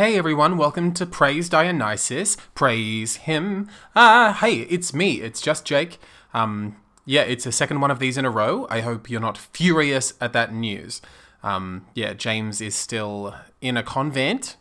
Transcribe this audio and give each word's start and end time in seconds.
Hey 0.00 0.16
everyone, 0.16 0.56
welcome 0.56 0.94
to 0.94 1.04
Praise 1.04 1.50
Dionysus. 1.50 2.38
Praise 2.54 3.16
him. 3.16 3.68
Ah, 3.94 4.34
hey, 4.40 4.60
it's 4.60 4.94
me. 4.94 5.20
It's 5.20 5.42
just 5.42 5.66
Jake. 5.66 5.98
Um, 6.32 6.76
yeah, 7.04 7.20
it's 7.20 7.44
a 7.44 7.52
second 7.52 7.82
one 7.82 7.90
of 7.90 7.98
these 7.98 8.16
in 8.16 8.24
a 8.24 8.30
row. 8.30 8.66
I 8.70 8.80
hope 8.80 9.10
you're 9.10 9.20
not 9.20 9.36
furious 9.36 10.14
at 10.18 10.32
that 10.32 10.54
news. 10.54 11.02
Um, 11.42 11.84
yeah, 11.92 12.14
James 12.14 12.62
is 12.62 12.74
still 12.74 13.34
in 13.60 13.76
a 13.76 13.82
convent, 13.82 14.56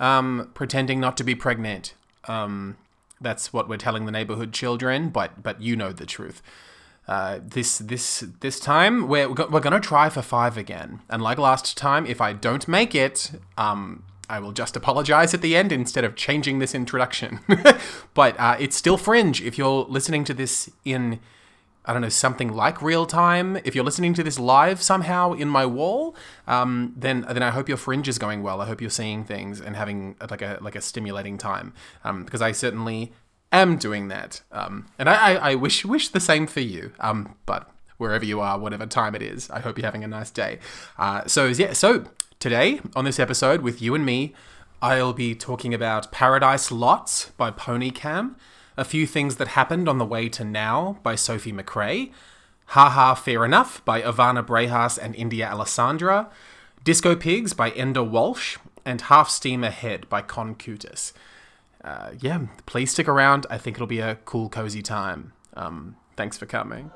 um, 0.00 0.50
pretending 0.54 1.00
not 1.00 1.18
to 1.18 1.22
be 1.22 1.34
pregnant. 1.34 1.92
Um, 2.26 2.78
that's 3.20 3.52
what 3.52 3.68
we're 3.68 3.76
telling 3.76 4.06
the 4.06 4.12
neighborhood 4.12 4.54
children, 4.54 5.10
but 5.10 5.42
but 5.42 5.60
you 5.60 5.76
know 5.76 5.92
the 5.92 6.06
truth. 6.06 6.40
Uh, 7.06 7.40
this 7.42 7.76
this 7.76 8.24
this 8.40 8.58
time 8.58 9.06
we're 9.06 9.28
we're 9.28 9.60
gonna 9.60 9.80
try 9.80 10.08
for 10.08 10.22
five 10.22 10.56
again, 10.56 11.00
and 11.10 11.20
like 11.20 11.36
last 11.36 11.76
time, 11.76 12.06
if 12.06 12.22
I 12.22 12.32
don't 12.32 12.66
make 12.66 12.94
it, 12.94 13.32
um, 13.58 14.04
I 14.28 14.40
will 14.40 14.52
just 14.52 14.76
apologize 14.76 15.34
at 15.34 15.42
the 15.42 15.56
end 15.56 15.72
instead 15.72 16.04
of 16.04 16.16
changing 16.16 16.58
this 16.58 16.74
introduction. 16.74 17.40
but 18.14 18.38
uh, 18.38 18.56
it's 18.58 18.76
still 18.76 18.96
fringe 18.96 19.42
if 19.42 19.58
you're 19.58 19.86
listening 19.88 20.24
to 20.24 20.34
this 20.34 20.70
in 20.84 21.20
I 21.88 21.94
don't 21.94 22.02
know, 22.02 22.10
something 22.10 22.52
like 22.52 22.82
real 22.82 23.06
time. 23.06 23.56
If 23.64 23.74
you're 23.74 23.84
listening 23.84 24.12
to 24.14 24.22
this 24.22 24.38
live 24.38 24.82
somehow 24.82 25.32
in 25.32 25.48
my 25.48 25.64
wall, 25.64 26.14
um, 26.46 26.92
then 26.94 27.24
then 27.26 27.42
I 27.42 27.48
hope 27.48 27.66
your 27.66 27.78
fringe 27.78 28.08
is 28.08 28.18
going 28.18 28.42
well. 28.42 28.60
I 28.60 28.66
hope 28.66 28.82
you're 28.82 28.90
seeing 28.90 29.24
things 29.24 29.58
and 29.58 29.74
having 29.74 30.14
uh, 30.20 30.26
like 30.30 30.42
a 30.42 30.58
like 30.60 30.76
a 30.76 30.82
stimulating 30.82 31.38
time. 31.38 31.72
Um, 32.04 32.24
because 32.24 32.42
I 32.42 32.52
certainly 32.52 33.12
am 33.52 33.78
doing 33.78 34.08
that. 34.08 34.42
Um, 34.52 34.88
and 34.98 35.08
I, 35.08 35.14
I, 35.14 35.50
I 35.52 35.54
wish 35.54 35.82
wish 35.86 36.08
the 36.08 36.20
same 36.20 36.46
for 36.46 36.60
you. 36.60 36.92
Um, 37.00 37.36
but 37.46 37.70
wherever 37.96 38.24
you 38.24 38.40
are, 38.40 38.58
whatever 38.58 38.84
time 38.84 39.14
it 39.14 39.22
is, 39.22 39.48
I 39.48 39.60
hope 39.60 39.78
you're 39.78 39.86
having 39.86 40.04
a 40.04 40.08
nice 40.08 40.30
day. 40.30 40.58
Uh, 40.98 41.26
so 41.26 41.46
yeah, 41.46 41.72
so 41.72 42.04
today 42.38 42.80
on 42.94 43.04
this 43.04 43.18
episode 43.18 43.62
with 43.62 43.82
you 43.82 43.94
and 43.94 44.04
me, 44.04 44.32
I'll 44.80 45.12
be 45.12 45.34
talking 45.34 45.74
about 45.74 46.12
Paradise 46.12 46.70
Lots 46.70 47.30
by 47.36 47.50
Pony 47.50 47.90
Cam. 47.90 48.36
A 48.76 48.84
Few 48.84 49.08
Things 49.08 49.36
That 49.36 49.48
Happened 49.48 49.88
on 49.88 49.98
the 49.98 50.04
Way 50.04 50.28
to 50.28 50.44
Now 50.44 51.00
by 51.02 51.16
Sophie 51.16 51.52
McCrae, 51.52 52.12
Ha 52.66 52.88
Ha 52.88 53.14
Fair 53.14 53.44
Enough 53.44 53.84
by 53.84 54.00
Ivana 54.00 54.46
Brehas 54.46 54.96
and 54.96 55.16
India 55.16 55.48
Alessandra, 55.48 56.30
Disco 56.84 57.16
Pigs 57.16 57.52
by 57.54 57.72
Enda 57.72 58.08
Walsh, 58.08 58.56
and 58.84 59.00
Half 59.00 59.30
Steam 59.30 59.64
Ahead 59.64 60.08
by 60.08 60.22
Con 60.22 60.54
Coutis. 60.54 61.12
Uh, 61.82 62.10
yeah, 62.20 62.46
please 62.66 62.92
stick 62.92 63.08
around. 63.08 63.46
I 63.50 63.58
think 63.58 63.76
it'll 63.76 63.88
be 63.88 63.98
a 63.98 64.14
cool, 64.24 64.48
cozy 64.48 64.82
time. 64.82 65.32
Um, 65.54 65.96
thanks 66.16 66.38
for 66.38 66.46
coming. 66.46 66.92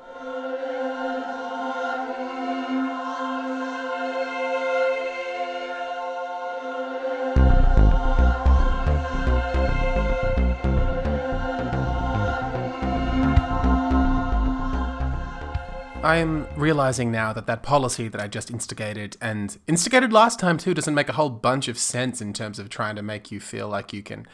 I'm 16.03 16.47
realizing 16.57 17.13
now 17.13 17.31
that 17.31 17.47
that 17.47 17.63
policy 17.63 18.09
that 18.09 18.19
I 18.19 18.27
just 18.27 18.51
instigated 18.51 19.15
and 19.21 19.57
instigated 19.67 20.11
last 20.11 20.37
time 20.37 20.57
too 20.57 20.73
doesn't 20.73 20.93
make 20.93 21.07
a 21.07 21.13
whole 21.13 21.29
bunch 21.29 21.69
of 21.69 21.77
sense 21.77 22.21
in 22.21 22.33
terms 22.33 22.59
of 22.59 22.67
trying 22.67 22.97
to 22.97 23.01
make 23.01 23.31
you 23.31 23.39
feel 23.39 23.69
like 23.69 23.93
you 23.93 24.03
can 24.03 24.27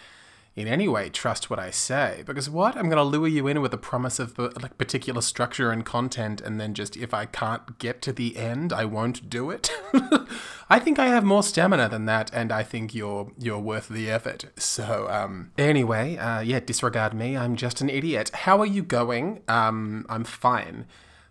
in 0.55 0.67
any 0.67 0.87
way 0.87 1.09
trust 1.09 1.51
what 1.51 1.59
I 1.59 1.69
say. 1.69 2.23
Because 2.25 2.49
what? 2.49 2.75
I'm 2.75 2.89
going 2.89 2.97
to 2.97 3.03
lure 3.03 3.27
you 3.27 3.45
in 3.45 3.61
with 3.61 3.71
a 3.71 3.77
promise 3.77 4.17
of 4.17 4.35
like 4.39 4.79
particular 4.79 5.21
structure 5.21 5.71
and 5.71 5.85
content 5.85 6.41
and 6.41 6.59
then 6.59 6.73
just 6.73 6.97
if 6.97 7.13
I 7.13 7.27
can't 7.27 7.77
get 7.77 8.01
to 8.01 8.11
the 8.11 8.35
end, 8.35 8.73
I 8.73 8.85
won't 8.85 9.29
do 9.29 9.51
it. 9.51 9.71
I 10.71 10.79
think 10.79 10.97
I 10.97 11.05
have 11.09 11.23
more 11.23 11.43
stamina 11.43 11.87
than 11.87 12.05
that 12.05 12.31
and 12.33 12.51
I 12.51 12.63
think 12.63 12.95
you're 12.95 13.31
you're 13.37 13.59
worth 13.59 13.89
the 13.89 14.09
effort. 14.09 14.45
So 14.57 15.07
um 15.07 15.51
anyway, 15.55 16.17
uh 16.17 16.39
yeah, 16.39 16.61
disregard 16.61 17.13
me. 17.13 17.37
I'm 17.37 17.55
just 17.55 17.79
an 17.79 17.91
idiot. 17.91 18.31
How 18.33 18.59
are 18.59 18.65
you 18.65 18.81
going? 18.81 19.43
Um 19.47 20.07
I'm 20.09 20.23
fine. 20.23 20.87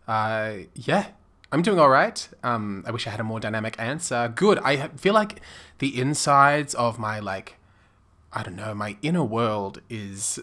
Uh, 0.09 0.65
yeah, 0.75 1.09
I'm 1.53 1.63
doing 1.63 1.79
all 1.79 1.91
right. 1.91 2.27
Um, 2.43 2.83
I 2.87 2.91
wish 2.91 3.07
I 3.07 3.11
had 3.11 3.21
a 3.21 3.25
more 3.25 3.39
dynamic 3.39 3.77
answer. 3.79 4.33
Good. 4.35 4.59
I 4.61 4.89
feel 4.89 5.15
like 5.15 5.41
the 5.79 6.01
insides 6.01 6.75
of 6.75 6.99
my 6.99 7.21
like, 7.21 7.57
I 8.33 8.43
don't 8.43 8.57
know, 8.57 8.75
my 8.75 8.97
inner 9.03 9.23
world 9.23 9.83
is 9.91 10.41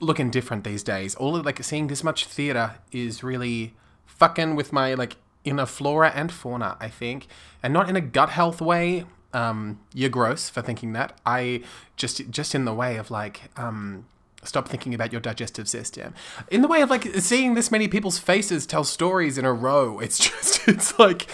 looking 0.00 0.30
different 0.30 0.64
these 0.64 0.82
days. 0.82 1.14
All 1.14 1.34
of, 1.34 1.46
like 1.46 1.62
seeing 1.64 1.86
this 1.86 2.04
much 2.04 2.26
theater 2.26 2.76
is 2.92 3.22
really 3.22 3.74
fucking 4.04 4.54
with 4.54 4.72
my 4.72 4.92
like 4.94 5.16
inner 5.44 5.66
flora 5.66 6.12
and 6.14 6.30
fauna. 6.30 6.76
I 6.78 6.88
think, 6.88 7.26
and 7.62 7.72
not 7.72 7.88
in 7.88 7.96
a 7.96 8.00
gut 8.02 8.30
health 8.30 8.60
way. 8.60 9.06
Um, 9.32 9.80
you're 9.92 10.10
gross 10.10 10.48
for 10.48 10.62
thinking 10.62 10.92
that. 10.92 11.18
I 11.26 11.62
just 11.96 12.30
just 12.30 12.54
in 12.54 12.64
the 12.64 12.74
way 12.74 12.96
of 12.96 13.10
like 13.10 13.50
um 13.56 14.06
stop 14.46 14.68
thinking 14.68 14.94
about 14.94 15.12
your 15.12 15.20
digestive 15.20 15.68
system. 15.68 16.14
In 16.50 16.62
the 16.62 16.68
way 16.68 16.80
of 16.82 16.90
like 16.90 17.04
seeing 17.16 17.54
this 17.54 17.70
many 17.70 17.88
people's 17.88 18.18
faces 18.18 18.66
tell 18.66 18.84
stories 18.84 19.38
in 19.38 19.44
a 19.44 19.52
row, 19.52 19.98
it's 19.98 20.18
just 20.30 20.66
it's 20.68 20.98
like 20.98 21.28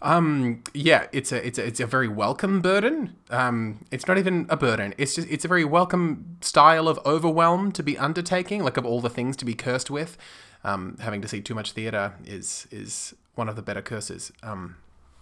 um 0.00 0.62
yeah, 0.74 1.06
it's 1.12 1.32
a 1.32 1.46
it's 1.46 1.58
a 1.58 1.66
it's 1.66 1.80
a 1.80 1.86
very 1.86 2.08
welcome 2.08 2.60
burden. 2.60 3.16
Um 3.30 3.84
it's 3.90 4.06
not 4.06 4.18
even 4.18 4.46
a 4.48 4.56
burden. 4.56 4.94
It's 4.98 5.14
just 5.14 5.28
it's 5.30 5.44
a 5.44 5.48
very 5.48 5.64
welcome 5.64 6.38
style 6.40 6.88
of 6.88 6.98
overwhelm 7.06 7.72
to 7.72 7.82
be 7.82 7.96
undertaking, 7.98 8.64
like 8.64 8.76
of 8.76 8.84
all 8.84 9.00
the 9.00 9.10
things 9.10 9.36
to 9.38 9.44
be 9.44 9.54
cursed 9.54 9.90
with. 9.90 10.16
Um 10.64 10.96
having 11.00 11.22
to 11.22 11.28
see 11.28 11.40
too 11.40 11.54
much 11.54 11.72
theater 11.72 12.14
is 12.24 12.66
is 12.70 13.14
one 13.34 13.48
of 13.48 13.56
the 13.56 13.62
better 13.62 13.82
curses. 13.82 14.32
Um 14.42 14.76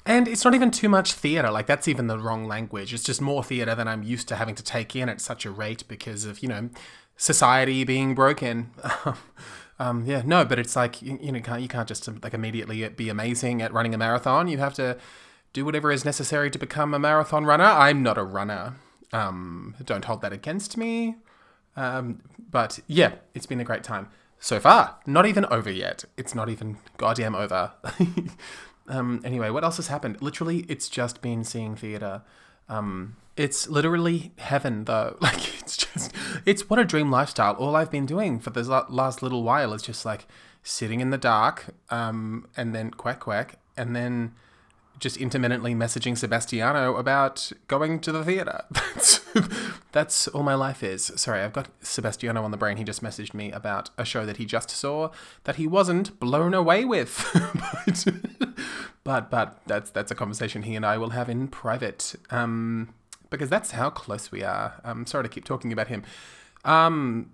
and 0.07 0.27
it's 0.27 0.45
not 0.45 0.55
even 0.55 0.71
too 0.71 0.89
much 0.89 1.13
theatre, 1.13 1.51
like 1.51 1.67
that's 1.67 1.87
even 1.87 2.07
the 2.07 2.19
wrong 2.19 2.47
language. 2.47 2.95
It's 2.95 3.03
just 3.03 3.21
more 3.21 3.45
theatre 3.45 3.75
than 3.75 3.87
I'm 3.87 4.03
used 4.03 4.29
to 4.29 4.37
having 4.37 4.55
to 4.55 4.63
take 4.63 4.97
in 4.97 5.09
at 5.09 5.21
such 5.21 5.45
a 5.45 5.51
rate 5.51 5.85
because 5.89 6.25
of, 6.25 6.43
you 6.43 6.49
know, 6.49 6.71
society 7.21 7.85
being 7.85 8.15
broken. 8.15 8.71
um, 9.79 10.07
yeah, 10.07 10.23
no, 10.25 10.43
but 10.45 10.59
it's 10.59 10.75
like 10.75 11.03
you, 11.03 11.19
you 11.21 11.31
know, 11.31 11.41
can't, 11.41 11.61
you 11.61 11.69
can't 11.69 11.87
just 11.87 12.09
like 12.23 12.33
immediately 12.33 12.89
be 12.89 13.11
amazing 13.11 13.61
at 13.61 13.73
running 13.73 13.95
a 13.95 13.99
marathon. 13.99 14.49
You 14.49 14.57
have 14.59 14.75
to 14.75 14.97
do 15.53 15.65
whatever 15.65 15.93
is 15.93 16.05
necessary 16.05 16.51
to 16.51 16.59
become 16.59 16.95
a 16.95 16.99
marathon 16.99 17.45
runner. 17.45 17.65
I'm 17.65 18.03
not 18.03 18.17
a 18.17 18.25
runner. 18.25 18.77
Um, 19.13 19.77
don't 19.85 20.05
hold 20.07 20.23
that 20.23 20.33
against 20.33 20.79
me. 20.79 21.17
Um, 21.77 22.23
but 22.51 22.81
yeah, 22.87 23.13
it's 23.35 23.47
been 23.47 23.61
a 23.61 23.65
great 23.65 23.85
time 23.85 24.09
so 24.39 24.59
far. 24.59 24.97
Not 25.07 25.27
even 25.27 25.45
over 25.47 25.71
yet. 25.71 26.05
It's 26.17 26.35
not 26.35 26.49
even 26.49 26.79
goddamn 26.97 27.35
over. 27.35 27.73
um, 28.89 29.21
anyway, 29.25 29.51
what 29.51 29.63
else 29.63 29.77
has 29.77 29.89
happened? 29.89 30.23
Literally, 30.23 30.61
it's 30.69 30.89
just 30.89 31.21
been 31.21 31.45
seeing 31.45 31.77
theatre. 31.77 32.23
Um, 32.69 33.17
it's 33.37 33.69
literally 33.69 34.33
heaven, 34.39 34.85
though. 34.85 35.17
Like, 35.21 35.61
it's 35.61 35.77
just, 35.77 36.13
it's 36.47 36.69
what 36.69 36.79
a 36.79 36.85
dream 36.85 37.11
lifestyle. 37.11 37.55
All 37.55 37.77
I've 37.77 37.91
been 37.91 38.07
doing 38.07 38.39
for 38.39 38.51
the 38.51 38.63
last 38.89 39.23
little 39.23 39.43
while 39.43 39.73
is 39.73 39.83
just 39.83 40.05
like 40.05 40.27
sitting 40.63 41.01
in 41.01 41.11
the 41.11 41.19
dark, 41.19 41.75
um, 41.91 42.47
and 42.57 42.75
then 42.75 42.91
quack 42.91 43.21
quack, 43.21 43.59
and 43.77 43.95
then 43.95 44.33
just 45.01 45.17
intermittently 45.17 45.75
messaging 45.75 46.17
Sebastiano 46.17 46.97
about 46.97 47.51
going 47.67 48.01
to 48.01 48.13
the 48.13 48.23
theater. 48.23 48.65
That's 48.95 49.21
that's 49.93 50.29
all 50.29 50.43
my 50.43 50.55
life 50.55 50.83
is. 50.83 51.11
Sorry, 51.17 51.41
I've 51.41 51.53
got 51.53 51.69
Sebastiano 51.81 52.45
on 52.45 52.51
the 52.51 52.57
brain. 52.57 52.77
He 52.77 52.85
just 52.85 53.03
messaged 53.03 53.33
me 53.33 53.51
about 53.51 53.91
a 53.97 54.05
show 54.05 54.27
that 54.27 54.37
he 54.37 54.45
just 54.45 54.71
saw 54.71 55.11
that 55.45 55.57
he 55.57 55.67
wasn't 55.67 56.19
blown 56.21 56.53
away 56.53 56.85
with. 56.85 57.27
but, 57.77 58.05
but 59.05 59.31
but 59.31 59.61
that's 59.67 59.91
that's 59.91 60.11
a 60.11 60.15
conversation 60.15 60.63
he 60.63 60.77
and 60.77 60.85
I 60.85 60.99
will 60.99 61.11
have 61.11 61.29
in 61.29 61.49
private. 61.49 62.15
Um, 62.31 62.93
because 63.31 63.49
that's 63.49 63.71
how 63.73 63.91
close 63.91 64.31
we 64.31 64.43
are. 64.43 64.81
I'm 64.85 65.07
sorry 65.07 65.25
to 65.25 65.29
keep 65.29 65.45
talking 65.45 65.73
about 65.73 65.89
him. 65.89 66.03
Um, 66.65 67.31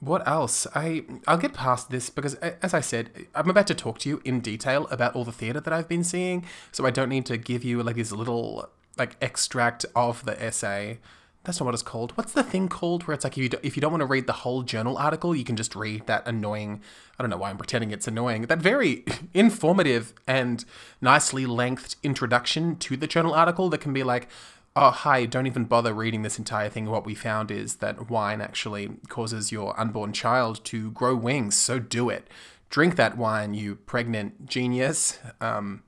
what 0.00 0.26
else? 0.26 0.66
I 0.74 1.04
I'll 1.26 1.38
get 1.38 1.52
past 1.52 1.90
this 1.90 2.10
because, 2.10 2.34
as 2.34 2.74
I 2.74 2.80
said, 2.80 3.26
I'm 3.34 3.50
about 3.50 3.66
to 3.68 3.74
talk 3.74 3.98
to 4.00 4.08
you 4.08 4.22
in 4.24 4.40
detail 4.40 4.86
about 4.90 5.14
all 5.14 5.24
the 5.24 5.32
theatre 5.32 5.60
that 5.60 5.72
I've 5.72 5.88
been 5.88 6.04
seeing, 6.04 6.44
so 6.72 6.86
I 6.86 6.90
don't 6.90 7.10
need 7.10 7.26
to 7.26 7.36
give 7.36 7.64
you 7.64 7.82
like 7.82 7.96
this 7.96 8.10
little 8.10 8.70
like 8.98 9.16
extract 9.20 9.84
of 9.94 10.24
the 10.24 10.42
essay. 10.42 10.98
That's 11.44 11.58
not 11.58 11.66
what 11.66 11.74
it's 11.74 11.82
called. 11.82 12.12
What's 12.16 12.32
the 12.32 12.42
thing 12.42 12.68
called 12.68 13.06
where 13.06 13.14
it's 13.14 13.24
like 13.24 13.36
if 13.38 13.42
you 13.42 13.48
do, 13.48 13.58
if 13.62 13.76
you 13.76 13.80
don't 13.80 13.92
want 13.92 14.02
to 14.02 14.06
read 14.06 14.26
the 14.26 14.32
whole 14.32 14.62
journal 14.62 14.98
article, 14.98 15.34
you 15.34 15.44
can 15.44 15.56
just 15.56 15.74
read 15.74 16.06
that 16.06 16.26
annoying. 16.26 16.82
I 17.18 17.22
don't 17.22 17.30
know 17.30 17.38
why 17.38 17.48
I'm 17.48 17.56
pretending 17.56 17.90
it's 17.90 18.06
annoying. 18.06 18.42
That 18.42 18.58
very 18.58 19.04
informative 19.34 20.12
and 20.26 20.64
nicely 21.00 21.46
lengthed 21.46 21.96
introduction 22.02 22.76
to 22.76 22.96
the 22.96 23.06
journal 23.06 23.32
article 23.32 23.70
that 23.70 23.80
can 23.80 23.94
be 23.94 24.02
like, 24.02 24.28
oh, 24.76 24.90
hi, 24.90 25.26
don't 25.26 25.46
even 25.46 25.64
bother 25.64 25.92
reading 25.92 26.22
this 26.22 26.38
entire 26.38 26.68
thing. 26.68 26.86
What 26.86 27.04
we 27.04 27.14
found 27.14 27.50
is 27.50 27.76
that 27.76 28.08
wine 28.08 28.40
actually 28.40 28.90
causes 29.08 29.50
your 29.50 29.78
unborn 29.78 30.12
child 30.12 30.64
to 30.66 30.90
grow 30.92 31.14
wings, 31.14 31.56
so 31.56 31.78
do 31.78 32.08
it. 32.08 32.28
Drink 32.68 32.96
that 32.96 33.16
wine, 33.16 33.54
you 33.54 33.74
pregnant 33.74 34.46
genius. 34.46 35.18
Um, 35.40 35.82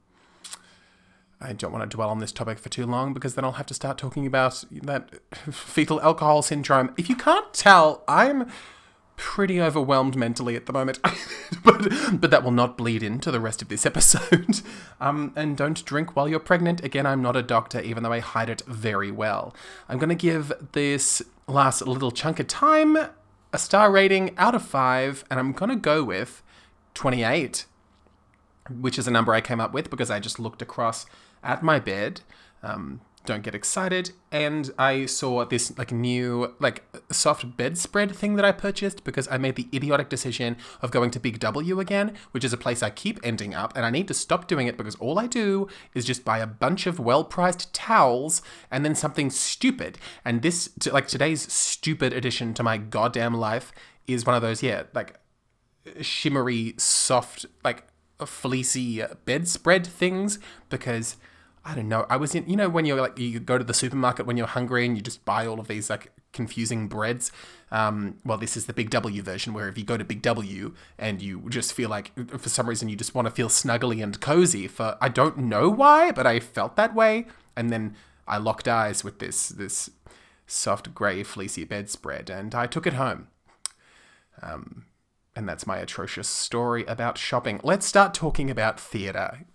I 1.40 1.52
don't 1.52 1.72
want 1.72 1.88
to 1.88 1.96
dwell 1.96 2.10
on 2.10 2.18
this 2.18 2.32
topic 2.32 2.58
for 2.58 2.68
too 2.68 2.86
long 2.86 3.14
because 3.14 3.34
then 3.34 3.44
I'll 3.44 3.52
have 3.52 3.66
to 3.66 3.74
start 3.74 3.98
talking 3.98 4.26
about 4.26 4.64
that 4.70 5.10
fetal 5.52 6.00
alcohol 6.00 6.42
syndrome. 6.42 6.92
If 6.96 7.08
you 7.08 7.16
can't 7.16 7.52
tell, 7.52 8.02
I'm 8.08 8.50
pretty 9.22 9.60
overwhelmed 9.60 10.16
mentally 10.16 10.56
at 10.56 10.66
the 10.66 10.72
moment, 10.72 10.98
but 11.64 11.88
but 12.20 12.32
that 12.32 12.42
will 12.42 12.50
not 12.50 12.76
bleed 12.76 13.04
into 13.04 13.30
the 13.30 13.38
rest 13.38 13.62
of 13.62 13.68
this 13.68 13.86
episode. 13.86 14.60
Um, 15.00 15.32
and 15.34 15.56
don't 15.56 15.84
drink 15.84 16.14
while 16.14 16.28
you're 16.28 16.38
pregnant. 16.38 16.84
Again, 16.84 17.06
I'm 17.06 17.22
not 17.22 17.34
a 17.34 17.42
doctor, 17.42 17.80
even 17.80 18.04
though 18.04 18.12
I 18.12 18.20
hide 18.20 18.48
it 18.48 18.62
very 18.68 19.10
well. 19.10 19.52
I'm 19.88 19.98
gonna 19.98 20.14
give 20.14 20.52
this 20.72 21.20
last 21.48 21.84
little 21.84 22.12
chunk 22.12 22.38
of 22.38 22.46
time 22.46 22.96
a 23.52 23.58
star 23.58 23.90
rating 23.90 24.32
out 24.38 24.54
of 24.54 24.62
five, 24.62 25.24
and 25.28 25.40
I'm 25.40 25.50
gonna 25.50 25.74
go 25.74 26.04
with 26.04 26.40
28, 26.94 27.66
which 28.70 28.96
is 28.96 29.08
a 29.08 29.10
number 29.10 29.34
I 29.34 29.40
came 29.40 29.60
up 29.60 29.72
with 29.74 29.90
because 29.90 30.08
I 30.08 30.20
just 30.20 30.38
looked 30.38 30.62
across 30.62 31.04
at 31.42 31.64
my 31.64 31.80
bed. 31.80 32.20
Um, 32.62 33.00
don't 33.24 33.42
get 33.42 33.54
excited. 33.54 34.12
And 34.30 34.70
I 34.78 35.06
saw 35.06 35.44
this 35.44 35.76
like 35.78 35.92
new 35.92 36.54
like 36.58 36.84
soft 37.10 37.56
bedspread 37.56 38.14
thing 38.14 38.36
that 38.36 38.44
I 38.44 38.52
purchased 38.52 39.04
because 39.04 39.28
I 39.28 39.38
made 39.38 39.56
the 39.56 39.68
idiotic 39.72 40.08
decision 40.08 40.56
of 40.80 40.90
going 40.90 41.10
to 41.12 41.20
Big 41.20 41.38
W 41.38 41.80
again, 41.80 42.14
which 42.32 42.44
is 42.44 42.52
a 42.52 42.56
place 42.56 42.82
I 42.82 42.90
keep 42.90 43.20
ending 43.22 43.54
up, 43.54 43.72
and 43.76 43.86
I 43.86 43.90
need 43.90 44.08
to 44.08 44.14
stop 44.14 44.48
doing 44.48 44.66
it 44.66 44.76
because 44.76 44.96
all 44.96 45.18
I 45.18 45.26
do 45.26 45.68
is 45.94 46.04
just 46.04 46.24
buy 46.24 46.38
a 46.38 46.46
bunch 46.46 46.86
of 46.86 46.98
well-priced 46.98 47.72
towels 47.72 48.42
and 48.70 48.84
then 48.84 48.94
something 48.94 49.30
stupid. 49.30 49.98
And 50.24 50.42
this 50.42 50.70
like 50.90 51.08
today's 51.08 51.52
stupid 51.52 52.12
addition 52.12 52.54
to 52.54 52.62
my 52.62 52.78
goddamn 52.78 53.34
life 53.34 53.72
is 54.06 54.26
one 54.26 54.34
of 54.34 54.42
those 54.42 54.62
yeah, 54.62 54.84
like 54.94 55.18
shimmery 56.00 56.74
soft 56.78 57.46
like 57.64 57.84
fleecy 58.24 59.02
bedspread 59.24 59.86
things 59.86 60.38
because 60.68 61.16
I 61.64 61.74
don't 61.76 61.88
know. 61.88 62.06
I 62.10 62.16
was 62.16 62.34
in, 62.34 62.48
you 62.48 62.56
know, 62.56 62.68
when 62.68 62.84
you're 62.84 63.00
like, 63.00 63.18
you 63.18 63.38
go 63.38 63.56
to 63.56 63.62
the 63.64 63.74
supermarket 63.74 64.26
when 64.26 64.36
you're 64.36 64.48
hungry 64.48 64.84
and 64.84 64.96
you 64.96 65.02
just 65.02 65.24
buy 65.24 65.46
all 65.46 65.60
of 65.60 65.68
these 65.68 65.88
like 65.88 66.10
confusing 66.32 66.88
breads. 66.88 67.30
Um, 67.70 68.18
well, 68.24 68.36
this 68.36 68.56
is 68.56 68.66
the 68.66 68.72
Big 68.72 68.90
W 68.90 69.22
version 69.22 69.54
where 69.54 69.68
if 69.68 69.78
you 69.78 69.84
go 69.84 69.96
to 69.96 70.04
Big 70.04 70.22
W 70.22 70.74
and 70.98 71.22
you 71.22 71.48
just 71.48 71.72
feel 71.72 71.88
like, 71.88 72.10
for 72.38 72.48
some 72.48 72.68
reason, 72.68 72.88
you 72.88 72.96
just 72.96 73.14
want 73.14 73.26
to 73.26 73.30
feel 73.30 73.48
snuggly 73.48 74.02
and 74.02 74.20
cozy 74.20 74.66
for, 74.66 74.96
I 75.00 75.08
don't 75.08 75.38
know 75.38 75.68
why, 75.68 76.10
but 76.10 76.26
I 76.26 76.40
felt 76.40 76.74
that 76.76 76.94
way. 76.94 77.26
And 77.56 77.70
then 77.70 77.94
I 78.26 78.38
locked 78.38 78.66
eyes 78.66 79.04
with 79.04 79.20
this, 79.20 79.48
this 79.48 79.90
soft 80.46 80.94
grey 80.94 81.22
fleecy 81.22 81.64
bedspread 81.64 82.28
and 82.28 82.54
I 82.56 82.66
took 82.66 82.88
it 82.88 82.94
home. 82.94 83.28
Um, 84.42 84.86
and 85.36 85.48
that's 85.48 85.66
my 85.66 85.78
atrocious 85.78 86.28
story 86.28 86.84
about 86.86 87.18
shopping. 87.18 87.60
Let's 87.62 87.86
start 87.86 88.14
talking 88.14 88.50
about 88.50 88.80
theatre. 88.80 89.46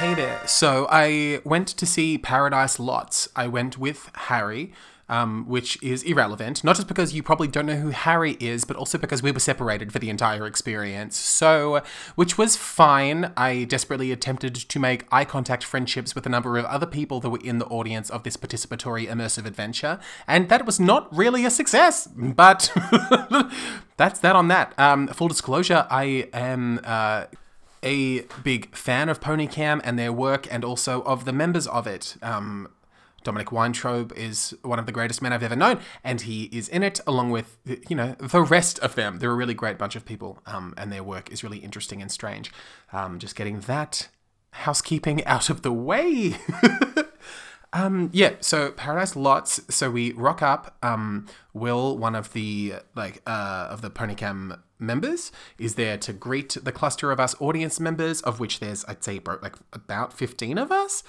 Hey 0.00 0.14
there. 0.14 0.40
So 0.46 0.86
I 0.90 1.42
went 1.44 1.68
to 1.68 1.84
see 1.84 2.16
Paradise 2.16 2.80
Lots. 2.80 3.28
I 3.36 3.48
went 3.48 3.76
with 3.76 4.10
Harry, 4.14 4.72
um, 5.10 5.44
which 5.46 5.80
is 5.82 6.02
irrelevant, 6.04 6.64
not 6.64 6.76
just 6.76 6.88
because 6.88 7.12
you 7.12 7.22
probably 7.22 7.48
don't 7.48 7.66
know 7.66 7.76
who 7.76 7.90
Harry 7.90 8.38
is, 8.40 8.64
but 8.64 8.78
also 8.78 8.96
because 8.96 9.22
we 9.22 9.30
were 9.30 9.40
separated 9.40 9.92
for 9.92 9.98
the 9.98 10.08
entire 10.08 10.46
experience. 10.46 11.18
So, 11.18 11.82
which 12.14 12.38
was 12.38 12.56
fine. 12.56 13.34
I 13.36 13.64
desperately 13.64 14.10
attempted 14.10 14.54
to 14.54 14.78
make 14.78 15.04
eye 15.12 15.26
contact 15.26 15.64
friendships 15.64 16.14
with 16.14 16.24
a 16.24 16.30
number 16.30 16.56
of 16.56 16.64
other 16.64 16.86
people 16.86 17.20
that 17.20 17.28
were 17.28 17.40
in 17.44 17.58
the 17.58 17.66
audience 17.66 18.08
of 18.08 18.22
this 18.22 18.38
participatory 18.38 19.06
immersive 19.06 19.44
adventure, 19.44 20.00
and 20.26 20.48
that 20.48 20.64
was 20.64 20.80
not 20.80 21.14
really 21.14 21.44
a 21.44 21.50
success. 21.50 22.06
But 22.06 22.72
that's 23.98 24.18
that 24.20 24.34
on 24.34 24.48
that. 24.48 24.72
Um, 24.78 25.08
full 25.08 25.28
disclosure, 25.28 25.86
I 25.90 26.30
am. 26.32 26.80
Uh, 26.82 27.26
a 27.82 28.22
big 28.42 28.74
fan 28.74 29.08
of 29.08 29.20
Ponycam 29.20 29.80
and 29.84 29.98
their 29.98 30.12
work, 30.12 30.46
and 30.52 30.64
also 30.64 31.02
of 31.02 31.24
the 31.24 31.32
members 31.32 31.66
of 31.66 31.86
it. 31.86 32.16
Um, 32.22 32.68
Dominic 33.22 33.52
Weintraub 33.52 34.12
is 34.14 34.56
one 34.62 34.78
of 34.78 34.86
the 34.86 34.92
greatest 34.92 35.20
men 35.20 35.32
I've 35.32 35.42
ever 35.42 35.56
known, 35.56 35.80
and 36.02 36.22
he 36.22 36.44
is 36.44 36.68
in 36.68 36.82
it 36.82 37.00
along 37.06 37.30
with 37.30 37.58
you 37.66 37.96
know 37.96 38.16
the 38.18 38.42
rest 38.42 38.78
of 38.78 38.94
them. 38.94 39.18
They're 39.18 39.30
a 39.30 39.34
really 39.34 39.54
great 39.54 39.78
bunch 39.78 39.96
of 39.96 40.04
people, 40.04 40.38
um, 40.46 40.74
and 40.76 40.92
their 40.92 41.02
work 41.02 41.30
is 41.30 41.44
really 41.44 41.58
interesting 41.58 42.00
and 42.00 42.10
strange. 42.10 42.50
Um, 42.92 43.18
just 43.18 43.36
getting 43.36 43.60
that 43.60 44.08
housekeeping 44.52 45.24
out 45.26 45.50
of 45.50 45.62
the 45.62 45.72
way. 45.72 46.36
Um, 47.72 48.10
yeah, 48.12 48.32
so 48.40 48.72
Paradise 48.72 49.14
Lots. 49.14 49.62
So 49.72 49.90
we 49.90 50.12
rock 50.12 50.42
up. 50.42 50.76
Um, 50.82 51.26
Will, 51.52 51.96
one 51.96 52.14
of 52.14 52.32
the 52.32 52.74
like 52.96 53.22
uh, 53.26 53.68
of 53.70 53.82
the 53.82 53.90
Ponycam 53.90 54.58
members, 54.80 55.32
is 55.58 55.74
there 55.74 55.96
to 55.98 56.12
greet 56.12 56.56
the 56.62 56.72
cluster 56.72 57.10
of 57.10 57.20
us 57.20 57.34
audience 57.40 57.78
members, 57.80 58.20
of 58.22 58.40
which 58.40 58.60
there's 58.60 58.84
I'd 58.86 59.04
say 59.04 59.20
like 59.42 59.56
about 59.72 60.12
fifteen 60.12 60.58
of 60.58 60.72
us. 60.72 61.02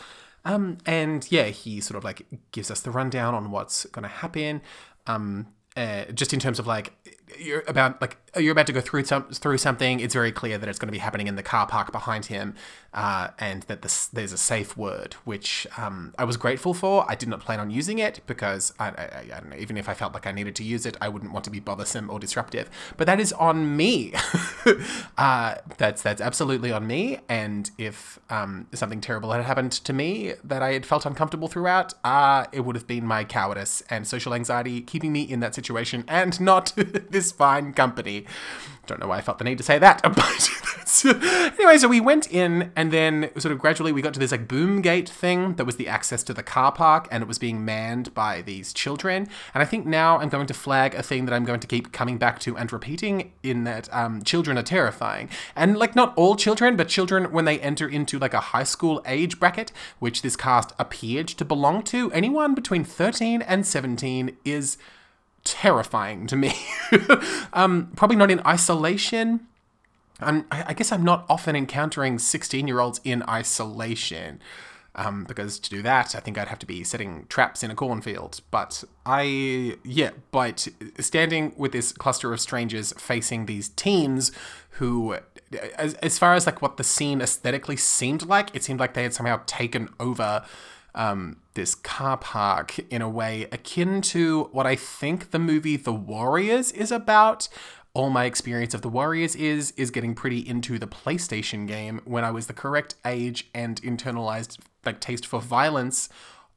Um, 0.44 0.80
and 0.86 1.30
yeah, 1.32 1.46
he 1.46 1.82
sort 1.82 1.98
of 1.98 2.04
like 2.04 2.26
gives 2.52 2.72
us 2.72 2.82
the 2.82 2.92
rundown 2.92 3.36
on 3.36 3.52
what's 3.52 3.86
going 3.86 4.04
to 4.04 4.10
happen. 4.10 4.62
Um, 5.08 5.48
uh, 5.78 6.06
just 6.06 6.34
in 6.34 6.40
terms 6.40 6.60
of 6.60 6.68
like 6.68 6.94
you're 7.40 7.64
about 7.68 8.02
like 8.02 8.18
you're 8.38 8.54
about 8.54 8.68
to 8.68 8.74
go 8.74 8.82
through 8.82 9.04
some 9.04 9.24
through 9.26 9.58
something. 9.58 10.00
It's 10.00 10.14
very 10.14 10.32
clear 10.32 10.58
that 10.58 10.70
it's 10.70 10.80
going 10.80 10.88
to 10.88 10.94
be 10.94 11.00
happening 11.00 11.28
in 11.28 11.36
the 11.36 11.44
car 11.44 11.68
park 11.68 11.92
behind 11.92 12.28
him, 12.28 12.56
uh, 12.94 13.30
and 13.40 13.64
that 13.64 13.82
this, 13.82 14.08
there's 14.08 14.32
a 14.32 14.38
safe 14.38 14.78
word, 14.78 15.16
which 15.26 15.68
um, 15.78 16.14
I 16.18 16.24
was 16.24 16.38
grateful 16.38 16.74
for. 16.74 17.06
I 17.10 17.16
did 17.16 17.28
not 17.28 17.42
plan 17.42 17.60
on 17.60 17.70
using 17.72 18.00
it 18.00 18.22
because 18.28 18.74
I, 18.80 18.88
I, 18.88 19.24
I, 19.36 19.40
don't 19.40 19.50
know. 19.50 19.58
Even 19.58 19.76
if 19.76 19.90
I 19.90 19.94
felt 19.94 20.14
like 20.14 20.26
I 20.26 20.32
needed 20.32 20.56
to 20.58 20.64
use 20.64 20.86
it, 20.86 20.96
I 21.02 21.10
wouldn't 21.10 21.34
want 21.34 21.44
to 21.46 21.52
be 21.52 21.60
bothersome 21.60 22.10
or 22.10 22.20
disruptive. 22.20 22.70
But 22.96 23.08
that 23.08 23.20
is 23.20 23.34
on 23.34 23.76
me. 23.76 24.14
uh, 25.18 25.56
that's 25.78 26.02
that's 26.02 26.22
absolutely 26.22 26.72
on 26.72 26.88
me. 26.88 27.20
And 27.28 27.70
if 27.78 28.18
um, 28.30 28.68
something 28.74 29.02
terrible 29.02 29.32
had 29.34 29.44
happened 29.44 29.74
to 29.74 29.92
me 29.92 30.34
that 30.44 30.62
I 30.62 30.72
had 30.72 30.86
felt 30.86 31.06
uncomfortable 31.06 31.50
throughout, 31.50 31.94
uh, 32.06 32.46
it 32.54 32.62
would 32.62 32.76
have 32.76 32.88
been 32.88 33.06
my 33.06 33.26
cowardice 33.26 33.84
and 33.90 34.08
social 34.08 34.34
anxiety 34.34 34.80
keeping 34.80 35.12
me 35.12 35.24
in 35.24 35.42
that 35.42 35.54
situation, 35.54 36.06
and 36.08 36.40
not 36.40 36.72
this 36.78 37.34
fine 37.34 37.74
company. 37.74 38.21
Don't 38.88 39.00
know 39.00 39.08
why 39.08 39.18
I 39.18 39.22
felt 39.22 39.38
the 39.38 39.44
need 39.44 39.58
to 39.58 39.64
say 39.64 39.78
that, 39.80 40.02
but 40.04 41.56
anyway, 41.58 41.78
so 41.78 41.88
we 41.88 42.02
went 42.02 42.32
in, 42.32 42.72
and 42.76 42.92
then 42.92 43.30
sort 43.38 43.52
of 43.52 43.60
gradually 43.60 43.92
we 43.92 44.02
got 44.02 44.14
to 44.14 44.20
this 44.20 44.32
like 44.32 44.48
boom 44.48 44.82
gate 44.82 45.08
thing 45.08 45.56
that 45.56 45.66
was 45.66 45.76
the 45.76 45.88
access 45.88 46.24
to 46.24 46.34
the 46.34 46.44
car 46.44 46.72
park, 46.72 47.08
and 47.12 47.22
it 47.22 47.28
was 47.28 47.38
being 47.38 47.64
manned 47.64 48.14
by 48.14 48.42
these 48.42 48.74
children. 48.74 49.28
And 49.54 49.62
I 49.62 49.66
think 49.66 49.86
now 49.86 50.18
I'm 50.18 50.30
going 50.30 50.48
to 50.48 50.54
flag 50.54 50.96
a 50.96 51.04
thing 51.04 51.26
that 51.26 51.34
I'm 51.34 51.46
going 51.46 51.60
to 51.60 51.68
keep 51.68 51.92
coming 51.92 52.18
back 52.18 52.40
to 52.42 52.58
and 52.58 52.72
repeating 52.74 53.32
in 53.44 53.64
that 53.66 53.94
um, 53.94 54.24
children 54.24 54.58
are 54.58 54.64
terrifying, 54.64 55.30
and 55.56 55.78
like 55.78 55.96
not 55.96 56.14
all 56.18 56.36
children, 56.36 56.76
but 56.76 56.88
children 56.88 57.32
when 57.32 57.46
they 57.46 57.60
enter 57.60 57.88
into 57.88 58.18
like 58.20 58.34
a 58.34 58.40
high 58.40 58.64
school 58.64 59.02
age 59.06 59.40
bracket, 59.40 59.72
which 60.00 60.22
this 60.22 60.36
cast 60.36 60.74
appeared 60.80 61.28
to 61.28 61.46
belong 61.46 61.84
to, 61.84 62.12
anyone 62.12 62.56
between 62.56 62.84
13 62.84 63.42
and 63.42 63.66
17 63.66 64.38
is 64.44 64.78
terrifying 65.44 66.28
to 66.28 66.36
me. 66.36 66.54
um, 67.54 67.92
probably 67.96 68.18
not 68.18 68.32
in 68.32 68.42
isolation. 68.46 69.48
I'm, 70.20 70.46
I 70.52 70.74
guess 70.74 70.92
I'm 70.92 71.04
not 71.04 71.26
often 71.30 71.56
encountering 71.56 72.20
16 72.20 72.68
year 72.68 72.80
olds 72.80 73.02
in 73.04 73.24
isolation. 73.24 74.40
Um, 74.94 75.24
because 75.24 75.58
to 75.60 75.70
do 75.70 75.82
that, 75.84 76.16
I 76.16 76.20
think 76.20 76.38
I'd 76.38 76.50
have 76.50 76.60
to 76.60 76.66
be 76.66 76.84
setting 76.84 77.26
traps 77.30 77.64
in 77.64 77.72
a 77.72 77.76
cornfield. 77.76 78.42
But 78.52 78.84
I, 79.06 79.78
yeah, 79.86 80.12
but 80.32 80.68
standing 81.00 81.54
with 81.56 81.72
this 81.72 81.94
cluster 81.94 82.34
of 82.34 82.42
strangers 82.42 82.94
facing 82.98 83.46
these 83.46 83.70
teens 83.70 84.34
who, 84.72 85.16
as, 85.76 85.94
as 85.96 86.20
far 86.20 86.34
as 86.34 86.46
like 86.46 86.62
what 86.62 86.76
the 86.76 86.84
scene 86.84 87.22
aesthetically 87.22 87.78
seemed 87.78 88.26
like, 88.26 88.54
it 88.54 88.64
seemed 88.66 88.82
like 88.82 88.94
they 88.94 89.04
had 89.04 89.14
somehow 89.14 89.42
taken 89.46 89.88
over 89.98 90.44
um, 90.96 91.38
this 91.54 91.76
car 91.76 92.18
park 92.18 92.80
in 92.90 93.02
a 93.02 93.10
way 93.10 93.48
akin 93.52 94.02
to 94.02 94.50
what 94.52 94.66
I 94.66 94.76
think 94.76 95.32
the 95.32 95.40
movie 95.40 95.78
The 95.78 95.94
Warriors 95.94 96.72
is 96.72 96.92
about. 96.92 97.48
All 97.94 98.10
my 98.10 98.24
experience 98.26 98.74
of 98.74 98.82
The 98.82 98.90
Warriors 98.90 99.36
is 99.36 99.72
is 99.72 99.92
getting 99.92 100.16
pretty 100.16 100.40
into 100.40 100.80
the 100.80 100.88
PlayStation 100.88 101.68
game 101.68 102.02
when 102.06 102.24
I 102.24 102.32
was 102.32 102.48
the 102.48 102.54
correct 102.54 102.96
age 103.06 103.50
and 103.54 103.82
internalized 103.82 104.60
like 104.86 105.00
taste 105.00 105.26
for 105.26 105.42
violence 105.42 106.10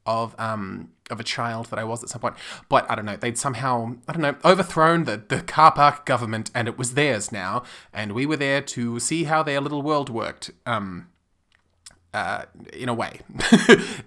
of 0.07 0.35
um 0.39 0.91
of 1.11 1.19
a 1.21 1.25
child 1.25 1.67
that 1.67 1.79
I 1.79 1.85
was 1.85 2.03
at 2.03 2.09
some 2.09 2.21
point. 2.21 2.37
But 2.69 2.89
I 2.91 2.95
don't 2.95 3.05
know, 3.05 3.17
they'd 3.17 3.39
somehow 3.39 3.97
I 4.07 4.13
don't 4.13 4.23
know 4.23 4.37
overthrown 4.45 5.05
the 5.05 5.17
the 5.17 5.41
car 5.41 5.73
park 5.73 6.07
government 6.07 6.51
and 6.55 6.69
it 6.69 6.79
was 6.79 6.95
theirs 6.95 7.33
now, 7.33 7.65
and 7.93 8.13
we 8.13 8.27
were 8.27 8.37
there 8.37 8.61
to 8.61 9.01
see 9.01 9.25
how 9.25 9.43
their 9.43 9.61
little 9.61 9.83
world 9.83 10.11
worked. 10.11 10.51
Um 10.67 11.09
uh, 12.15 12.45
in 12.73 12.89
a 12.89 12.95
way. 12.95 13.21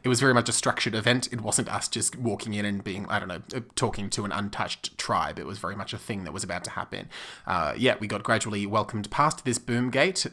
it 0.02 0.08
was 0.08 0.22
very 0.22 0.34
much 0.34 0.48
a 0.48 0.54
structured 0.54 0.96
event. 0.96 1.28
It 1.32 1.42
wasn't 1.42 1.68
us 1.68 1.90
just 1.90 2.16
walking 2.16 2.54
in 2.54 2.66
and 2.66 2.82
being, 2.82 3.06
I 3.10 3.20
don't 3.20 3.28
know, 3.28 3.42
uh, 3.54 3.60
talking 3.76 4.10
to 4.12 4.24
an 4.24 4.32
untouched 4.32 4.98
tribe. 4.98 5.38
It 5.38 5.46
was 5.46 5.60
very 5.60 5.76
much 5.76 5.92
a 5.92 5.98
thing 5.98 6.24
that 6.24 6.32
was 6.32 6.44
about 6.44 6.64
to 6.64 6.72
happen. 6.72 7.10
Uh, 7.46 7.74
yeah, 7.78 7.96
we 8.00 8.08
got 8.08 8.24
gradually 8.24 8.66
welcomed 8.66 9.12
past 9.12 9.44
this 9.44 9.60
boom 9.60 9.92
gate. 9.92 10.26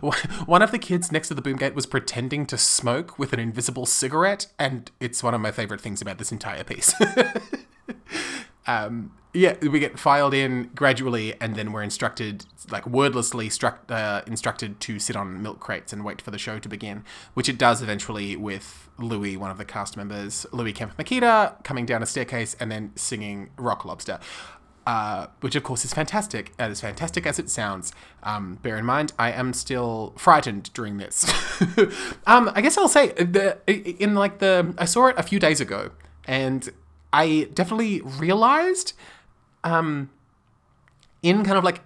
one 0.46 0.62
of 0.62 0.72
the 0.72 0.78
kids 0.78 1.12
next 1.12 1.28
to 1.28 1.34
the 1.34 1.42
boom 1.42 1.56
gate 1.56 1.76
was 1.76 1.86
pretending 1.86 2.44
to 2.46 2.58
smoke 2.58 3.16
with 3.20 3.32
an 3.32 3.38
invisible 3.38 3.86
cigarette, 3.86 4.48
and 4.58 4.90
it's 4.98 5.22
one 5.22 5.32
of 5.32 5.40
my 5.40 5.52
favorite 5.52 5.80
things 5.80 6.02
about 6.02 6.18
this 6.18 6.32
entire 6.32 6.64
piece. 6.64 6.92
um, 8.66 9.12
yeah, 9.36 9.54
we 9.60 9.78
get 9.78 9.98
filed 9.98 10.32
in 10.32 10.70
gradually, 10.74 11.38
and 11.40 11.56
then 11.56 11.72
we're 11.72 11.82
instructed, 11.82 12.46
like 12.70 12.86
wordlessly 12.86 13.50
struck, 13.50 13.84
uh, 13.90 14.22
instructed 14.26 14.80
to 14.80 14.98
sit 14.98 15.14
on 15.14 15.42
milk 15.42 15.60
crates 15.60 15.92
and 15.92 16.04
wait 16.04 16.22
for 16.22 16.30
the 16.30 16.38
show 16.38 16.58
to 16.58 16.68
begin, 16.68 17.04
which 17.34 17.48
it 17.48 17.58
does 17.58 17.82
eventually 17.82 18.34
with 18.34 18.88
Louis, 18.98 19.36
one 19.36 19.50
of 19.50 19.58
the 19.58 19.64
cast 19.64 19.96
members, 19.96 20.46
Louis 20.52 20.72
Kemp 20.72 20.96
Makita, 20.96 21.62
coming 21.64 21.84
down 21.84 22.02
a 22.02 22.06
staircase 22.06 22.56
and 22.58 22.72
then 22.72 22.92
singing 22.96 23.50
Rock 23.58 23.84
Lobster. 23.84 24.18
Uh, 24.86 25.26
which 25.40 25.56
of 25.56 25.64
course 25.64 25.84
is 25.84 25.92
fantastic, 25.92 26.52
as 26.60 26.80
fantastic 26.80 27.26
as 27.26 27.40
it 27.40 27.50
sounds. 27.50 27.92
Um, 28.22 28.54
bear 28.62 28.76
in 28.76 28.84
mind, 28.84 29.12
I 29.18 29.32
am 29.32 29.52
still 29.52 30.14
frightened 30.16 30.72
during 30.74 30.98
this. 30.98 31.24
um, 32.26 32.52
I 32.54 32.60
guess 32.60 32.78
I'll 32.78 32.88
say 32.88 33.08
the 33.08 33.58
in 33.66 34.14
like 34.14 34.38
the 34.38 34.72
I 34.78 34.84
saw 34.84 35.08
it 35.08 35.16
a 35.18 35.24
few 35.24 35.40
days 35.40 35.60
ago, 35.60 35.90
and 36.28 36.70
I 37.16 37.48
definitely 37.54 38.02
realized 38.02 38.92
um, 39.64 40.10
in 41.22 41.44
kind 41.44 41.56
of 41.56 41.64
like 41.64 41.80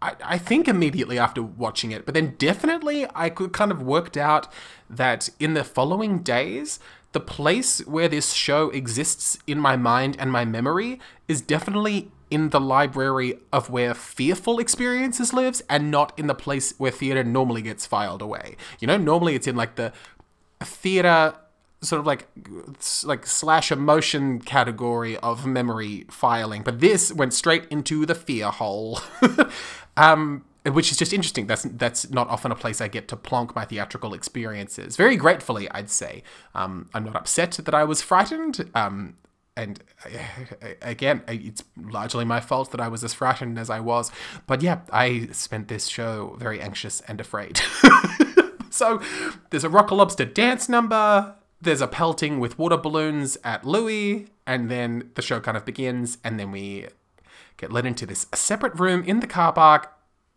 I, 0.00 0.14
I 0.24 0.38
think 0.38 0.68
immediately 0.68 1.18
after 1.18 1.42
watching 1.42 1.90
it, 1.90 2.04
but 2.04 2.14
then 2.14 2.36
definitely 2.38 3.04
I 3.16 3.30
could 3.30 3.52
kind 3.52 3.72
of 3.72 3.82
worked 3.82 4.16
out 4.16 4.46
that 4.88 5.28
in 5.40 5.54
the 5.54 5.64
following 5.64 6.20
days, 6.20 6.78
the 7.10 7.18
place 7.18 7.84
where 7.86 8.06
this 8.06 8.32
show 8.32 8.70
exists 8.70 9.38
in 9.48 9.58
my 9.58 9.76
mind 9.76 10.16
and 10.20 10.30
my 10.30 10.44
memory 10.44 11.00
is 11.26 11.40
definitely 11.40 12.12
in 12.30 12.50
the 12.50 12.60
library 12.60 13.40
of 13.52 13.70
where 13.70 13.92
fearful 13.92 14.60
experiences 14.60 15.32
lives 15.32 15.64
and 15.68 15.90
not 15.90 16.16
in 16.16 16.28
the 16.28 16.34
place 16.34 16.74
where 16.78 16.92
theater 16.92 17.24
normally 17.24 17.62
gets 17.62 17.86
filed 17.86 18.22
away. 18.22 18.56
You 18.78 18.86
know, 18.86 18.96
normally 18.96 19.34
it's 19.34 19.48
in 19.48 19.56
like 19.56 19.74
the 19.74 19.92
theater 20.60 21.34
sort 21.84 22.00
of 22.00 22.06
like 22.06 22.26
like 23.04 23.26
slash 23.26 23.70
emotion 23.70 24.40
category 24.40 25.16
of 25.18 25.46
memory 25.46 26.06
filing, 26.10 26.62
but 26.62 26.80
this 26.80 27.12
went 27.12 27.34
straight 27.34 27.66
into 27.70 28.06
the 28.06 28.14
fear 28.14 28.50
hole. 28.50 29.00
um, 29.96 30.44
which 30.72 30.90
is 30.90 30.96
just 30.96 31.12
interesting. 31.12 31.46
That's 31.46 31.64
that's 31.64 32.10
not 32.10 32.28
often 32.28 32.50
a 32.50 32.54
place 32.54 32.80
I 32.80 32.88
get 32.88 33.06
to 33.08 33.16
plonk 33.16 33.54
my 33.54 33.64
theatrical 33.64 34.14
experiences. 34.14 34.96
Very 34.96 35.16
gratefully, 35.16 35.70
I'd 35.70 35.90
say. 35.90 36.22
Um, 36.54 36.88
I'm 36.94 37.04
not 37.04 37.16
upset 37.16 37.52
that 37.52 37.74
I 37.74 37.84
was 37.84 38.00
frightened. 38.00 38.70
Um, 38.74 39.16
and 39.56 39.82
uh, 40.04 40.08
again, 40.82 41.22
it's 41.28 41.62
largely 41.76 42.24
my 42.24 42.40
fault 42.40 42.70
that 42.72 42.80
I 42.80 42.88
was 42.88 43.04
as 43.04 43.14
frightened 43.14 43.58
as 43.58 43.70
I 43.70 43.80
was. 43.80 44.10
But 44.46 44.62
yeah, 44.62 44.80
I 44.90 45.28
spent 45.32 45.68
this 45.68 45.86
show 45.86 46.36
very 46.38 46.60
anxious 46.60 47.02
and 47.02 47.20
afraid. 47.20 47.60
so 48.70 49.00
there's 49.50 49.64
a 49.64 49.68
Rock 49.68 49.90
Lobster 49.92 50.24
dance 50.24 50.68
number 50.68 51.36
there's 51.64 51.80
a 51.80 51.88
pelting 51.88 52.40
with 52.40 52.58
water 52.58 52.76
balloons 52.76 53.36
at 53.42 53.64
Louis, 53.64 54.28
and 54.46 54.70
then 54.70 55.10
the 55.14 55.22
show 55.22 55.40
kind 55.40 55.56
of 55.56 55.64
begins, 55.64 56.18
and 56.22 56.38
then 56.38 56.50
we 56.50 56.86
get 57.56 57.72
led 57.72 57.86
into 57.86 58.06
this 58.06 58.26
separate 58.34 58.78
room 58.78 59.02
in 59.04 59.20
the 59.20 59.26
car 59.26 59.52
park. 59.52 59.92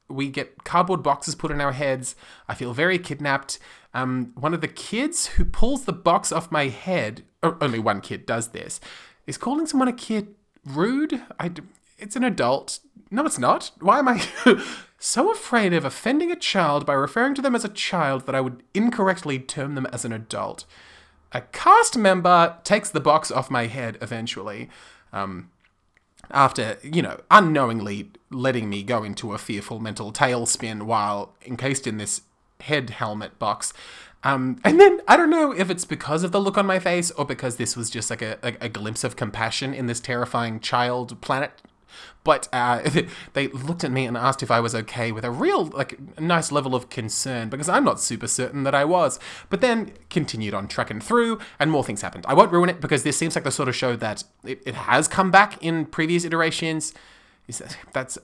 We 0.09 0.29
get 0.29 0.63
cardboard 0.63 1.03
boxes 1.03 1.35
put 1.35 1.51
in 1.51 1.59
our 1.59 1.73
heads. 1.73 2.15
I 2.47 2.55
feel 2.55 2.73
very 2.73 2.97
kidnapped. 2.97 3.59
Um, 3.93 4.31
one 4.35 4.53
of 4.53 4.61
the 4.61 4.67
kids 4.67 5.27
who 5.27 5.43
pulls 5.43 5.85
the 5.85 5.93
box 5.93 6.31
off 6.31 6.51
my 6.51 6.67
head, 6.67 7.23
only 7.43 7.79
one 7.79 8.01
kid 8.01 8.25
does 8.25 8.49
this, 8.49 8.79
is 9.25 9.37
calling 9.37 9.65
someone 9.65 9.87
a 9.87 9.93
kid 9.93 10.35
rude. 10.65 11.21
I, 11.39 11.51
it's 11.97 12.15
an 12.15 12.23
adult. 12.23 12.79
No, 13.11 13.25
it's 13.25 13.39
not. 13.39 13.71
Why 13.79 13.99
am 13.99 14.07
I 14.07 14.25
so 14.99 15.31
afraid 15.31 15.73
of 15.73 15.83
offending 15.83 16.31
a 16.31 16.35
child 16.35 16.85
by 16.85 16.93
referring 16.93 17.35
to 17.35 17.41
them 17.41 17.55
as 17.55 17.65
a 17.65 17.69
child 17.69 18.25
that 18.25 18.35
I 18.35 18.41
would 18.41 18.63
incorrectly 18.73 19.39
term 19.39 19.75
them 19.75 19.87
as 19.87 20.05
an 20.05 20.13
adult? 20.13 20.65
A 21.31 21.41
cast 21.41 21.97
member 21.97 22.57
takes 22.63 22.89
the 22.89 22.99
box 22.99 23.31
off 23.31 23.51
my 23.51 23.67
head 23.67 23.97
eventually. 24.01 24.69
Um, 25.11 25.49
after, 26.31 26.77
you 26.83 27.01
know, 27.01 27.19
unknowingly 27.31 28.11
letting 28.29 28.69
me 28.69 28.83
go 28.83 29.03
into 29.03 29.33
a 29.33 29.37
fearful 29.37 29.79
mental 29.79 30.11
tailspin 30.11 30.83
while 30.83 31.35
encased 31.45 31.87
in 31.87 31.97
this 31.97 32.21
head 32.61 32.89
helmet 32.89 33.39
box. 33.39 33.73
Um, 34.23 34.59
and 34.63 34.79
then 34.79 34.99
I 35.07 35.15
don't 35.15 35.29
know 35.29 35.51
if 35.51 35.69
it's 35.69 35.85
because 35.85 36.23
of 36.23 36.31
the 36.31 36.41
look 36.41 36.57
on 36.57 36.65
my 36.65 36.79
face 36.79 37.11
or 37.11 37.23
because 37.23 37.55
this 37.55 37.77
was 37.77 37.89
just 37.89 38.09
like 38.09 38.21
a, 38.21 38.37
a, 38.43 38.65
a 38.65 38.69
glimpse 38.69 39.03
of 39.03 39.15
compassion 39.15 39.73
in 39.73 39.85
this 39.85 39.99
terrifying 39.99 40.59
child 40.59 41.21
planet 41.21 41.61
but 42.27 42.49
uh, 42.51 42.81
they 43.33 43.47
looked 43.47 43.85
at 43.85 43.91
me 43.91 44.05
and 44.05 44.17
asked 44.17 44.43
if 44.43 44.51
I 44.51 44.59
was 44.59 44.75
okay 44.75 45.13
with 45.13 45.23
a 45.23 45.31
real, 45.31 45.63
like, 45.67 45.97
nice 46.19 46.51
level 46.51 46.75
of 46.75 46.89
concern 46.89 47.47
because 47.47 47.69
I'm 47.69 47.85
not 47.85 48.01
super 48.01 48.27
certain 48.27 48.63
that 48.63 48.75
I 48.75 48.83
was. 48.83 49.17
But 49.49 49.61
then 49.61 49.93
continued 50.09 50.53
on 50.53 50.67
trekking 50.67 50.99
through 50.99 51.39
and 51.57 51.71
more 51.71 51.85
things 51.85 52.01
happened. 52.01 52.25
I 52.27 52.33
won't 52.33 52.51
ruin 52.51 52.69
it 52.69 52.81
because 52.81 53.03
this 53.03 53.15
seems 53.15 53.33
like 53.33 53.45
the 53.45 53.51
sort 53.51 53.69
of 53.69 53.77
show 53.77 53.95
that 53.95 54.25
it, 54.43 54.61
it 54.65 54.75
has 54.75 55.07
come 55.07 55.31
back 55.31 55.63
in 55.63 55.85
previous 55.85 56.25
iterations. 56.25 56.93
That's 57.93 58.17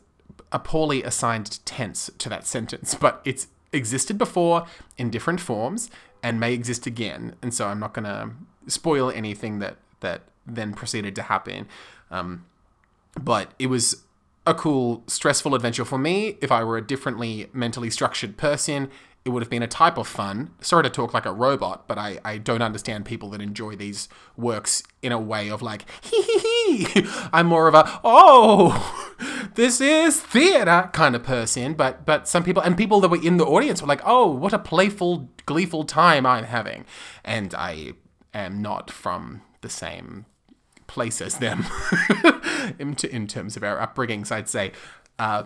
a 0.52 0.60
poorly 0.60 1.02
assigned 1.02 1.66
tense 1.66 2.12
to 2.18 2.28
that 2.28 2.46
sentence, 2.46 2.96
but 2.96 3.22
it's 3.24 3.48
existed 3.72 4.18
before 4.18 4.66
in 4.98 5.12
different 5.12 5.40
forms 5.40 5.90
and 6.22 6.42
may 6.42 6.54
exist 6.54 6.86
again. 6.86 7.36
And 7.42 7.54
so 7.54 7.68
I'm 7.68 7.80
not 7.80 7.94
going 7.94 8.04
to 8.04 8.32
spoil 8.68 9.12
anything 9.12 9.60
that, 9.60 9.78
that 10.02 10.24
then 10.46 10.74
proceeded 10.74 11.16
to 11.16 11.22
happen. 11.22 11.68
Um, 12.12 12.46
but 13.20 13.52
it 13.60 13.68
was 13.68 14.04
a 14.46 14.54
cool, 14.54 15.04
stressful 15.08 15.56
adventure 15.56 15.86
for 15.86 15.98
me. 15.98 16.38
If 16.42 16.52
I 16.52 16.64
were 16.64 16.78
a 16.78 16.86
differently 16.86 17.48
mentally 17.54 17.90
structured 17.90 18.38
person, 18.38 18.90
it 19.26 19.30
would 19.30 19.42
have 19.42 19.50
been 19.50 19.64
a 19.64 19.68
type 19.68 19.98
of 19.98 20.06
fun. 20.06 20.52
Sorry 20.60 20.84
to 20.84 20.90
talk 20.90 21.14
like 21.14 21.26
a 21.26 21.32
robot, 21.32 21.88
but 21.88 21.98
I, 21.98 22.20
I 22.26 22.38
don't 22.38 22.62
understand 22.62 23.06
people 23.06 23.30
that 23.30 23.42
enjoy 23.42 23.78
these 23.78 24.10
works 24.36 24.84
in 25.02 25.14
a 25.14 25.20
way 25.20 25.50
of 25.50 25.62
like, 25.62 25.86
hee 26.02 26.22
hee 26.22 26.84
hee. 26.84 27.08
I'm 27.32 27.48
more 27.48 27.70
of 27.70 27.74
a, 27.74 28.02
oh, 28.04 29.16
this 29.56 29.80
is 29.80 30.20
theater 30.20 30.90
kind 30.92 31.16
of 31.16 31.24
person. 31.24 31.74
But, 31.74 32.06
but 32.06 32.28
some 32.28 32.44
people, 32.44 32.62
and 32.62 32.76
people 32.76 33.00
that 33.00 33.10
were 33.10 33.24
in 33.24 33.38
the 33.38 33.46
audience 33.46 33.82
were 33.82 33.88
like, 33.88 34.02
oh, 34.04 34.28
what 34.30 34.52
a 34.52 34.60
playful, 34.60 35.30
gleeful 35.46 35.86
time 35.86 36.26
I'm 36.26 36.46
having. 36.46 36.84
And 37.24 37.56
I 37.56 37.94
am 38.34 38.62
not 38.62 38.92
from 38.92 39.42
the 39.62 39.70
same 39.70 40.26
place 40.94 41.22
as 41.22 41.40
them 41.40 41.66
in, 42.80 42.96
in 43.12 43.28
terms 43.28 43.58
of 43.58 43.64
our 43.64 43.78
upbringings, 43.86 44.32
I'd 44.32 44.48
say. 44.48 44.72
Uh, 45.18 45.44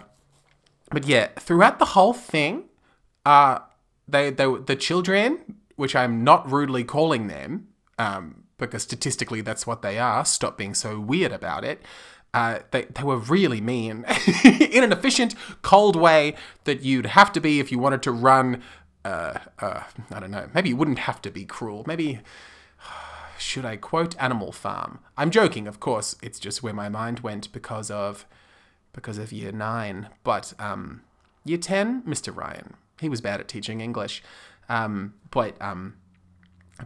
but 0.92 1.08
yeah, 1.08 1.28
throughout 1.40 1.80
the 1.80 1.86
whole 1.86 2.14
thing, 2.14 2.66
uh, 3.26 3.60
they, 4.08 4.30
they 4.30 4.46
the 4.46 4.76
children, 4.76 5.56
which 5.78 5.96
I'm 5.96 6.24
not 6.24 6.52
rudely 6.52 6.84
calling 6.84 7.28
them, 7.28 7.70
um, 7.98 8.44
because 8.58 8.84
statistically 8.84 9.42
that's 9.42 9.66
what 9.66 9.82
they 9.82 9.98
are. 9.98 10.26
Stop 10.26 10.58
being 10.58 10.74
so 10.74 11.00
weird 11.00 11.32
about 11.32 11.64
it. 11.64 11.82
Uh, 12.34 12.60
they, 12.72 12.84
they 12.84 13.04
were 13.04 13.18
really 13.18 13.62
mean 13.62 14.06
in 14.44 14.84
an 14.84 14.92
efficient, 14.92 15.34
cold 15.62 15.96
way 15.96 16.36
that 16.66 16.82
you'd 16.82 17.06
have 17.06 17.32
to 17.32 17.40
be 17.40 17.60
if 17.62 17.72
you 17.72 17.80
wanted 17.80 18.04
to 18.04 18.12
run. 18.12 18.62
Uh, 19.06 19.40
uh, 19.60 19.84
I 20.12 20.20
don't 20.20 20.32
know. 20.32 20.50
Maybe 20.54 20.70
you 20.70 20.76
wouldn't 20.76 21.00
have 21.00 21.22
to 21.22 21.32
be 21.32 21.46
cruel. 21.46 21.86
Maybe 21.88 22.20
should 23.38 23.66
I 23.66 23.76
quote 23.76 24.16
Animal 24.22 24.52
Farm? 24.52 25.00
I'm 25.18 25.32
joking, 25.32 25.68
of 25.68 25.80
course. 25.80 26.16
It's 26.22 26.40
just 26.40 26.64
where 26.64 26.74
my 26.74 26.90
mind 26.90 27.22
went 27.22 27.52
because 27.52 27.90
of 27.92 28.26
because 28.94 29.18
of 29.18 29.32
year 29.32 29.52
9. 29.52 30.10
But 30.24 30.54
um 30.60 31.02
year 31.44 31.58
10, 31.58 32.04
Mr. 32.04 32.36
Ryan. 32.36 32.76
He 33.00 33.10
was 33.10 33.22
bad 33.22 33.40
at 33.40 33.48
teaching 33.48 33.82
English. 33.82 34.24
Um 34.70 35.14
but 35.32 35.62
um 35.62 35.96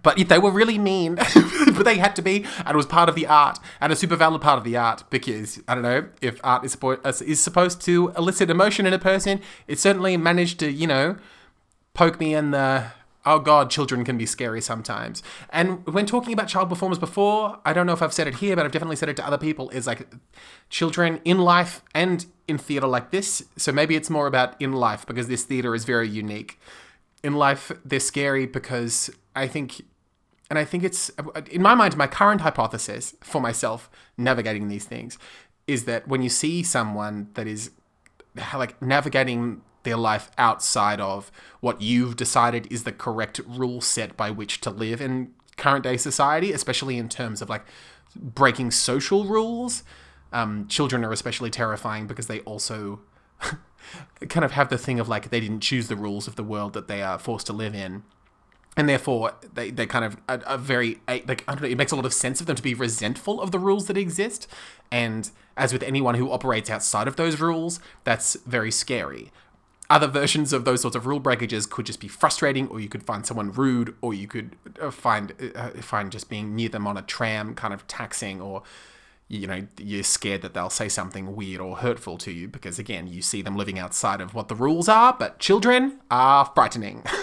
but 0.04 0.18
they 0.30 0.40
were 0.40 0.52
really 0.52 0.78
mean, 0.78 1.16
but 1.76 1.84
they 1.84 1.98
had 1.98 2.16
to 2.16 2.22
be, 2.22 2.46
and 2.60 2.70
it 2.70 2.76
was 2.78 2.86
part 2.86 3.10
of 3.10 3.16
the 3.16 3.28
art, 3.28 3.60
and 3.82 3.92
a 3.92 3.96
super 3.96 4.16
valid 4.16 4.42
part 4.42 4.58
of 4.58 4.64
the 4.64 4.78
art 4.78 5.04
because 5.10 5.62
I 5.68 5.74
don't 5.74 5.84
know 5.84 6.08
if 6.22 6.40
art 6.46 6.64
is, 6.64 6.76
suppo- 6.76 7.22
is 7.22 7.42
supposed 7.42 7.82
to 7.82 8.14
elicit 8.18 8.50
emotion 8.50 8.86
in 8.86 8.94
a 8.94 9.00
person. 9.00 9.42
It 9.68 9.80
certainly 9.80 10.16
managed 10.16 10.60
to, 10.60 10.72
you 10.72 10.88
know, 10.88 11.18
poke 11.94 12.20
me 12.22 12.34
in 12.34 12.52
the 12.52 12.92
oh 13.26 13.40
god, 13.40 13.70
children 13.70 14.04
can 14.04 14.18
be 14.18 14.26
scary 14.26 14.62
sometimes. 14.62 15.22
And 15.50 15.86
when 15.88 16.06
talking 16.06 16.34
about 16.34 16.48
child 16.48 16.70
performers 16.70 17.00
before, 17.00 17.60
I 17.66 17.74
don't 17.74 17.86
know 17.86 17.94
if 17.94 18.02
I've 18.02 18.14
said 18.14 18.28
it 18.28 18.36
here, 18.36 18.56
but 18.56 18.66
I've 18.66 18.72
definitely 18.72 18.96
said 18.96 19.10
it 19.10 19.16
to 19.18 19.26
other 19.26 19.38
people, 19.38 19.70
is 19.70 19.88
like 19.88 20.08
children 20.70 21.20
in 21.24 21.40
life 21.40 21.84
and 21.94 22.26
in 22.48 22.58
theatre 22.58 22.88
like 22.88 23.12
this. 23.12 23.44
So 23.58 23.72
maybe 23.72 23.96
it's 23.96 24.10
more 24.10 24.28
about 24.28 24.60
in 24.62 24.74
life 24.74 25.06
because 25.06 25.28
this 25.28 25.44
theatre 25.44 25.76
is 25.76 25.86
very 25.86 26.10
unique. 26.10 26.60
In 27.24 27.34
life, 27.34 27.72
they're 27.86 28.00
scary 28.00 28.46
because 28.46 29.10
I 29.36 29.48
think. 29.48 29.82
And 30.50 30.60
I 30.60 30.66
think 30.66 30.84
it's, 30.84 31.10
in 31.50 31.62
my 31.62 31.76
mind, 31.76 31.96
my 31.96 32.08
current 32.08 32.42
hypothesis 32.42 33.16
for 33.22 33.40
myself 33.40 33.90
navigating 34.18 34.68
these 34.68 34.84
things 34.84 35.18
is 35.66 35.86
that 35.86 36.10
when 36.10 36.22
you 36.22 36.28
see 36.28 36.62
someone 36.62 37.30
that 37.36 37.48
is 37.48 37.72
like 38.54 38.82
navigating 38.82 39.62
their 39.84 39.98
life 39.98 40.32
outside 40.38 41.00
of 41.00 41.32
what 41.60 41.82
you've 41.82 42.16
decided 42.16 42.72
is 42.72 42.84
the 42.84 42.92
correct 42.92 43.40
rule 43.48 43.82
set 43.82 44.16
by 44.16 44.32
which 44.32 44.62
to 44.62 44.70
live 44.70 45.02
in 45.02 45.34
current 45.58 45.84
day 45.84 45.98
society, 45.98 46.52
especially 46.52 46.98
in 46.98 47.10
terms 47.10 47.42
of 47.42 47.50
like 47.50 47.66
breaking 48.16 48.72
social 48.72 49.26
rules. 49.26 49.84
Um, 50.34 50.68
children 50.68 51.04
are 51.04 51.12
especially 51.12 51.50
terrifying 51.50 52.08
because 52.08 52.28
they 52.28 52.40
also 52.42 53.02
kind 54.30 54.46
of 54.46 54.52
have 54.52 54.70
the 54.70 54.78
thing 54.78 55.00
of 55.00 55.10
like 55.10 55.30
they 55.30 55.40
didn't 55.40 55.60
choose 55.62 55.88
the 55.88 55.96
rules 55.96 56.28
of 56.28 56.36
the 56.36 56.44
world 56.44 56.74
that 56.74 56.88
they 56.88 57.02
are 57.02 57.20
forced 57.20 57.48
to 57.48 57.54
live 57.54 57.76
in. 57.76 58.04
and 58.78 58.88
therefore 58.88 59.34
they, 59.54 59.70
they 59.70 59.86
kind 59.86 60.06
of 60.06 60.18
are 60.30 60.58
very 60.58 61.00
like 61.08 61.44
I 61.48 61.54
don't 61.54 61.64
know. 61.64 61.68
It 61.68 61.78
makes 61.78 61.92
a 61.92 61.96
lot 61.96 62.06
of 62.06 62.14
sense 62.14 62.40
of 62.40 62.48
them 62.48 62.56
to 62.56 62.64
be 62.64 62.74
resentful 62.74 63.42
of 63.42 63.52
the 63.52 63.60
rules 63.60 63.88
that 63.88 63.98
exist, 63.98 64.48
and 64.92 65.30
as 65.58 65.74
with 65.74 65.84
anyone 65.84 66.16
who 66.16 66.32
operates 66.32 66.70
outside 66.70 67.08
of 67.08 67.18
those 67.18 67.40
rules, 67.40 67.80
that's 68.04 68.36
very 68.46 68.72
scary. 68.72 69.32
Other 69.90 70.08
versions 70.08 70.54
of 70.54 70.64
those 70.64 70.82
sorts 70.82 70.96
of 70.96 71.06
rule 71.06 71.20
breakages 71.20 71.66
could 71.66 71.86
just 71.86 72.00
be 72.00 72.08
frustrating, 72.08 72.68
or 72.70 72.80
you 72.80 72.88
could 72.88 73.04
find 73.04 73.26
someone 73.26 73.52
rude, 73.52 73.96
or 74.02 74.14
you 74.14 74.28
could 74.28 74.56
uh, 74.82 74.90
find 74.90 75.34
uh, 75.56 75.70
find 75.82 76.12
just 76.12 76.30
being 76.30 76.56
near 76.56 76.70
them 76.70 76.88
on 76.88 76.98
a 76.98 77.02
tram 77.02 77.54
kind 77.56 77.74
of 77.74 77.86
taxing, 77.88 78.40
or 78.40 78.64
you 79.32 79.48
know 79.48 79.66
you're 79.78 80.04
scared 80.04 80.42
that 80.42 80.54
they'll 80.54 80.70
say 80.70 80.90
something 80.90 81.36
weird 81.36 81.62
or 81.62 81.78
hurtful 81.78 82.18
to 82.18 82.32
you 82.32 82.50
because 82.50 82.78
again 82.78 83.08
you 83.08 83.22
see 83.22 83.42
them 83.42 83.56
living 83.56 83.80
outside 83.80 84.20
of 84.20 84.34
what 84.34 84.50
the 84.50 84.56
rules 84.56 84.90
are 84.90 85.16
but 85.18 85.40
children 85.40 86.00
are 86.12 86.46
frightening. 86.54 87.04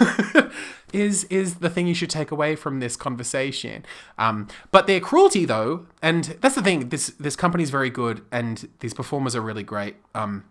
Is 0.91 1.25
is 1.25 1.57
the 1.57 1.69
thing 1.69 1.85
you 1.85 1.93
should 1.93 2.09
take 2.09 2.31
away 2.31 2.55
from 2.55 2.79
this 2.79 2.95
conversation. 2.95 3.85
Um, 4.17 4.47
but 4.71 4.87
their 4.87 4.99
cruelty 4.99 5.45
though 5.45 5.85
and 6.01 6.35
that's 6.41 6.55
the 6.55 6.63
thing 6.63 6.89
this 6.89 7.09
this 7.19 7.35
company's 7.35 7.69
very 7.69 7.91
good 7.91 8.25
and 8.31 8.67
these 8.79 8.95
performers 8.95 9.35
are 9.35 9.41
really 9.41 9.61
great. 9.61 9.97
Um, 10.15 10.45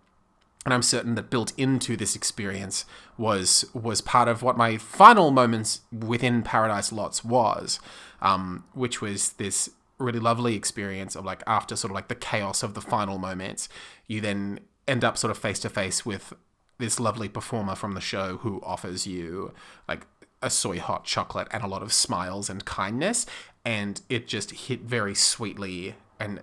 and 0.69 0.75
I'm 0.75 0.83
certain 0.83 1.15
that 1.15 1.31
built 1.31 1.55
into 1.57 1.97
this 1.97 2.15
experience 2.15 2.85
was 3.17 3.65
was 3.73 4.03
part 4.03 4.29
of 4.29 4.43
what 4.43 4.55
my 4.59 4.77
final 4.77 5.31
moments 5.31 5.81
within 5.91 6.43
Paradise 6.43 6.93
Lots 6.93 7.25
was, 7.25 7.81
um, 8.21 8.65
which 8.75 9.01
was 9.01 9.31
this 9.33 9.71
really 9.97 10.19
lovely 10.19 10.55
experience 10.55 11.17
of 11.17 11.25
like 11.25 11.43
after 11.47 11.75
sort 11.75 11.91
of 11.91 11.95
like 11.95 12.09
the 12.09 12.15
chaos 12.15 12.63
of 12.63 12.75
the 12.75 12.83
final 12.83 13.17
moments, 13.17 13.71
you 14.09 14.21
then 14.21 14.61
end 14.87 15.05
up 15.05 15.17
sort 15.17 15.31
of 15.31 15.39
face 15.39 15.59
to 15.61 15.71
face 15.71 16.05
with 16.05 16.35
this 16.77 17.01
lovely 17.01 17.31
performer 17.31 17.75
from 17.75 17.95
the 17.95 18.01
show 18.03 18.37
who 18.37 18.61
offers 18.63 19.07
you 19.07 19.55
like 19.89 20.07
a 20.43 20.51
soy 20.51 20.79
hot 20.79 21.07
chocolate 21.07 21.49
and 21.51 21.65
a 21.65 21.67
lot 21.67 21.83
of 21.83 21.95
smiles 21.95 22.51
and 22.51 22.67
kindness 22.67 23.25
and 23.65 24.03
it 24.11 24.29
just 24.29 24.51
hit 24.51 24.83
very 24.83 25.15
sweetly 25.15 25.95
and 26.21 26.41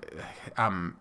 um 0.57 0.97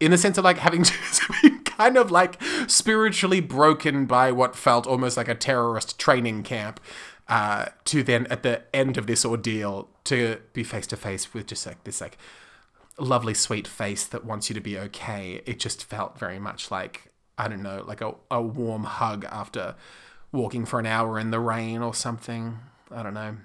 in 0.00 0.10
the 0.10 0.18
sense 0.18 0.38
of 0.38 0.44
like 0.44 0.56
having 0.56 0.82
to 0.82 1.53
kind 1.76 1.96
of 1.96 2.10
like 2.10 2.40
spiritually 2.66 3.40
broken 3.40 4.06
by 4.06 4.32
what 4.32 4.56
felt 4.56 4.86
almost 4.86 5.16
like 5.16 5.28
a 5.28 5.34
terrorist 5.34 5.98
training 5.98 6.42
camp 6.42 6.80
uh, 7.28 7.66
to 7.84 8.02
then 8.02 8.26
at 8.28 8.42
the 8.42 8.62
end 8.74 8.96
of 8.96 9.06
this 9.06 9.24
ordeal 9.24 9.88
to 10.04 10.38
be 10.52 10.62
face 10.62 10.86
to 10.86 10.96
face 10.96 11.32
with 11.32 11.46
just 11.46 11.66
like 11.66 11.82
this 11.84 12.00
like 12.00 12.18
lovely 12.98 13.34
sweet 13.34 13.66
face 13.66 14.04
that 14.06 14.24
wants 14.24 14.48
you 14.48 14.54
to 14.54 14.60
be 14.60 14.78
okay. 14.78 15.40
It 15.46 15.58
just 15.58 15.84
felt 15.84 16.18
very 16.18 16.38
much 16.38 16.70
like 16.70 17.10
i 17.36 17.48
don't 17.48 17.64
know 17.64 17.82
like 17.84 18.00
a, 18.00 18.14
a 18.30 18.40
warm 18.40 18.84
hug 18.84 19.24
after 19.24 19.74
walking 20.30 20.64
for 20.64 20.78
an 20.78 20.86
hour 20.86 21.18
in 21.18 21.30
the 21.30 21.40
rain 21.40 21.82
or 21.82 21.94
something. 21.94 22.58
I 22.90 23.02
don't 23.02 23.14
know. 23.14 23.38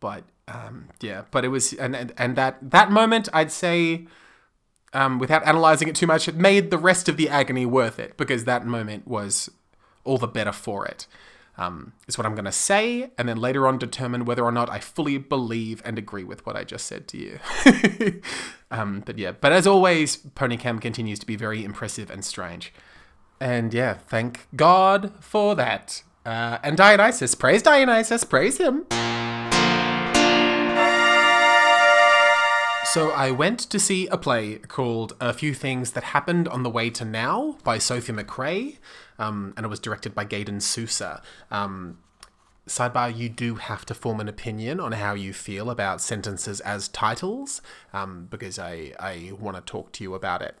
But 0.00 0.24
um, 0.48 0.88
yeah 1.00 1.22
but 1.30 1.44
it 1.44 1.48
was 1.48 1.72
and, 1.74 1.94
and 1.94 2.12
and 2.16 2.36
that 2.36 2.58
that 2.62 2.90
moment 2.90 3.28
i'd 3.32 3.52
say 3.52 4.06
um, 4.92 5.18
without 5.18 5.46
analyzing 5.46 5.88
it 5.88 5.94
too 5.94 6.06
much 6.06 6.28
it 6.28 6.34
made 6.34 6.70
the 6.70 6.78
rest 6.78 7.08
of 7.08 7.16
the 7.16 7.28
agony 7.28 7.66
worth 7.66 7.98
it 7.98 8.16
because 8.16 8.44
that 8.44 8.66
moment 8.66 9.06
was 9.06 9.50
all 10.04 10.18
the 10.18 10.26
better 10.26 10.52
for 10.52 10.86
it 10.86 11.06
um, 11.58 11.92
is 12.06 12.16
what 12.16 12.24
I'm 12.24 12.34
going 12.34 12.44
to 12.44 12.52
say, 12.52 13.10
and 13.18 13.28
then 13.28 13.36
later 13.36 13.66
on 13.66 13.78
determine 13.78 14.24
whether 14.24 14.44
or 14.44 14.52
not 14.52 14.70
I 14.70 14.78
fully 14.78 15.18
believe 15.18 15.82
and 15.84 15.98
agree 15.98 16.22
with 16.22 16.46
what 16.46 16.56
I 16.56 16.62
just 16.62 16.86
said 16.86 17.08
to 17.08 17.18
you. 17.18 18.22
um, 18.70 19.02
but 19.04 19.18
yeah, 19.18 19.32
but 19.32 19.50
as 19.50 19.66
always, 19.66 20.16
Ponycam 20.16 20.80
continues 20.80 21.18
to 21.18 21.26
be 21.26 21.34
very 21.34 21.64
impressive 21.64 22.10
and 22.10 22.24
strange. 22.24 22.72
And 23.40 23.74
yeah, 23.74 23.94
thank 23.94 24.46
God 24.54 25.12
for 25.20 25.56
that. 25.56 26.02
Uh, 26.24 26.58
and 26.62 26.76
Dionysus, 26.76 27.34
praise 27.34 27.62
Dionysus, 27.62 28.22
praise 28.22 28.58
him. 28.58 28.86
So 32.92 33.10
I 33.10 33.30
went 33.30 33.60
to 33.60 33.78
see 33.78 34.06
a 34.06 34.16
play 34.16 34.56
called 34.56 35.14
A 35.20 35.34
Few 35.34 35.52
Things 35.52 35.92
That 35.92 36.04
Happened 36.04 36.48
on 36.48 36.62
the 36.62 36.70
Way 36.70 36.88
to 36.90 37.04
Now 37.04 37.58
by 37.62 37.76
Sophie 37.76 38.14
McCrae, 38.14 38.78
um, 39.18 39.52
and 39.58 39.66
it 39.66 39.68
was 39.68 39.78
directed 39.78 40.14
by 40.14 40.24
Gaden 40.24 40.62
Sousa. 40.62 41.20
Um, 41.50 41.98
sidebar, 42.66 43.14
you 43.14 43.28
do 43.28 43.56
have 43.56 43.84
to 43.86 43.94
form 43.94 44.20
an 44.20 44.28
opinion 44.28 44.80
on 44.80 44.92
how 44.92 45.12
you 45.12 45.34
feel 45.34 45.68
about 45.68 46.00
sentences 46.00 46.60
as 46.60 46.88
titles, 46.88 47.60
um, 47.92 48.26
because 48.30 48.58
I, 48.58 48.94
I 48.98 49.32
want 49.38 49.58
to 49.58 49.62
talk 49.62 49.92
to 49.92 50.02
you 50.02 50.14
about 50.14 50.40
it. 50.40 50.56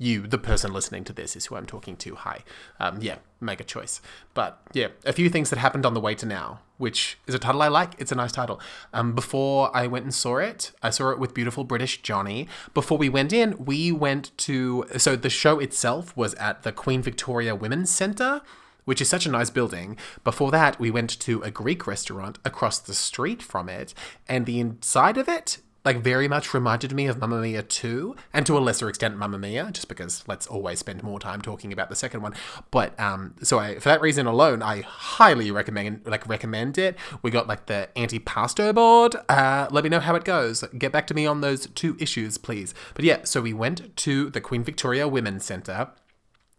You, 0.00 0.26
the 0.26 0.38
person 0.38 0.72
listening 0.72 1.04
to 1.04 1.12
this, 1.12 1.36
is 1.36 1.44
who 1.46 1.56
I'm 1.56 1.66
talking 1.66 1.94
to. 1.96 2.14
Hi. 2.14 2.42
Um, 2.80 3.02
yeah, 3.02 3.16
make 3.38 3.60
a 3.60 3.64
choice. 3.64 4.00
But 4.32 4.58
yeah, 4.72 4.88
a 5.04 5.12
few 5.12 5.28
things 5.28 5.50
that 5.50 5.58
happened 5.58 5.84
on 5.84 5.92
the 5.92 6.00
way 6.00 6.14
to 6.14 6.24
now, 6.24 6.60
which 6.78 7.18
is 7.26 7.34
a 7.34 7.38
title 7.38 7.60
I 7.60 7.68
like. 7.68 7.92
It's 7.98 8.10
a 8.10 8.14
nice 8.14 8.32
title. 8.32 8.62
Um, 8.94 9.14
before 9.14 9.70
I 9.76 9.86
went 9.86 10.06
and 10.06 10.14
saw 10.14 10.38
it, 10.38 10.72
I 10.82 10.88
saw 10.88 11.10
it 11.10 11.18
with 11.18 11.34
beautiful 11.34 11.64
British 11.64 12.00
Johnny. 12.00 12.48
Before 12.72 12.96
we 12.96 13.10
went 13.10 13.30
in, 13.30 13.62
we 13.62 13.92
went 13.92 14.34
to. 14.38 14.86
So 14.96 15.16
the 15.16 15.28
show 15.28 15.58
itself 15.58 16.16
was 16.16 16.32
at 16.36 16.62
the 16.62 16.72
Queen 16.72 17.02
Victoria 17.02 17.54
Women's 17.54 17.90
Centre 17.90 18.40
which 18.86 19.02
is 19.02 19.08
such 19.08 19.26
a 19.26 19.30
nice 19.30 19.50
building. 19.50 19.96
Before 20.24 20.50
that, 20.50 20.80
we 20.80 20.90
went 20.90 21.20
to 21.20 21.42
a 21.42 21.50
Greek 21.50 21.86
restaurant 21.86 22.38
across 22.44 22.78
the 22.80 22.94
street 22.94 23.40
from 23.40 23.68
it, 23.68 23.94
and 24.26 24.46
the 24.46 24.58
inside 24.58 25.16
of 25.16 25.28
it 25.28 25.58
like 25.84 25.98
very 25.98 26.28
much 26.28 26.52
reminded 26.52 26.92
me 26.92 27.06
of 27.06 27.18
Mamma 27.18 27.40
Mia 27.40 27.62
2 27.62 28.14
and 28.32 28.46
to 28.46 28.58
a 28.58 28.60
lesser 28.60 28.88
extent 28.88 29.16
Mamma 29.16 29.38
Mia 29.38 29.70
just 29.72 29.88
because 29.88 30.24
let's 30.26 30.46
always 30.46 30.78
spend 30.78 31.02
more 31.02 31.18
time 31.18 31.40
talking 31.40 31.72
about 31.72 31.88
the 31.88 31.96
second 31.96 32.22
one. 32.22 32.34
But 32.70 32.98
um 33.00 33.34
so 33.42 33.58
I 33.58 33.78
for 33.78 33.88
that 33.88 34.00
reason 34.00 34.26
alone 34.26 34.62
I 34.62 34.82
highly 34.82 35.50
recommend 35.50 36.02
like 36.06 36.28
recommend 36.28 36.78
it. 36.78 36.96
We 37.22 37.30
got 37.30 37.48
like 37.48 37.66
the 37.66 37.88
antipasto 37.96 38.74
board. 38.74 39.16
Uh 39.28 39.68
let 39.70 39.84
me 39.84 39.90
know 39.90 40.00
how 40.00 40.14
it 40.14 40.24
goes. 40.24 40.62
Get 40.76 40.92
back 40.92 41.06
to 41.08 41.14
me 41.14 41.26
on 41.26 41.40
those 41.40 41.66
two 41.68 41.96
issues 41.98 42.36
please. 42.38 42.74
But 42.94 43.04
yeah 43.04 43.24
so 43.24 43.40
we 43.40 43.52
went 43.52 43.96
to 43.98 44.30
the 44.30 44.40
Queen 44.40 44.62
Victoria 44.62 45.08
Women's 45.08 45.44
Centre 45.44 45.90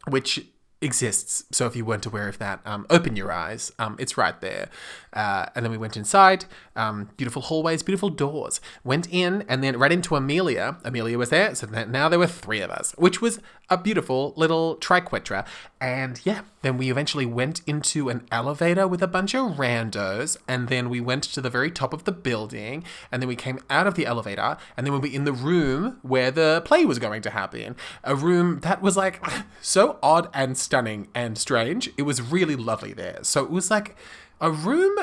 which 0.07 0.47
exists. 0.81 1.43
So 1.51 1.67
if 1.67 1.75
you 1.75 1.85
weren't 1.85 2.05
aware 2.05 2.27
of 2.27 2.39
that, 2.39 2.59
um, 2.65 2.85
open 2.89 3.15
your 3.15 3.31
eyes. 3.31 3.71
Um, 3.77 3.95
it's 3.99 4.17
right 4.17 4.39
there. 4.41 4.69
Uh, 5.13 5.45
and 5.55 5.63
then 5.63 5.71
we 5.71 5.77
went 5.77 5.95
inside. 5.95 6.45
Um, 6.75 7.09
beautiful 7.17 7.43
hallways, 7.43 7.83
beautiful 7.83 8.09
doors. 8.09 8.59
Went 8.83 9.07
in 9.11 9.43
and 9.47 9.63
then 9.63 9.77
right 9.77 9.91
into 9.91 10.15
Amelia. 10.15 10.77
Amelia 10.83 11.17
was 11.17 11.29
there. 11.29 11.53
So 11.53 11.67
now 11.67 12.09
there 12.09 12.19
were 12.19 12.27
three 12.27 12.61
of 12.61 12.71
us, 12.71 12.93
which 12.97 13.21
was 13.21 13.39
a 13.69 13.77
beautiful 13.77 14.33
little 14.35 14.75
triquetra. 14.77 15.45
And 15.81 16.21
yeah, 16.23 16.41
then 16.61 16.77
we 16.77 16.91
eventually 16.91 17.25
went 17.25 17.61
into 17.65 18.07
an 18.09 18.27
elevator 18.31 18.87
with 18.87 19.01
a 19.01 19.07
bunch 19.07 19.33
of 19.33 19.53
randos. 19.53 20.37
And 20.47 20.67
then 20.67 20.89
we 20.89 21.01
went 21.01 21.23
to 21.23 21.41
the 21.41 21.49
very 21.49 21.71
top 21.71 21.91
of 21.91 22.03
the 22.03 22.11
building. 22.11 22.83
And 23.11 23.19
then 23.19 23.27
we 23.27 23.35
came 23.35 23.59
out 23.67 23.87
of 23.87 23.95
the 23.95 24.05
elevator. 24.05 24.57
And 24.77 24.85
then 24.85 24.93
we 24.93 24.99
were 24.99 25.13
in 25.13 25.25
the 25.25 25.33
room 25.33 25.97
where 26.03 26.29
the 26.29 26.61
play 26.65 26.85
was 26.85 26.99
going 26.99 27.23
to 27.23 27.31
happen. 27.31 27.75
A 28.03 28.15
room 28.15 28.59
that 28.59 28.83
was 28.83 28.95
like 28.95 29.25
so 29.61 29.97
odd 30.03 30.29
and 30.35 30.55
stunning 30.55 31.07
and 31.15 31.35
strange. 31.35 31.89
It 31.97 32.03
was 32.03 32.21
really 32.21 32.55
lovely 32.55 32.93
there. 32.93 33.17
So 33.23 33.43
it 33.43 33.49
was 33.49 33.71
like 33.71 33.95
a 34.39 34.51
room 34.51 34.95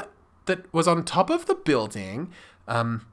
that 0.46 0.72
was 0.72 0.86
on 0.86 1.04
top 1.04 1.28
of 1.28 1.46
the 1.46 1.56
building. 1.56 2.30
Um, 2.68 3.04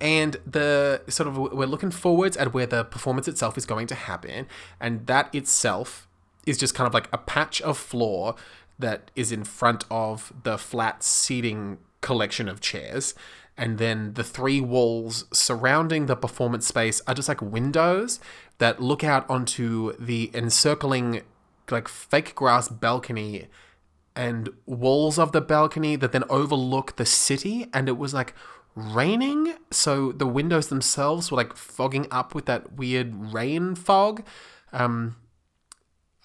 and 0.00 0.36
the 0.46 1.02
sort 1.08 1.26
of 1.26 1.36
we're 1.36 1.66
looking 1.66 1.90
forwards 1.90 2.36
at 2.36 2.54
where 2.54 2.66
the 2.66 2.84
performance 2.84 3.26
itself 3.26 3.58
is 3.58 3.66
going 3.66 3.88
to 3.88 3.96
happen 3.96 4.46
and 4.78 5.04
that 5.08 5.34
itself 5.34 6.06
is 6.50 6.58
just 6.58 6.74
kind 6.74 6.86
of 6.86 6.92
like 6.92 7.08
a 7.12 7.18
patch 7.18 7.62
of 7.62 7.78
floor 7.78 8.34
that 8.78 9.10
is 9.14 9.30
in 9.30 9.44
front 9.44 9.84
of 9.90 10.32
the 10.42 10.58
flat 10.58 11.02
seating 11.02 11.78
collection 12.00 12.48
of 12.48 12.60
chairs. 12.60 13.14
And 13.56 13.78
then 13.78 14.14
the 14.14 14.24
three 14.24 14.60
walls 14.60 15.26
surrounding 15.32 16.06
the 16.06 16.16
performance 16.16 16.66
space 16.66 17.00
are 17.06 17.14
just 17.14 17.28
like 17.28 17.40
windows 17.40 18.18
that 18.58 18.80
look 18.80 19.04
out 19.04 19.28
onto 19.30 19.92
the 19.98 20.30
encircling 20.34 21.22
like 21.70 21.86
fake 21.86 22.34
grass 22.34 22.68
balcony 22.68 23.46
and 24.16 24.48
walls 24.66 25.18
of 25.18 25.30
the 25.32 25.40
balcony 25.40 25.94
that 25.94 26.10
then 26.12 26.24
overlook 26.28 26.96
the 26.96 27.06
city. 27.06 27.68
And 27.72 27.88
it 27.88 27.98
was 27.98 28.12
like 28.12 28.34
raining. 28.74 29.54
So 29.70 30.10
the 30.10 30.26
windows 30.26 30.68
themselves 30.68 31.30
were 31.30 31.36
like 31.36 31.54
fogging 31.54 32.06
up 32.10 32.34
with 32.34 32.46
that 32.46 32.72
weird 32.72 33.32
rain 33.32 33.74
fog. 33.74 34.24
Um 34.72 35.16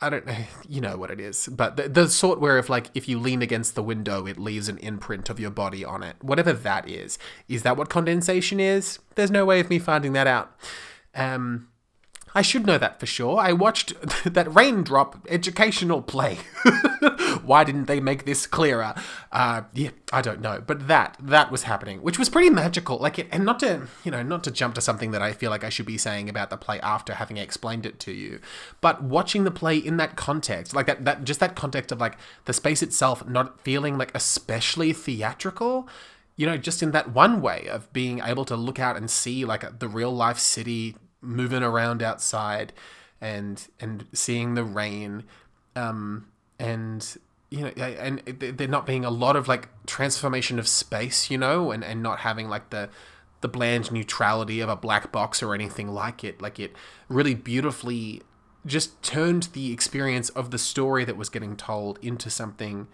I 0.02 0.10
don't 0.10 0.26
know, 0.26 0.36
you 0.68 0.82
know 0.82 0.98
what 0.98 1.12
it 1.12 1.20
is, 1.20 1.48
but 1.48 1.78
the, 1.78 1.90
the 1.90 2.10
sort 2.10 2.40
where 2.40 2.58
if 2.58 2.70
like 2.70 2.90
if 2.94 3.08
you 3.08 3.20
lean 3.20 3.42
against 3.42 3.76
the 3.76 3.84
window, 3.84 4.26
it 4.26 4.38
leaves 4.38 4.70
an 4.70 4.78
imprint 4.80 5.30
of 5.30 5.40
your 5.40 5.52
body 5.52 5.86
on 5.86 6.04
it. 6.04 6.18
Whatever 6.22 6.54
that 6.54 6.90
is, 6.90 7.18
is 7.48 7.64
that 7.64 7.78
what 7.78 7.90
condensation 7.90 8.60
is? 8.60 9.00
There's 9.16 9.32
no 9.32 9.46
way 9.46 9.60
of 9.60 9.70
me 9.70 9.80
finding 9.80 10.14
that 10.14 10.28
out. 10.28 10.52
Um, 11.14 11.70
I 12.34 12.42
should 12.42 12.68
know 12.68 12.78
that 12.78 13.00
for 13.00 13.06
sure. 13.06 13.40
I 13.40 13.54
watched 13.54 13.94
that 14.26 14.54
raindrop 14.54 15.26
educational 15.30 16.02
play 16.02 16.40
Why 17.44 17.64
didn't 17.64 17.86
they 17.86 18.00
make 18.00 18.26
this 18.26 18.48
clearer? 18.48 18.94
Uh, 19.32 19.64
yeah, 19.74 19.92
I 20.12 20.22
don't 20.22 20.42
know. 20.42 20.64
But 20.66 20.88
that 20.88 21.18
that 21.20 21.52
was 21.52 21.64
happening, 21.64 22.02
which 22.02 22.20
was 22.20 22.30
pretty 22.30 22.50
magical. 22.50 22.98
Like 22.98 23.20
it, 23.20 23.28
and 23.32 23.46
not 23.46 23.60
to 23.60 23.88
you 24.04 24.12
know 24.12 24.24
not 24.24 24.44
to 24.46 24.52
jump 24.52 24.76
to 24.76 24.82
something 24.82 25.12
that 25.12 25.22
I 25.22 25.34
feel 25.34 25.52
like 25.52 25.64
I 25.64 25.70
should 25.70 25.86
be 25.86 25.98
saying 25.98 26.30
about 26.30 26.50
the 26.50 26.58
play 26.58 26.80
after 26.82 27.16
having 27.16 27.38
explained 27.38 27.86
it 27.86 28.00
to 28.02 28.12
you, 28.12 28.40
but 28.82 29.04
watching 29.04 29.44
the 29.44 29.52
play 29.52 29.78
in 29.78 29.98
that 29.98 30.16
context, 30.16 30.74
like 30.74 30.88
that 30.88 31.06
that 31.06 31.24
just 31.24 31.40
that 31.40 31.56
context 31.56 31.92
of 31.92 32.00
like 32.00 32.18
the 32.46 32.54
space 32.54 32.82
itself 32.82 33.28
not 33.28 33.62
feeling 33.62 33.98
like 33.98 34.12
especially 34.16 34.94
theatrical 34.94 35.88
you 36.38 36.46
know, 36.46 36.58
just 36.58 36.84
in 36.84 36.92
that 36.92 37.14
one 37.14 37.42
way 37.42 37.66
of 37.70 37.92
being 37.94 38.20
able 38.20 38.44
to 38.44 38.58
look 38.58 38.78
out 38.78 38.98
and 38.98 39.10
see 39.10 39.46
like 39.46 39.80
the 39.80 39.88
real 39.88 40.12
life 40.12 40.38
city 40.38 40.98
moving 41.22 41.64
around 41.64 42.04
outside 42.04 42.74
and 43.22 43.68
and 43.80 44.06
seeing 44.14 44.54
the 44.54 44.64
rain 44.64 45.24
um 45.76 46.28
and 46.60 47.18
you 47.56 47.64
know 47.64 47.70
and 47.70 48.20
there 48.26 48.68
not 48.68 48.86
being 48.86 49.06
a 49.06 49.10
lot 49.10 49.36
of 49.36 49.48
like 49.48 49.70
transformation 49.86 50.60
of 50.60 50.68
space 50.68 51.32
you 51.32 51.38
know 51.38 51.72
and 51.72 51.84
and 51.84 52.04
not 52.04 52.20
having 52.20 52.50
like 52.50 52.70
the 52.70 52.90
the 53.42 53.48
bland 53.48 53.92
neutrality 53.92 54.60
of 54.60 54.70
a 54.70 54.76
black 54.76 55.12
box 55.12 55.42
or 55.42 55.54
anything 55.54 55.88
like 55.88 56.24
it 56.24 56.42
like 56.42 56.60
it 56.60 56.76
really 57.08 57.34
beautifully 57.34 58.22
just 58.66 59.02
turned 59.04 59.44
the 59.54 59.72
experience 59.72 60.30
of 60.30 60.52
the 60.52 60.58
story 60.58 61.06
that 61.06 61.16
was 61.16 61.30
getting 61.30 61.56
told 61.56 62.00
into 62.02 62.30
something 62.30 62.88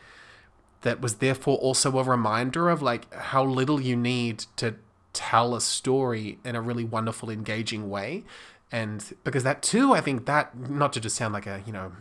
that 0.82 1.00
was 1.00 1.15
therefore 1.15 1.58
also 1.58 1.97
a 1.97 2.04
reminder 2.04 2.69
of 2.69 2.82
like 2.82 3.12
how 3.13 3.43
little 3.43 3.80
you 3.80 3.95
need 3.95 4.45
to 4.58 4.76
tell 5.13 5.56
a 5.56 5.62
story 5.62 6.39
in 6.43 6.56
a 6.56 6.62
really 6.62 6.84
wonderful 6.84 7.30
engaging 7.30 7.89
way. 7.89 8.24
And 8.71 9.04
because 9.26 9.43
that 9.43 9.62
too 9.62 9.91
i 9.91 10.00
think 10.00 10.26
that 10.28 10.58
not 10.58 10.93
to 10.93 11.02
just 11.02 11.17
sound 11.17 11.34
like 11.34 11.45
a 11.45 11.62
you 11.65 11.74
know 11.74 11.91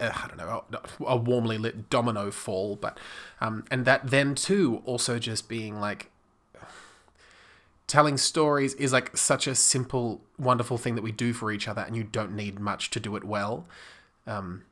I 0.00 0.26
don't 0.28 0.36
know, 0.36 0.64
a 1.06 1.16
warmly 1.16 1.58
lit 1.58 1.90
domino 1.90 2.30
fall, 2.30 2.76
but 2.76 2.98
um, 3.40 3.64
and 3.70 3.84
that 3.84 4.10
then 4.10 4.34
too 4.34 4.82
also 4.84 5.18
just 5.18 5.48
being 5.48 5.80
like 5.80 6.10
telling 7.86 8.16
stories 8.16 8.74
is 8.74 8.92
like 8.92 9.16
such 9.16 9.46
a 9.46 9.54
simple, 9.54 10.22
wonderful 10.38 10.78
thing 10.78 10.94
that 10.94 11.02
we 11.02 11.12
do 11.12 11.32
for 11.32 11.52
each 11.52 11.68
other, 11.68 11.82
and 11.82 11.96
you 11.96 12.04
don't 12.04 12.34
need 12.34 12.58
much 12.58 12.90
to 12.90 13.00
do 13.00 13.16
it 13.16 13.24
well. 13.24 13.66
Um, 14.26 14.64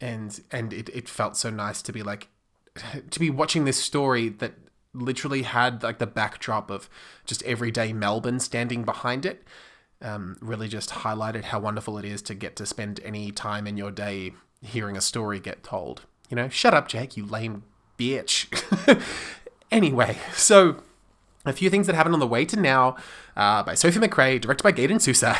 and 0.00 0.40
and 0.50 0.72
it, 0.72 0.88
it 0.90 1.08
felt 1.08 1.36
so 1.36 1.50
nice 1.50 1.82
to 1.82 1.92
be 1.92 2.02
like 2.02 2.28
to 3.10 3.20
be 3.20 3.30
watching 3.30 3.64
this 3.64 3.82
story 3.82 4.28
that 4.28 4.54
literally 4.92 5.42
had 5.42 5.82
like 5.82 5.98
the 5.98 6.06
backdrop 6.06 6.70
of 6.70 6.88
just 7.24 7.42
everyday 7.42 7.92
Melbourne 7.92 8.40
standing 8.40 8.84
behind 8.84 9.26
it. 9.26 9.42
Um, 10.02 10.36
really 10.40 10.68
just 10.68 10.90
highlighted 10.90 11.44
how 11.44 11.60
wonderful 11.60 11.96
it 11.98 12.04
is 12.04 12.20
to 12.22 12.34
get 12.34 12.56
to 12.56 12.66
spend 12.66 13.00
any 13.02 13.30
time 13.32 13.66
in 13.66 13.76
your 13.76 13.90
day 13.90 14.34
hearing 14.64 14.96
a 14.96 15.00
story 15.00 15.40
get 15.40 15.62
told. 15.62 16.02
You 16.28 16.36
know, 16.36 16.48
shut 16.48 16.74
up, 16.74 16.88
Jake, 16.88 17.16
you 17.16 17.26
lame 17.26 17.64
bitch. 17.98 18.48
anyway, 19.70 20.18
so 20.34 20.82
a 21.46 21.52
few 21.52 21.68
things 21.68 21.86
that 21.86 21.94
happened 21.94 22.14
on 22.14 22.20
the 22.20 22.26
way 22.26 22.44
to 22.46 22.58
now 22.58 22.96
uh, 23.36 23.62
by 23.62 23.74
Sophie 23.74 24.00
McCrae, 24.00 24.40
directed 24.40 24.62
by 24.62 24.72
Gaten 24.72 25.00
Sousa. 25.00 25.36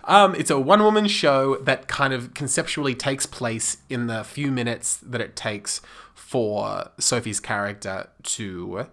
um, 0.04 0.34
it's 0.34 0.50
a 0.50 0.58
one 0.58 0.82
woman 0.82 1.08
show 1.08 1.56
that 1.56 1.88
kind 1.88 2.12
of 2.12 2.34
conceptually 2.34 2.94
takes 2.94 3.26
place 3.26 3.78
in 3.88 4.06
the 4.06 4.24
few 4.24 4.50
minutes 4.52 4.96
that 4.98 5.20
it 5.20 5.36
takes 5.36 5.80
for 6.14 6.90
Sophie's 6.98 7.40
character 7.40 8.08
to 8.22 8.86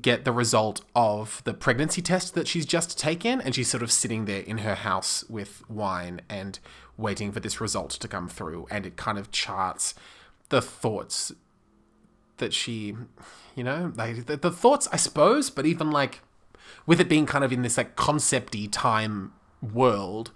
get 0.00 0.24
the 0.24 0.32
result 0.32 0.82
of 0.94 1.42
the 1.44 1.54
pregnancy 1.54 2.02
test 2.02 2.34
that 2.34 2.46
she's 2.46 2.66
just 2.66 2.98
taken. 2.98 3.40
And 3.40 3.54
she's 3.54 3.68
sort 3.68 3.82
of 3.82 3.90
sitting 3.90 4.26
there 4.26 4.42
in 4.42 4.58
her 4.58 4.74
house 4.74 5.24
with 5.28 5.68
wine 5.70 6.20
and 6.28 6.58
waiting 6.96 7.32
for 7.32 7.40
this 7.40 7.60
result 7.60 7.90
to 7.90 8.08
come 8.08 8.28
through. 8.28 8.66
And 8.70 8.86
it 8.86 8.96
kind 8.96 9.18
of 9.18 9.30
charts 9.30 9.94
the 10.48 10.62
thoughts 10.62 11.32
that 12.38 12.52
she 12.52 12.94
you 13.54 13.64
know 13.64 13.92
like 13.96 14.26
the, 14.26 14.36
the 14.36 14.50
thoughts 14.50 14.88
i 14.92 14.96
suppose 14.96 15.50
but 15.50 15.64
even 15.66 15.90
like 15.90 16.20
with 16.86 17.00
it 17.00 17.08
being 17.08 17.26
kind 17.26 17.44
of 17.44 17.52
in 17.52 17.62
this 17.62 17.76
like 17.76 17.96
concepty 17.96 18.68
time 18.70 19.32
world 19.72 20.32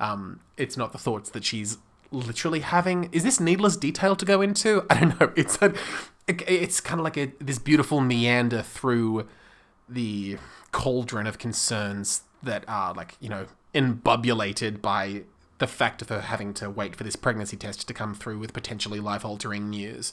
um 0.00 0.40
it's 0.56 0.76
not 0.76 0.92
the 0.92 0.98
thoughts 0.98 1.30
that 1.30 1.44
she's 1.44 1.78
literally 2.10 2.60
having 2.60 3.08
is 3.12 3.22
this 3.22 3.38
needless 3.40 3.76
detail 3.76 4.16
to 4.16 4.24
go 4.24 4.40
into 4.40 4.84
i 4.90 5.00
don't 5.00 5.20
know 5.20 5.32
it's 5.36 5.60
a 5.60 5.72
it's 6.28 6.80
kind 6.80 7.00
of 7.00 7.04
like 7.04 7.16
a 7.16 7.32
this 7.38 7.58
beautiful 7.58 8.00
meander 8.00 8.62
through 8.62 9.26
the 9.88 10.38
cauldron 10.70 11.26
of 11.26 11.38
concerns 11.38 12.22
that 12.42 12.64
are 12.66 12.94
like 12.94 13.16
you 13.20 13.28
know 13.28 13.46
embubulated 13.74 14.80
by 14.80 15.22
the 15.62 15.66
fact 15.66 16.02
of 16.02 16.10
her 16.10 16.20
having 16.20 16.52
to 16.54 16.68
wait 16.68 16.94
for 16.94 17.04
this 17.04 17.16
pregnancy 17.16 17.56
test 17.56 17.88
to 17.88 17.94
come 17.94 18.14
through 18.14 18.38
with 18.38 18.52
potentially 18.52 19.00
life 19.00 19.24
altering 19.24 19.70
news 19.70 20.12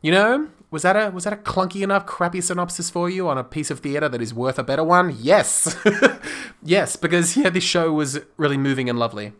you 0.00 0.12
know, 0.12 0.48
was 0.70 0.82
that 0.82 0.96
a 0.96 1.10
was 1.10 1.24
that 1.24 1.32
a 1.32 1.36
clunky 1.36 1.82
enough 1.82 2.06
crappy 2.06 2.40
synopsis 2.40 2.88
for 2.88 3.10
you 3.10 3.28
on 3.28 3.36
a 3.36 3.44
piece 3.44 3.70
of 3.70 3.80
theater 3.80 4.08
that 4.08 4.22
is 4.22 4.32
worth 4.32 4.58
a 4.58 4.62
better 4.62 4.84
one? 4.84 5.16
Yes. 5.18 5.76
yes, 6.62 6.94
because 6.96 7.36
yeah, 7.36 7.50
this 7.50 7.64
show 7.64 7.92
was 7.92 8.20
really 8.36 8.56
moving 8.56 8.88
and 8.88 8.98
lovely. 8.98 9.32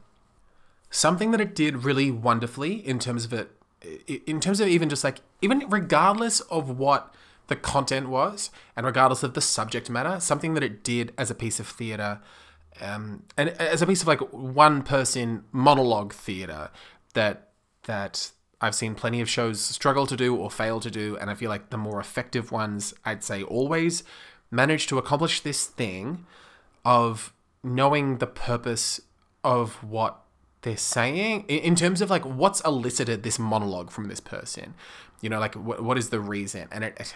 Something 0.90 1.30
that 1.30 1.40
it 1.40 1.54
did 1.54 1.84
really 1.84 2.10
wonderfully 2.10 2.74
in 2.74 2.98
terms 2.98 3.24
of 3.24 3.32
it 3.32 3.52
in 4.26 4.40
terms 4.40 4.60
of 4.60 4.66
even 4.66 4.88
just 4.88 5.04
like 5.04 5.18
even 5.40 5.64
regardless 5.68 6.40
of 6.40 6.76
what 6.76 7.14
the 7.46 7.56
content 7.56 8.08
was 8.08 8.50
and 8.76 8.84
regardless 8.84 9.22
of 9.22 9.34
the 9.34 9.40
subject 9.40 9.88
matter, 9.88 10.18
something 10.18 10.54
that 10.54 10.64
it 10.64 10.82
did 10.82 11.12
as 11.16 11.30
a 11.30 11.34
piece 11.34 11.60
of 11.60 11.68
theater 11.68 12.20
um, 12.80 13.24
and 13.36 13.50
as 13.50 13.82
a 13.82 13.86
piece 13.86 14.02
of 14.02 14.08
like 14.08 14.20
one 14.32 14.82
person 14.82 15.44
monologue 15.52 16.12
theater 16.12 16.70
that 17.14 17.50
that 17.84 18.30
I've 18.60 18.74
seen 18.74 18.94
plenty 18.94 19.20
of 19.20 19.28
shows 19.28 19.60
struggle 19.60 20.06
to 20.06 20.16
do 20.16 20.34
or 20.34 20.50
fail 20.50 20.80
to 20.80 20.90
do, 20.90 21.16
and 21.20 21.30
I 21.30 21.34
feel 21.34 21.48
like 21.48 21.70
the 21.70 21.76
more 21.76 22.00
effective 22.00 22.50
ones, 22.50 22.92
I'd 23.04 23.22
say, 23.22 23.42
always 23.42 24.02
manage 24.50 24.86
to 24.88 24.98
accomplish 24.98 25.40
this 25.40 25.66
thing 25.66 26.26
of 26.84 27.32
knowing 27.62 28.18
the 28.18 28.26
purpose 28.26 29.00
of 29.44 29.82
what 29.84 30.20
they're 30.62 30.76
saying 30.76 31.44
in 31.44 31.76
terms 31.76 32.00
of 32.00 32.10
like 32.10 32.24
what's 32.24 32.60
elicited 32.62 33.22
this 33.22 33.38
monologue 33.38 33.90
from 33.90 34.08
this 34.08 34.20
person 34.20 34.74
you 35.20 35.28
know 35.28 35.40
like 35.40 35.54
what, 35.54 35.82
what 35.82 35.98
is 35.98 36.10
the 36.10 36.20
reason 36.20 36.68
and 36.70 36.84
it, 36.84 37.14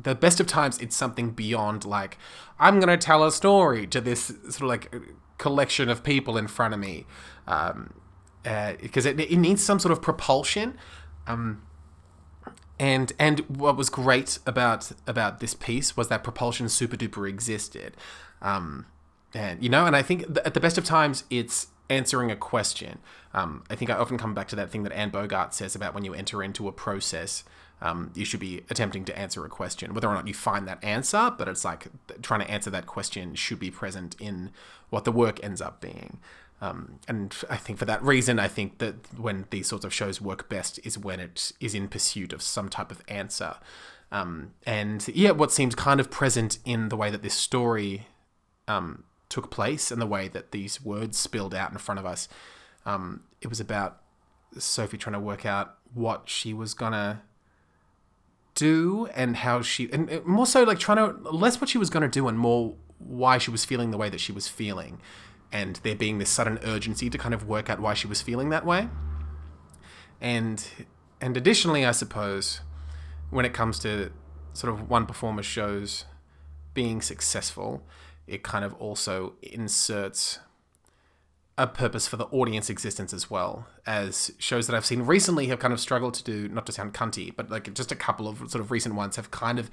the 0.00 0.14
best 0.14 0.40
of 0.40 0.46
times 0.46 0.78
it's 0.78 0.96
something 0.96 1.30
beyond 1.30 1.84
like 1.84 2.18
i'm 2.58 2.80
gonna 2.80 2.96
tell 2.96 3.24
a 3.24 3.30
story 3.30 3.86
to 3.86 4.00
this 4.00 4.26
sort 4.48 4.62
of 4.62 4.68
like 4.68 4.94
collection 5.38 5.88
of 5.88 6.04
people 6.04 6.36
in 6.36 6.46
front 6.46 6.72
of 6.72 6.80
me 6.80 7.04
um, 7.46 7.94
because 8.42 9.06
uh, 9.06 9.10
it, 9.10 9.20
it 9.20 9.36
needs 9.36 9.62
some 9.62 9.78
sort 9.78 9.92
of 9.92 10.00
propulsion. 10.00 10.78
Um, 11.26 11.62
and 12.78 13.12
and 13.18 13.40
what 13.40 13.76
was 13.76 13.90
great 13.90 14.38
about 14.46 14.90
about 15.06 15.40
this 15.40 15.54
piece 15.54 15.96
was 15.96 16.08
that 16.08 16.24
propulsion 16.24 16.68
super 16.68 16.96
duper 16.96 17.28
existed. 17.28 17.96
Um, 18.40 18.86
and 19.34 19.62
you 19.62 19.68
know, 19.68 19.86
and 19.86 19.94
I 19.94 20.02
think 20.02 20.26
th- 20.26 20.46
at 20.46 20.54
the 20.54 20.60
best 20.60 20.78
of 20.78 20.84
times, 20.84 21.24
it's 21.30 21.68
answering 21.92 22.30
a 22.30 22.36
question. 22.36 22.98
Um, 23.34 23.64
I 23.70 23.74
think 23.74 23.90
I 23.90 23.94
often 23.94 24.18
come 24.18 24.34
back 24.34 24.48
to 24.48 24.56
that 24.56 24.70
thing 24.70 24.82
that 24.82 24.92
Anne 24.92 25.10
Bogart 25.10 25.54
says 25.54 25.74
about 25.74 25.94
when 25.94 26.04
you 26.04 26.14
enter 26.14 26.42
into 26.42 26.68
a 26.68 26.72
process, 26.72 27.44
um, 27.80 28.12
you 28.14 28.24
should 28.24 28.40
be 28.40 28.62
attempting 28.70 29.04
to 29.06 29.18
answer 29.18 29.44
a 29.44 29.48
question, 29.48 29.94
whether 29.94 30.08
or 30.08 30.14
not 30.14 30.28
you 30.28 30.34
find 30.34 30.66
that 30.68 30.82
answer. 30.82 31.32
But 31.36 31.48
it's 31.48 31.64
like 31.64 31.88
trying 32.22 32.40
to 32.40 32.50
answer 32.50 32.70
that 32.70 32.86
question 32.86 33.34
should 33.34 33.58
be 33.58 33.70
present 33.70 34.16
in 34.20 34.50
what 34.90 35.04
the 35.04 35.12
work 35.12 35.42
ends 35.42 35.60
up 35.60 35.80
being. 35.80 36.18
Um, 36.60 37.00
and 37.08 37.36
I 37.50 37.56
think 37.56 37.80
for 37.80 37.86
that 37.86 38.02
reason, 38.04 38.38
I 38.38 38.46
think 38.46 38.78
that 38.78 38.94
when 39.18 39.46
these 39.50 39.66
sorts 39.66 39.84
of 39.84 39.92
shows 39.92 40.20
work 40.20 40.48
best 40.48 40.78
is 40.84 40.96
when 40.96 41.18
it 41.18 41.52
is 41.60 41.74
in 41.74 41.88
pursuit 41.88 42.32
of 42.32 42.40
some 42.40 42.68
type 42.68 42.92
of 42.92 43.02
answer. 43.08 43.56
Um, 44.12 44.52
and 44.64 45.06
yeah, 45.08 45.32
what 45.32 45.50
seems 45.50 45.74
kind 45.74 45.98
of 45.98 46.10
present 46.10 46.58
in 46.64 46.88
the 46.88 46.96
way 46.96 47.10
that 47.10 47.22
this 47.22 47.34
story 47.34 48.06
um, 48.68 49.02
took 49.32 49.50
place 49.50 49.90
and 49.90 50.00
the 50.00 50.06
way 50.06 50.28
that 50.28 50.52
these 50.52 50.84
words 50.84 51.16
spilled 51.16 51.54
out 51.54 51.72
in 51.72 51.78
front 51.78 51.98
of 51.98 52.04
us, 52.04 52.28
um, 52.84 53.24
it 53.40 53.48
was 53.48 53.60
about 53.60 54.02
Sophie 54.58 54.98
trying 54.98 55.14
to 55.14 55.20
work 55.20 55.46
out 55.46 55.76
what 55.94 56.28
she 56.28 56.52
was 56.52 56.74
gonna 56.74 57.22
do 58.54 59.08
and 59.14 59.38
how 59.38 59.62
she, 59.62 59.90
and 59.90 60.24
more 60.26 60.46
so 60.46 60.62
like 60.64 60.78
trying 60.78 60.98
to 60.98 61.30
less 61.30 61.60
what 61.60 61.70
she 61.70 61.78
was 61.78 61.88
gonna 61.88 62.08
do 62.08 62.28
and 62.28 62.38
more 62.38 62.74
why 62.98 63.38
she 63.38 63.50
was 63.50 63.64
feeling 63.64 63.90
the 63.90 63.96
way 63.96 64.10
that 64.10 64.20
she 64.20 64.32
was 64.32 64.48
feeling 64.48 65.00
and 65.50 65.76
there 65.76 65.96
being 65.96 66.18
this 66.18 66.28
sudden 66.28 66.58
urgency 66.62 67.08
to 67.08 67.16
kind 67.16 67.32
of 67.32 67.48
work 67.48 67.70
out 67.70 67.80
why 67.80 67.94
she 67.94 68.06
was 68.06 68.20
feeling 68.20 68.50
that 68.50 68.66
way. 68.66 68.88
And 70.20 70.64
and 71.20 71.36
additionally, 71.36 71.86
I 71.86 71.92
suppose, 71.92 72.60
when 73.30 73.44
it 73.44 73.54
comes 73.54 73.78
to 73.80 74.10
sort 74.52 74.74
of 74.74 74.90
one 74.90 75.06
performer 75.06 75.42
shows 75.42 76.04
being 76.74 77.00
successful, 77.00 77.82
it 78.26 78.42
kind 78.42 78.64
of 78.64 78.74
also 78.74 79.34
inserts 79.42 80.38
a 81.58 81.66
purpose 81.66 82.08
for 82.08 82.16
the 82.16 82.24
audience 82.26 82.70
existence 82.70 83.12
as 83.12 83.30
well 83.30 83.66
as 83.86 84.32
shows 84.38 84.66
that 84.66 84.74
I've 84.74 84.86
seen 84.86 85.02
recently 85.02 85.48
have 85.48 85.58
kind 85.58 85.72
of 85.72 85.80
struggled 85.80 86.14
to 86.14 86.24
do 86.24 86.48
not 86.48 86.64
to 86.66 86.72
sound 86.72 86.94
cunty 86.94 87.34
but 87.34 87.50
like 87.50 87.72
just 87.74 87.92
a 87.92 87.96
couple 87.96 88.26
of 88.26 88.38
sort 88.38 88.56
of 88.56 88.70
recent 88.70 88.94
ones 88.94 89.16
have 89.16 89.30
kind 89.30 89.58
of 89.58 89.70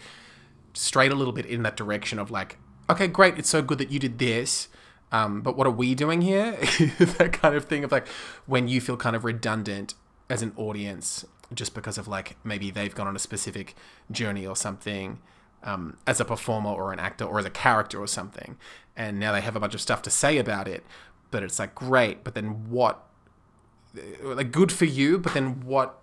strayed 0.74 1.12
a 1.12 1.16
little 1.16 1.34
bit 1.34 1.46
in 1.46 1.64
that 1.64 1.78
direction 1.78 2.20
of 2.20 2.30
like 2.32 2.58
okay 2.90 3.08
great 3.08 3.40
it's 3.40 3.50
so 3.50 3.62
good 3.62 3.78
that 3.78 3.92
you 3.92 4.00
did 4.00 4.20
this 4.20 4.68
um, 5.12 5.42
but 5.42 5.58
what 5.58 5.68
are 5.68 5.72
we 5.72 5.96
doing 5.96 6.22
here? 6.22 6.52
that 7.00 7.32
kind 7.34 7.56
of 7.56 7.66
thing 7.66 7.84
of 7.84 7.92
like 7.92 8.08
when 8.46 8.68
you 8.68 8.80
feel 8.80 8.98
kind 8.98 9.16
of 9.16 9.24
redundant 9.24 9.96
as 10.30 10.42
an 10.42 10.54
audience 10.56 11.26
just 11.54 11.74
because 11.74 11.98
of 11.98 12.08
like 12.08 12.36
maybe 12.44 12.70
they've 12.70 12.94
gone 12.94 13.08
on 13.08 13.16
a 13.16 13.20
specific 13.20 13.76
journey 14.12 14.46
or 14.46 14.56
something 14.56 15.20
um, 15.64 15.98
as 16.08 16.20
a 16.20 16.26
performer 16.26 16.70
or 16.70 16.94
an 16.94 17.00
actor 17.00 17.26
or 17.26 17.40
as 17.40 17.46
a 17.46 17.50
character 17.50 18.00
or 18.00 18.08
something, 18.08 18.58
and 18.96 19.20
now 19.20 19.32
they 19.32 19.42
have 19.42 19.56
a 19.56 19.60
bunch 19.60 19.74
of 19.74 19.82
stuff 19.82 20.02
to 20.04 20.10
say 20.10 20.38
about 20.38 20.68
it. 20.68 20.84
But 21.32 21.44
it's 21.44 21.60
like 21.60 21.76
great, 21.76 22.24
but 22.24 22.36
then 22.36 22.70
what? 22.70 23.06
Like 24.22 24.52
good 24.52 24.72
for 24.72 24.86
you, 24.86 25.18
but 25.18 25.34
then 25.34 25.62
what 25.66 26.02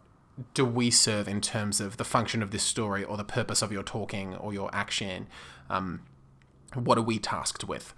do 0.54 0.64
we 0.64 0.90
serve 0.90 1.28
in 1.28 1.40
terms 1.40 1.80
of 1.80 1.96
the 1.96 2.04
function 2.04 2.42
of 2.42 2.50
this 2.50 2.62
story 2.62 3.02
or 3.02 3.16
the 3.16 3.24
purpose 3.24 3.62
of 3.62 3.72
your 3.72 3.82
talking 3.82 4.34
or 4.36 4.52
your 4.52 4.70
action? 4.74 5.28
Um, 5.70 6.02
what 6.74 6.98
are 6.98 7.02
we 7.02 7.18
tasked 7.18 7.64
with? 7.64 7.94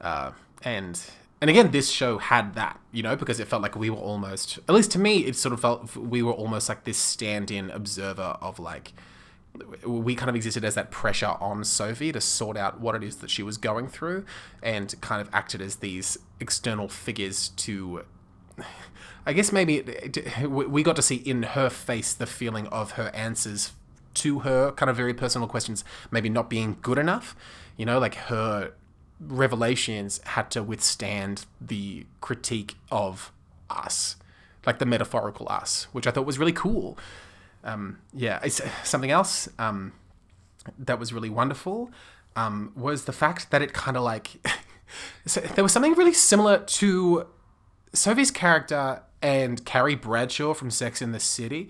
Uh, 0.00 0.32
and 0.62 1.00
and 1.40 1.50
again, 1.50 1.70
this 1.70 1.90
show 1.90 2.18
had 2.18 2.54
that, 2.54 2.80
you 2.92 3.02
know, 3.02 3.14
because 3.14 3.40
it 3.40 3.46
felt 3.46 3.62
like 3.62 3.76
we 3.76 3.90
were 3.90 3.98
almost, 3.98 4.58
at 4.68 4.74
least 4.74 4.90
to 4.92 4.98
me, 4.98 5.18
it 5.18 5.36
sort 5.36 5.52
of 5.52 5.60
felt 5.60 5.94
we 5.94 6.22
were 6.22 6.32
almost 6.32 6.68
like 6.68 6.84
this 6.84 6.96
stand-in 6.96 7.70
observer 7.70 8.38
of 8.40 8.58
like 8.58 8.94
we 9.84 10.14
kind 10.14 10.28
of 10.28 10.36
existed 10.36 10.64
as 10.64 10.74
that 10.74 10.90
pressure 10.90 11.34
on 11.40 11.64
Sophie 11.64 12.12
to 12.12 12.20
sort 12.20 12.56
out 12.56 12.80
what 12.80 12.94
it 12.94 13.02
is 13.02 13.16
that 13.16 13.30
she 13.30 13.42
was 13.42 13.56
going 13.56 13.88
through 13.88 14.24
and 14.62 14.94
kind 15.00 15.20
of 15.20 15.28
acted 15.32 15.60
as 15.60 15.76
these 15.76 16.18
external 16.40 16.88
figures 16.88 17.48
to 17.50 18.04
I 19.26 19.32
guess 19.32 19.52
maybe 19.52 19.82
we 20.46 20.82
got 20.82 20.96
to 20.96 21.02
see 21.02 21.16
in 21.16 21.42
her 21.42 21.68
face 21.68 22.14
the 22.14 22.26
feeling 22.26 22.68
of 22.68 22.92
her 22.92 23.10
answers 23.14 23.72
to 24.14 24.40
her 24.40 24.72
kind 24.72 24.88
of 24.88 24.96
very 24.96 25.12
personal 25.12 25.48
questions 25.48 25.84
maybe 26.10 26.28
not 26.28 26.48
being 26.48 26.76
good 26.80 26.96
enough. 26.96 27.36
You 27.76 27.84
know, 27.84 27.98
like 27.98 28.14
her 28.14 28.72
revelations 29.20 30.20
had 30.24 30.50
to 30.52 30.62
withstand 30.62 31.46
the 31.60 32.06
critique 32.20 32.76
of 32.90 33.32
us, 33.68 34.16
like 34.64 34.78
the 34.78 34.86
metaphorical 34.86 35.46
us, 35.50 35.88
which 35.92 36.06
I 36.06 36.10
thought 36.10 36.26
was 36.26 36.38
really 36.38 36.52
cool. 36.52 36.96
Um, 37.66 37.98
yeah, 38.14 38.40
it's 38.42 38.62
something 38.84 39.10
else 39.10 39.48
um, 39.58 39.92
that 40.78 40.98
was 40.98 41.12
really 41.12 41.28
wonderful 41.28 41.90
um, 42.36 42.72
was 42.76 43.04
the 43.04 43.12
fact 43.12 43.50
that 43.50 43.60
it 43.60 43.72
kind 43.72 43.96
of 43.96 44.02
like 44.02 44.36
so 45.26 45.40
there 45.40 45.64
was 45.64 45.72
something 45.72 45.94
really 45.94 46.12
similar 46.12 46.58
to 46.58 47.26
Sophie's 47.92 48.30
character 48.30 49.02
and 49.20 49.64
Carrie 49.64 49.96
Bradshaw 49.96 50.54
from 50.54 50.70
Sex 50.70 51.02
in 51.02 51.12
the 51.12 51.20
City. 51.20 51.68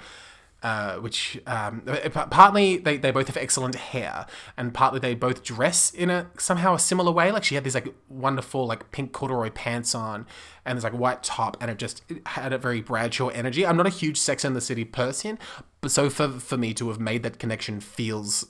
Uh, 0.62 0.96
which 0.96 1.38
um, 1.46 1.82
partly 2.30 2.78
they, 2.78 2.96
they 2.96 3.10
both 3.12 3.28
have 3.28 3.36
excellent 3.36 3.74
hair, 3.74 4.26
and 4.56 4.72
partly 4.72 4.98
they 4.98 5.14
both 5.14 5.44
dress 5.44 5.92
in 5.92 6.10
a 6.10 6.28
somehow 6.38 6.74
a 6.74 6.78
similar 6.78 7.12
way. 7.12 7.30
Like 7.30 7.44
she 7.44 7.54
had 7.54 7.62
these 7.62 7.74
like 7.74 7.94
wonderful 8.08 8.66
like 8.66 8.90
pink 8.90 9.12
corduroy 9.12 9.50
pants 9.50 9.94
on, 9.94 10.26
and 10.64 10.76
this 10.76 10.82
like 10.82 10.94
white 10.94 11.22
top, 11.22 11.56
and 11.60 11.70
it 11.70 11.78
just 11.78 12.02
it 12.08 12.26
had 12.26 12.52
a 12.54 12.58
very 12.58 12.80
Bradshaw 12.80 13.28
energy. 13.28 13.66
I'm 13.66 13.76
not 13.76 13.86
a 13.86 13.90
huge 13.90 14.18
Sex 14.18 14.44
in 14.44 14.54
the 14.54 14.60
City 14.60 14.84
person, 14.84 15.38
but 15.82 15.90
so 15.90 16.08
for 16.08 16.28
for 16.28 16.56
me 16.56 16.72
to 16.74 16.88
have 16.88 16.98
made 16.98 17.22
that 17.22 17.38
connection 17.38 17.78
feels 17.78 18.46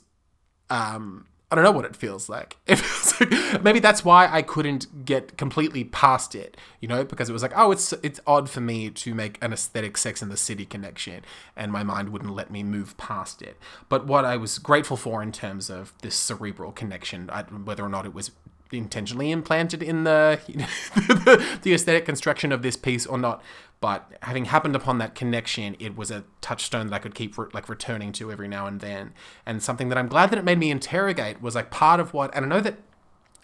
um 0.69 1.27
I 1.49 1.55
don't 1.55 1.63
know 1.63 1.71
what 1.71 1.85
it 1.85 1.95
feels 1.95 2.27
like. 2.27 2.57
It 2.67 2.77
feels 2.77 3.21
like 3.21 3.63
maybe 3.63 3.79
that's 3.79 4.03
why 4.03 4.27
I 4.29 4.41
couldn't 4.41 5.05
get 5.05 5.37
completely 5.37 5.85
past 5.85 6.35
it, 6.35 6.57
you 6.81 6.87
know, 6.87 7.05
because 7.05 7.29
it 7.29 7.33
was 7.33 7.41
like, 7.41 7.53
oh, 7.55 7.71
it's 7.71 7.93
it's 8.03 8.19
odd 8.27 8.49
for 8.49 8.59
me 8.59 8.89
to 8.89 9.15
make 9.15 9.37
an 9.41 9.53
aesthetic 9.53 9.97
Sex 9.97 10.21
in 10.21 10.27
the 10.29 10.37
City 10.37 10.65
connection, 10.65 11.23
and 11.55 11.71
my 11.71 11.83
mind 11.83 12.09
wouldn't 12.09 12.35
let 12.35 12.51
me 12.51 12.63
move 12.63 12.97
past 12.97 13.41
it. 13.41 13.57
But 13.87 14.05
what 14.05 14.25
I 14.25 14.35
was 14.35 14.59
grateful 14.59 14.97
for 14.97 15.23
in 15.23 15.31
terms 15.31 15.69
of 15.69 15.93
this 16.01 16.15
cerebral 16.15 16.73
connection, 16.73 17.29
I, 17.29 17.43
whether 17.43 17.83
or 17.83 17.89
not 17.89 18.05
it 18.05 18.13
was 18.13 18.31
intentionally 18.71 19.31
implanted 19.31 19.81
in 19.81 20.03
the, 20.03 20.39
you 20.47 20.57
know, 20.57 20.67
the 20.95 21.59
the 21.61 21.73
aesthetic 21.73 22.05
construction 22.05 22.51
of 22.51 22.61
this 22.61 22.75
piece 22.75 23.05
or 23.05 23.17
not, 23.17 23.41
but 23.79 24.11
having 24.23 24.45
happened 24.45 24.75
upon 24.75 24.97
that 24.97 25.13
connection, 25.13 25.75
it 25.79 25.95
was 25.95 26.09
a 26.09 26.23
touchstone 26.41 26.87
that 26.87 26.95
I 26.95 26.99
could 26.99 27.15
keep 27.15 27.37
re- 27.37 27.47
like 27.53 27.69
returning 27.69 28.11
to 28.13 28.31
every 28.31 28.47
now 28.47 28.65
and 28.67 28.79
then, 28.79 29.13
and 29.45 29.61
something 29.61 29.89
that 29.89 29.97
I'm 29.97 30.07
glad 30.07 30.31
that 30.31 30.39
it 30.39 30.45
made 30.45 30.57
me 30.57 30.71
interrogate 30.71 31.41
was 31.41 31.55
like 31.55 31.69
part 31.69 31.99
of 31.99 32.13
what, 32.13 32.33
and 32.35 32.45
I 32.45 32.47
know 32.47 32.61
that 32.61 32.79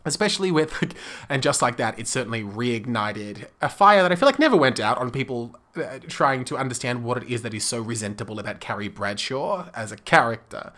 especially 0.06 0.52
with 0.52 0.74
like, 0.82 0.94
and 1.30 1.42
just 1.42 1.62
like 1.62 1.78
that 1.78 1.98
it 1.98 2.08
certainly 2.08 2.44
reignited 2.44 3.48
a 3.62 3.70
fire 3.70 4.02
that 4.02 4.12
i 4.12 4.16
feel 4.16 4.28
like 4.28 4.40
never 4.40 4.58
went 4.58 4.80
out 4.80 4.98
on 4.98 5.10
people 5.10 5.56
uh, 5.76 5.98
trying 6.08 6.44
to 6.44 6.58
understand 6.58 7.04
what 7.04 7.24
it 7.24 7.30
is 7.30 7.42
that 7.42 7.54
is 7.54 7.64
so 7.64 7.84
resentable 7.84 8.40
about 8.40 8.60
carrie 8.60 8.88
bradshaw 8.88 9.70
as 9.74 9.92
a 9.92 9.98
character 9.98 10.74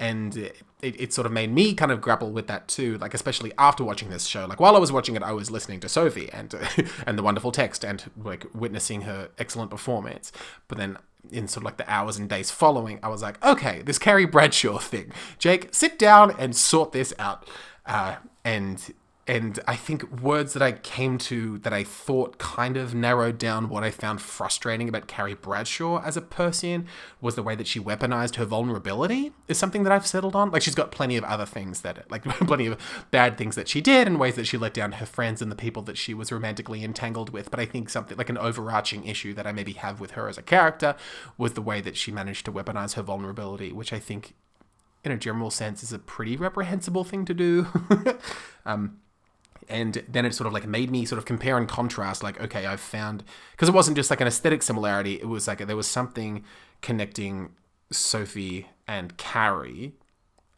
and 0.00 0.34
it, 0.36 0.56
it, 0.80 1.12
sort 1.12 1.26
of 1.26 1.32
made 1.32 1.52
me 1.52 1.74
kind 1.74 1.92
of 1.92 2.00
grapple 2.00 2.30
with 2.32 2.46
that 2.46 2.66
too 2.66 2.96
like 2.98 3.12
especially 3.12 3.52
after 3.58 3.84
watching 3.84 4.08
this 4.08 4.26
show. 4.26 4.46
Like 4.46 4.58
while 4.58 4.74
i 4.74 4.78
was 4.78 4.90
watching 4.90 5.14
it 5.14 5.22
i 5.22 5.32
was 5.32 5.50
listening 5.50 5.78
to 5.80 5.88
sophie 5.88 6.30
and 6.32 6.52
and 7.06 7.18
the 7.18 7.22
wonderful 7.22 7.52
text 7.52 7.84
and 7.84 8.10
like 8.16 8.46
witnessing 8.54 9.02
her 9.02 9.28
excellent 9.38 9.70
performance. 9.70 10.32
But 10.66 10.78
then 10.78 10.96
in 11.30 11.46
sort 11.46 11.58
of 11.58 11.64
like 11.64 11.76
the 11.76 11.88
hours 11.88 12.16
and 12.16 12.30
days 12.30 12.50
following 12.50 12.98
i 13.02 13.08
was 13.08 13.20
like 13.20 13.44
okay 13.44 13.82
this 13.82 13.98
carrie 13.98 14.24
bradshaw 14.26 14.78
thing. 14.78 15.12
Jake 15.38 15.68
sit 15.72 15.98
down 15.98 16.34
and 16.38 16.56
sort 16.56 16.92
this 16.92 17.12
out. 17.18 17.46
Uh, 17.86 18.16
and 18.44 18.94
and 19.30 19.60
I 19.68 19.76
think 19.76 20.20
words 20.20 20.54
that 20.54 20.62
I 20.62 20.72
came 20.72 21.16
to 21.18 21.58
that 21.58 21.72
I 21.72 21.84
thought 21.84 22.38
kind 22.38 22.76
of 22.76 22.96
narrowed 22.96 23.38
down 23.38 23.68
what 23.68 23.84
I 23.84 23.92
found 23.92 24.20
frustrating 24.20 24.88
about 24.88 25.06
Carrie 25.06 25.34
Bradshaw 25.34 26.02
as 26.02 26.16
a 26.16 26.20
person 26.20 26.88
was 27.20 27.36
the 27.36 27.42
way 27.44 27.54
that 27.54 27.68
she 27.68 27.78
weaponized 27.78 28.34
her 28.36 28.44
vulnerability 28.44 29.32
is 29.46 29.56
something 29.56 29.84
that 29.84 29.92
I've 29.92 30.04
settled 30.04 30.34
on. 30.34 30.50
Like 30.50 30.62
she's 30.62 30.74
got 30.74 30.90
plenty 30.90 31.16
of 31.16 31.22
other 31.22 31.46
things 31.46 31.82
that 31.82 32.10
like 32.10 32.24
plenty 32.24 32.66
of 32.66 33.06
bad 33.12 33.38
things 33.38 33.54
that 33.54 33.68
she 33.68 33.80
did 33.80 34.08
and 34.08 34.18
ways 34.18 34.34
that 34.34 34.48
she 34.48 34.58
let 34.58 34.74
down 34.74 34.90
her 34.90 35.06
friends 35.06 35.40
and 35.40 35.48
the 35.48 35.54
people 35.54 35.82
that 35.82 35.96
she 35.96 36.12
was 36.12 36.32
romantically 36.32 36.82
entangled 36.82 37.30
with. 37.30 37.52
But 37.52 37.60
I 37.60 37.66
think 37.66 37.88
something 37.88 38.18
like 38.18 38.30
an 38.30 38.38
overarching 38.38 39.06
issue 39.06 39.32
that 39.34 39.46
I 39.46 39.52
maybe 39.52 39.74
have 39.74 40.00
with 40.00 40.12
her 40.12 40.28
as 40.28 40.38
a 40.38 40.42
character 40.42 40.96
was 41.38 41.52
the 41.52 41.62
way 41.62 41.80
that 41.82 41.96
she 41.96 42.10
managed 42.10 42.46
to 42.46 42.52
weaponize 42.52 42.94
her 42.94 43.02
vulnerability, 43.02 43.70
which 43.70 43.92
I 43.92 44.00
think 44.00 44.34
in 45.04 45.12
a 45.12 45.16
general 45.16 45.52
sense 45.52 45.84
is 45.84 45.92
a 45.92 46.00
pretty 46.00 46.36
reprehensible 46.36 47.04
thing 47.04 47.24
to 47.26 47.32
do. 47.32 47.68
um, 48.66 48.98
and 49.70 50.04
then 50.08 50.26
it 50.26 50.34
sort 50.34 50.46
of 50.46 50.52
like 50.52 50.66
made 50.66 50.90
me 50.90 51.04
sort 51.04 51.18
of 51.18 51.24
compare 51.24 51.56
and 51.56 51.68
contrast 51.68 52.22
like 52.22 52.40
okay 52.40 52.66
i've 52.66 52.80
found 52.80 53.22
because 53.52 53.68
it 53.68 53.74
wasn't 53.74 53.96
just 53.96 54.10
like 54.10 54.20
an 54.20 54.26
aesthetic 54.26 54.62
similarity 54.62 55.14
it 55.14 55.28
was 55.28 55.46
like 55.48 55.66
there 55.66 55.76
was 55.76 55.86
something 55.86 56.44
connecting 56.82 57.50
sophie 57.90 58.66
and 58.86 59.16
carrie 59.16 59.94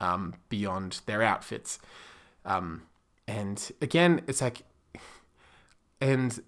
um, 0.01 0.35
beyond 0.49 1.01
their 1.07 1.23
outfits. 1.23 1.79
Um, 2.45 2.83
and 3.29 3.71
again 3.81 4.21
it's 4.27 4.41
like 4.41 4.63
and 6.01 6.43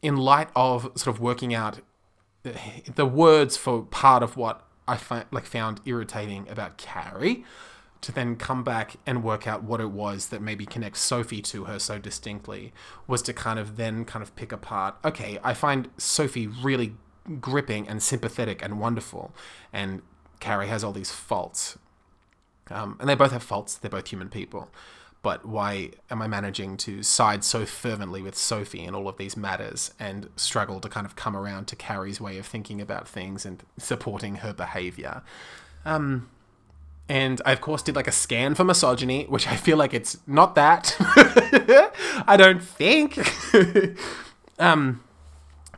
in 0.00 0.16
light 0.16 0.48
of 0.56 0.90
sort 0.96 1.14
of 1.14 1.20
working 1.20 1.54
out 1.54 1.80
the 2.94 3.06
words 3.06 3.56
for 3.56 3.82
part 3.82 4.22
of 4.22 4.36
what 4.36 4.66
i 4.88 4.96
find 4.96 5.26
like 5.30 5.44
found 5.44 5.80
irritating 5.84 6.48
about 6.48 6.78
carrie 6.78 7.44
to 8.02 8.12
then 8.12 8.36
come 8.36 8.62
back 8.62 8.96
and 9.06 9.24
work 9.24 9.46
out 9.46 9.62
what 9.62 9.80
it 9.80 9.90
was 9.90 10.28
that 10.28 10.42
maybe 10.42 10.66
connects 10.66 11.00
Sophie 11.00 11.40
to 11.42 11.64
her 11.64 11.78
so 11.78 11.98
distinctly 11.98 12.72
was 13.06 13.22
to 13.22 13.32
kind 13.32 13.58
of 13.58 13.76
then 13.76 14.04
kind 14.04 14.22
of 14.22 14.34
pick 14.36 14.52
apart 14.52 14.96
okay, 15.04 15.38
I 15.42 15.54
find 15.54 15.88
Sophie 15.96 16.46
really 16.46 16.94
gripping 17.40 17.88
and 17.88 18.02
sympathetic 18.02 18.62
and 18.62 18.80
wonderful, 18.80 19.32
and 19.72 20.02
Carrie 20.40 20.68
has 20.68 20.84
all 20.84 20.92
these 20.92 21.12
faults. 21.12 21.78
Um, 22.70 22.96
and 23.00 23.08
they 23.08 23.14
both 23.14 23.32
have 23.32 23.42
faults, 23.42 23.76
they're 23.76 23.90
both 23.90 24.08
human 24.08 24.28
people. 24.28 24.70
But 25.22 25.46
why 25.46 25.90
am 26.10 26.20
I 26.20 26.26
managing 26.26 26.76
to 26.78 27.04
side 27.04 27.44
so 27.44 27.64
fervently 27.64 28.22
with 28.22 28.34
Sophie 28.34 28.82
in 28.82 28.92
all 28.92 29.08
of 29.08 29.18
these 29.18 29.36
matters 29.36 29.94
and 30.00 30.28
struggle 30.34 30.80
to 30.80 30.88
kind 30.88 31.06
of 31.06 31.14
come 31.14 31.36
around 31.36 31.66
to 31.66 31.76
Carrie's 31.76 32.20
way 32.20 32.38
of 32.38 32.46
thinking 32.46 32.80
about 32.80 33.06
things 33.06 33.46
and 33.46 33.62
supporting 33.78 34.36
her 34.36 34.52
behavior? 34.52 35.22
Um, 35.84 36.28
and 37.12 37.42
I 37.44 37.52
of 37.52 37.60
course 37.60 37.82
did 37.82 37.94
like 37.94 38.08
a 38.08 38.12
scan 38.12 38.54
for 38.54 38.64
misogyny, 38.64 39.24
which 39.24 39.46
I 39.46 39.54
feel 39.54 39.76
like 39.76 39.92
it's 39.92 40.16
not 40.26 40.54
that. 40.54 40.96
I 42.26 42.38
don't 42.38 42.64
think. 42.64 43.18
um, 44.58 45.04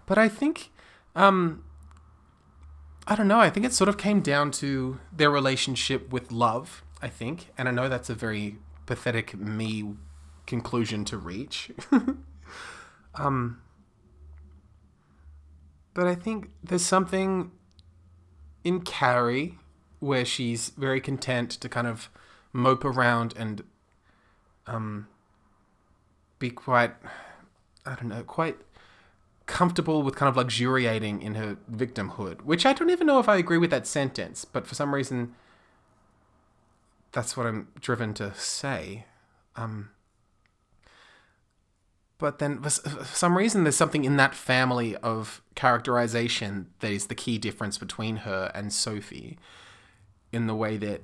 but 0.07 0.17
I 0.17 0.29
think, 0.29 0.71
um, 1.17 1.65
I 3.09 3.17
don't 3.17 3.27
know. 3.27 3.41
I 3.41 3.51
think 3.51 3.67
it 3.67 3.73
sort 3.73 3.89
of 3.89 3.99
came 3.99 4.21
down 4.21 4.53
to 4.63 5.01
their 5.13 5.29
relationship 5.29 6.13
with 6.13 6.31
love. 6.31 6.85
I 7.03 7.09
think, 7.09 7.49
and 7.59 7.69
I 7.69 7.73
know 7.73 7.89
that's 7.89 8.09
a 8.09 8.15
very 8.15 8.59
pathetic 8.87 9.37
me 9.37 9.97
conclusion 10.47 11.05
to 11.07 11.19
reach. 11.19 11.73
um, 13.17 13.61
but 15.95 16.07
I 16.07 16.15
think 16.15 16.51
there's 16.63 16.85
something 16.85 17.51
in 18.63 18.83
Carrie 18.83 19.59
where 20.05 20.25
she's 20.25 20.69
very 20.71 21.01
content 21.01 21.51
to 21.51 21.69
kind 21.69 21.87
of 21.87 22.11
mope 22.53 22.85
around 22.85 23.35
and 23.37 23.65
um, 24.67 25.09
be 26.39 26.51
quite, 26.51 26.93
I 27.87 27.95
don't 27.95 28.09
know, 28.09 28.23
quite 28.23 28.57
comfortable 29.47 30.03
with 30.03 30.15
kind 30.15 30.29
of 30.29 30.37
luxuriating 30.37 31.23
in 31.23 31.35
her 31.35 31.57
victimhood, 31.71 32.43
which 32.43 32.67
I 32.67 32.73
don't 32.73 32.91
even 32.91 33.07
know 33.07 33.19
if 33.19 33.29
I 33.29 33.37
agree 33.37 33.59
with 33.59 33.71
that 33.71 33.87
sentence, 33.87 34.45
but 34.45 34.67
for 34.67 34.75
some 34.75 34.95
reason, 34.95 35.35
that's 37.13 37.37
what 37.37 37.47
I'm 37.47 37.69
driven 37.81 38.13
to 38.15 38.35
say. 38.35 39.07
Um, 39.57 39.91
but 42.19 42.39
then 42.39 42.61
for 42.63 42.71
some 42.71 43.37
reason 43.37 43.65
there's 43.65 43.77
something 43.77 44.05
in 44.05 44.17
that 44.17 44.35
family 44.35 44.97
of 44.97 45.43
characterization 45.55 46.69
that 46.81 46.91
is 46.91 47.07
the 47.07 47.15
key 47.15 47.39
difference 47.39 47.79
between 47.79 48.19
her 48.19 48.51
and 48.55 48.73
Sophie 48.73 49.39
in 50.35 50.47
the 50.47 50.55
way 50.55 50.77
that 50.77 51.03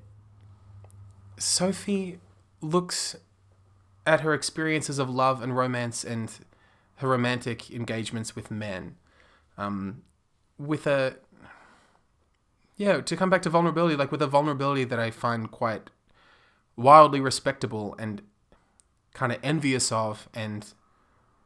Sophie 1.38 2.18
looks 2.60 3.16
at 4.06 4.20
her 4.20 4.34
experiences 4.34 4.98
of 4.98 5.08
love 5.08 5.42
and 5.42 5.56
romance 5.56 6.04
and 6.04 6.40
her 6.96 7.08
romantic 7.08 7.70
engagements 7.70 8.34
with 8.34 8.50
men 8.50 8.96
um, 9.56 10.02
with 10.58 10.86
a 10.86 11.16
yeah 12.76 13.00
to 13.00 13.16
come 13.16 13.30
back 13.30 13.42
to 13.42 13.50
vulnerability 13.50 13.96
like 13.96 14.10
with 14.10 14.22
a 14.22 14.26
vulnerability 14.26 14.84
that 14.84 14.98
i 14.98 15.10
find 15.10 15.50
quite 15.50 15.90
wildly 16.76 17.20
respectable 17.20 17.94
and 17.98 18.22
kind 19.14 19.32
of 19.32 19.38
envious 19.42 19.90
of 19.92 20.28
and 20.32 20.72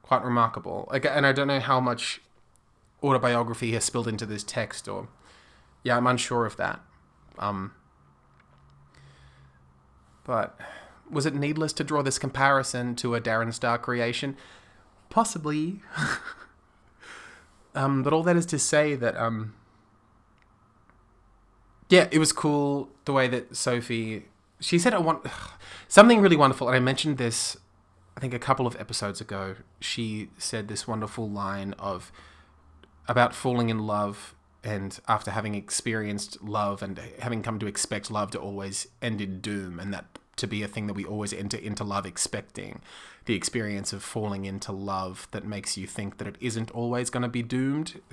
quite 0.03 0.23
remarkable. 0.23 0.89
Like 0.91 1.05
and 1.07 1.27
i 1.27 1.33
don't 1.33 1.49
know 1.49 1.61
how 1.61 1.81
much 1.81 2.21
autobiography 3.03 3.73
has 3.73 3.85
spilled 3.85 4.09
into 4.09 4.27
this 4.27 4.45
text 4.45 4.89
or 4.89 5.09
yeah 5.83 5.97
i'm 5.97 6.07
unsure 6.07 6.47
of 6.47 6.57
that 6.57 6.81
um 7.39 7.73
but 10.25 10.59
was 11.11 11.27
it 11.27 11.35
needless 11.35 11.73
to 11.75 11.85
draw 11.85 12.03
this 12.03 12.19
comparison 12.19 12.97
to 12.97 13.15
a 13.15 13.21
Darren 13.21 13.53
Star 13.53 13.79
creation? 13.79 14.37
Possibly. 15.11 15.81
um, 17.75 18.03
but 18.03 18.13
all 18.13 18.23
that 18.23 18.37
is 18.37 18.47
to 18.47 18.59
say 18.59 18.95
that, 18.95 19.17
um, 19.17 19.55
yeah, 21.91 22.09
it 22.11 22.19
was 22.19 22.33
cool 22.33 22.89
the 23.05 23.13
way 23.13 23.29
that 23.29 23.55
Sophie. 23.55 24.25
She 24.61 24.79
said, 24.79 24.95
"I 24.95 24.99
want 24.99 25.27
something 25.89 26.21
really 26.21 26.37
wonderful," 26.37 26.67
and 26.69 26.77
I 26.77 26.81
mentioned 26.81 27.19
this, 27.19 27.57
I 28.17 28.21
think, 28.21 28.33
a 28.33 28.39
couple 28.39 28.67
of 28.67 28.75
episodes 28.81 29.21
ago. 29.21 29.57
She 29.81 30.31
said 30.39 30.69
this 30.69 30.89
wonderful 30.89 31.29
line 31.29 31.75
of 31.79 32.11
about 33.07 33.35
falling 33.35 33.69
in 33.69 33.81
love 33.81 34.35
and 34.65 34.99
after 35.07 35.31
having 35.31 35.55
experienced 35.55 36.43
love 36.43 36.83
and 36.83 36.99
having 37.21 37.43
come 37.43 37.59
to 37.59 37.67
expect 37.67 38.11
love 38.11 38.31
to 38.31 38.39
always 38.39 38.89
end 39.03 39.21
in 39.21 39.41
doom 39.41 39.79
and 39.79 39.93
that 39.93 40.19
to 40.37 40.47
be 40.47 40.63
a 40.63 40.69
thing 40.69 40.87
that 40.87 40.95
we 40.95 41.05
always 41.05 41.33
enter 41.33 41.57
into 41.57 41.85
love 41.85 42.07
expecting 42.07 42.81
the 43.27 43.35
experience 43.35 43.93
of 43.93 44.03
falling 44.03 44.45
into 44.45 44.73
love 44.73 45.29
that 45.31 45.45
makes 45.45 45.77
you 45.77 45.87
think 45.87 46.19
that 46.19 46.27
it 46.27 46.37
isn't 46.41 46.71
always 46.73 47.09
going 47.11 47.23
to 47.23 47.29
be 47.29 47.43
doomed. 47.43 48.01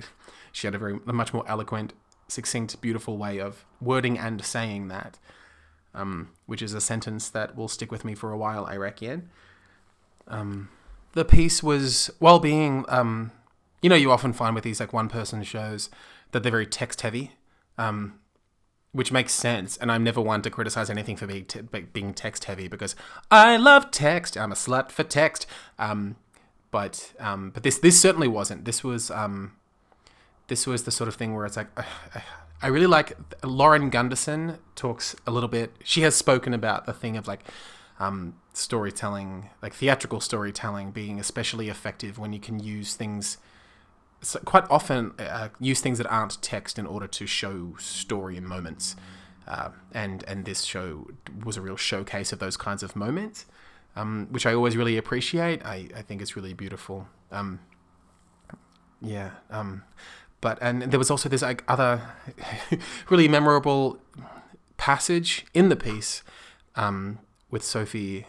She 0.54 0.66
had 0.66 0.74
a 0.74 0.78
very 0.78 1.00
a 1.06 1.14
much 1.14 1.32
more 1.32 1.48
eloquent 1.48 1.94
succinct 2.28 2.78
beautiful 2.82 3.16
way 3.16 3.40
of 3.40 3.64
wording 3.80 4.18
and 4.18 4.44
saying 4.44 4.88
that 4.88 5.18
um, 5.94 6.28
which 6.44 6.60
is 6.60 6.74
a 6.74 6.80
sentence 6.80 7.30
that 7.30 7.56
will 7.56 7.68
stick 7.68 7.90
with 7.90 8.04
me 8.04 8.14
for 8.14 8.32
a 8.32 8.36
while 8.36 8.66
i 8.66 8.76
reckon. 8.76 9.30
Um, 10.28 10.68
the 11.14 11.24
piece 11.24 11.62
was 11.62 12.10
well 12.20 12.38
being 12.38 12.84
um, 12.88 13.32
you 13.80 13.88
know 13.88 13.96
you 13.96 14.12
often 14.12 14.34
find 14.34 14.54
with 14.54 14.64
these 14.64 14.78
like 14.78 14.92
one 14.92 15.08
person 15.08 15.42
shows 15.42 15.88
that 16.32 16.42
they're 16.42 16.52
very 16.52 16.66
text 16.66 17.02
heavy 17.02 17.32
um, 17.78 18.18
which 18.92 19.10
makes 19.10 19.32
sense. 19.32 19.76
And 19.78 19.90
I'm 19.90 20.04
never 20.04 20.20
one 20.20 20.42
to 20.42 20.50
criticize 20.50 20.90
anything 20.90 21.16
for 21.16 21.26
being, 21.26 21.46
te- 21.46 21.62
being 21.92 22.14
text 22.14 22.44
heavy 22.44 22.68
because 22.68 22.94
I 23.30 23.56
love 23.56 23.90
text. 23.90 24.36
I'm 24.36 24.52
a 24.52 24.56
slut 24.56 24.90
for 24.90 25.02
text. 25.02 25.46
Um, 25.78 26.16
but 26.70 27.12
um, 27.20 27.50
but 27.50 27.64
this 27.64 27.78
this 27.78 28.00
certainly 28.00 28.28
wasn't. 28.28 28.64
This 28.64 28.82
was 28.82 29.10
um, 29.10 29.52
this 30.48 30.66
was 30.66 30.84
the 30.84 30.90
sort 30.90 31.06
of 31.08 31.16
thing 31.16 31.34
where 31.34 31.44
it's 31.44 31.56
like 31.56 31.68
I 32.62 32.68
really 32.68 32.86
like 32.86 33.16
Lauren 33.44 33.90
Gunderson 33.90 34.58
talks 34.74 35.14
a 35.26 35.30
little 35.30 35.50
bit. 35.50 35.74
She 35.84 36.02
has 36.02 36.14
spoken 36.14 36.54
about 36.54 36.86
the 36.86 36.92
thing 36.94 37.16
of 37.18 37.28
like 37.28 37.44
um, 38.00 38.36
storytelling, 38.54 39.50
like 39.60 39.74
theatrical 39.74 40.20
storytelling, 40.20 40.92
being 40.92 41.20
especially 41.20 41.68
effective 41.68 42.18
when 42.18 42.32
you 42.32 42.40
can 42.40 42.58
use 42.58 42.94
things 42.94 43.36
so 44.22 44.38
quite 44.40 44.64
often 44.70 45.12
uh, 45.18 45.48
use 45.60 45.80
things 45.80 45.98
that 45.98 46.06
aren't 46.06 46.40
text 46.42 46.78
in 46.78 46.86
order 46.86 47.06
to 47.08 47.26
show 47.26 47.74
story 47.78 48.36
and 48.36 48.46
moments. 48.46 48.96
Uh, 49.46 49.70
and 49.92 50.24
and 50.28 50.44
this 50.44 50.62
show 50.62 51.08
was 51.44 51.56
a 51.56 51.60
real 51.60 51.76
showcase 51.76 52.32
of 52.32 52.38
those 52.38 52.56
kinds 52.56 52.84
of 52.84 52.94
moments, 52.94 53.46
um, 53.96 54.28
which 54.30 54.46
I 54.46 54.54
always 54.54 54.76
really 54.76 54.96
appreciate. 54.96 55.64
I, 55.66 55.88
I 55.96 56.02
think 56.02 56.22
it's 56.22 56.36
really 56.36 56.54
beautiful. 56.54 57.08
Um, 57.32 57.58
yeah. 59.00 59.30
Um, 59.50 59.82
but 60.40 60.58
and 60.62 60.82
there 60.82 60.98
was 60.98 61.10
also 61.10 61.28
this 61.28 61.42
like 61.42 61.64
other 61.66 62.02
really 63.08 63.26
memorable 63.26 63.98
passage 64.76 65.44
in 65.52 65.68
the 65.68 65.76
piece 65.76 66.22
um, 66.76 67.18
with 67.50 67.64
Sophie 67.64 68.26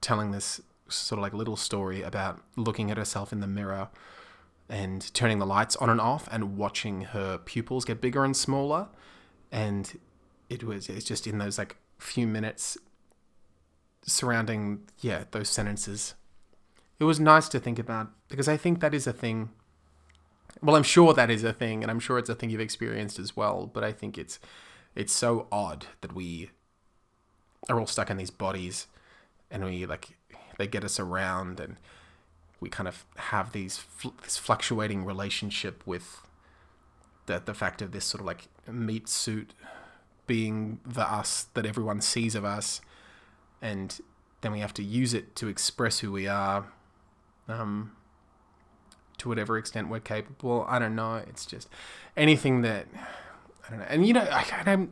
telling 0.00 0.30
this 0.30 0.60
sort 0.88 1.18
of 1.18 1.22
like 1.22 1.32
little 1.32 1.56
story 1.56 2.02
about 2.02 2.40
looking 2.56 2.90
at 2.90 2.96
herself 2.96 3.32
in 3.32 3.40
the 3.40 3.46
mirror 3.46 3.88
and 4.72 5.12
turning 5.12 5.38
the 5.38 5.44
lights 5.44 5.76
on 5.76 5.90
and 5.90 6.00
off 6.00 6.26
and 6.32 6.56
watching 6.56 7.02
her 7.02 7.36
pupils 7.36 7.84
get 7.84 8.00
bigger 8.00 8.24
and 8.24 8.34
smaller. 8.34 8.88
And 9.52 10.00
it 10.48 10.64
was 10.64 10.88
it's 10.88 11.04
just 11.04 11.26
in 11.26 11.36
those 11.36 11.58
like 11.58 11.76
few 11.98 12.26
minutes 12.26 12.78
surrounding 14.04 14.80
yeah 15.00 15.24
those 15.30 15.50
sentences. 15.50 16.14
It 16.98 17.04
was 17.04 17.20
nice 17.20 17.50
to 17.50 17.60
think 17.60 17.78
about 17.78 18.12
because 18.28 18.48
I 18.48 18.56
think 18.56 18.80
that 18.80 18.94
is 18.94 19.06
a 19.06 19.12
thing. 19.12 19.50
Well, 20.62 20.74
I'm 20.74 20.82
sure 20.82 21.12
that 21.12 21.30
is 21.30 21.44
a 21.44 21.52
thing, 21.52 21.82
and 21.82 21.90
I'm 21.90 22.00
sure 22.00 22.18
it's 22.18 22.30
a 22.30 22.34
thing 22.34 22.48
you've 22.48 22.60
experienced 22.60 23.18
as 23.18 23.36
well. 23.36 23.66
But 23.66 23.84
I 23.84 23.92
think 23.92 24.16
it's 24.16 24.38
it's 24.94 25.12
so 25.12 25.48
odd 25.52 25.84
that 26.00 26.14
we 26.14 26.48
are 27.68 27.78
all 27.78 27.86
stuck 27.86 28.08
in 28.08 28.16
these 28.16 28.30
bodies, 28.30 28.86
and 29.50 29.64
we 29.66 29.84
like 29.84 30.16
they 30.56 30.66
get 30.66 30.82
us 30.82 30.98
around 30.98 31.60
and 31.60 31.76
we 32.62 32.68
kind 32.68 32.88
of 32.88 33.04
have 33.16 33.52
these 33.52 33.76
fl- 33.76 34.16
this 34.22 34.38
fluctuating 34.38 35.04
relationship 35.04 35.82
with 35.84 36.22
the 37.26 37.42
the 37.44 37.52
fact 37.52 37.82
of 37.82 37.90
this 37.90 38.04
sort 38.04 38.20
of 38.20 38.26
like 38.26 38.46
meat 38.70 39.08
suit 39.08 39.52
being 40.28 40.78
the 40.86 41.02
us 41.02 41.48
that 41.54 41.66
everyone 41.66 42.00
sees 42.00 42.34
of 42.36 42.44
us, 42.44 42.80
and 43.60 44.00
then 44.40 44.52
we 44.52 44.60
have 44.60 44.72
to 44.74 44.82
use 44.82 45.12
it 45.12 45.34
to 45.36 45.48
express 45.48 45.98
who 45.98 46.12
we 46.12 46.28
are, 46.28 46.72
um, 47.48 47.92
to 49.18 49.28
whatever 49.28 49.58
extent 49.58 49.88
we're 49.88 50.00
capable. 50.00 50.64
I 50.68 50.78
don't 50.78 50.94
know. 50.94 51.16
It's 51.16 51.44
just 51.44 51.68
anything 52.16 52.62
that 52.62 52.86
don't 53.72 53.80
know. 53.80 53.86
And 53.88 54.06
you 54.06 54.12
know, 54.12 54.26
I, 54.30 54.86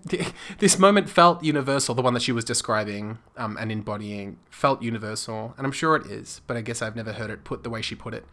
this 0.58 0.78
moment 0.78 1.08
felt 1.08 1.44
universal. 1.44 1.94
The 1.94 2.02
one 2.02 2.14
that 2.14 2.22
she 2.22 2.32
was 2.32 2.44
describing 2.44 3.18
um, 3.36 3.56
and 3.58 3.70
embodying 3.70 4.38
felt 4.50 4.82
universal, 4.82 5.54
and 5.56 5.66
I'm 5.66 5.72
sure 5.72 5.96
it 5.96 6.06
is. 6.06 6.40
But 6.46 6.56
I 6.56 6.62
guess 6.62 6.82
I've 6.82 6.96
never 6.96 7.12
heard 7.12 7.30
it 7.30 7.44
put 7.44 7.62
the 7.62 7.70
way 7.70 7.82
she 7.82 7.94
put 7.94 8.14
it. 8.14 8.24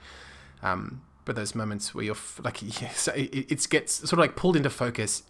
Um, 0.63 1.01
but 1.25 1.35
those 1.35 1.53
moments 1.53 1.93
where 1.93 2.05
you're 2.05 2.15
f- 2.15 2.39
like, 2.43 2.61
yes, 2.81 3.07
it, 3.09 3.51
it 3.51 3.69
gets 3.69 3.93
sort 3.95 4.13
of 4.13 4.19
like 4.19 4.35
pulled 4.35 4.55
into 4.55 4.69
focus 4.69 5.23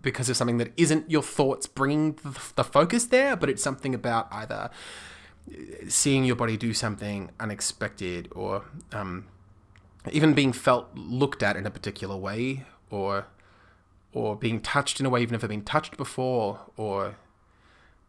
because 0.00 0.28
of 0.28 0.36
something 0.36 0.58
that 0.58 0.72
isn't 0.76 1.08
your 1.10 1.22
thoughts 1.22 1.66
bringing 1.66 2.14
the, 2.14 2.36
the 2.56 2.64
focus 2.64 3.06
there, 3.06 3.36
but 3.36 3.48
it's 3.48 3.62
something 3.62 3.94
about 3.94 4.26
either 4.32 4.70
seeing 5.88 6.24
your 6.24 6.36
body 6.36 6.56
do 6.56 6.72
something 6.72 7.30
unexpected 7.38 8.28
or 8.34 8.64
um, 8.92 9.26
even 10.10 10.34
being 10.34 10.52
felt 10.52 10.88
looked 10.94 11.42
at 11.42 11.56
in 11.56 11.66
a 11.66 11.70
particular 11.70 12.16
way 12.16 12.64
or 12.90 13.26
or 14.14 14.36
being 14.36 14.60
touched 14.60 15.00
in 15.00 15.06
a 15.06 15.10
way 15.10 15.20
you've 15.20 15.32
never 15.32 15.48
been 15.48 15.64
touched 15.64 15.96
before, 15.96 16.60
or 16.76 17.16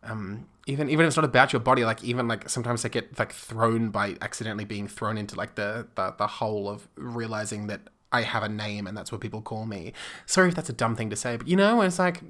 um, 0.04 0.48
even 0.68 0.90
even 0.90 1.04
if 1.04 1.10
it's 1.10 1.16
not 1.18 1.26
about 1.26 1.52
your 1.52 1.60
body, 1.60 1.84
like 1.84 2.04
even 2.04 2.28
like 2.28 2.48
sometimes 2.48 2.86
I 2.86 2.90
get 2.90 3.18
like 3.20 3.34
thrown 3.34 3.90
by 3.90 4.16
accidentally 4.22 4.66
being 4.66 4.88
thrown 4.88 5.18
into 5.18 5.36
like 5.36 5.56
the 5.56 5.88
the, 5.96 6.14
the 6.18 6.28
hole 6.28 6.70
of 6.70 6.88
realizing 6.96 7.68
that 7.68 7.82
I 8.12 8.22
have 8.22 8.44
a 8.44 8.50
name 8.50 8.88
and 8.88 8.96
that's 8.96 9.12
what 9.12 9.20
people 9.20 9.42
call 9.42 9.66
me. 9.66 9.94
Sorry 10.26 10.48
if 10.48 10.56
that's 10.56 10.70
a 10.70 10.74
dumb 10.74 10.96
thing 10.96 11.10
to 11.10 11.16
say, 11.16 11.36
but 11.38 11.48
you 11.48 11.56
know, 11.56 11.82
it's 11.82 12.00
like 12.00 12.22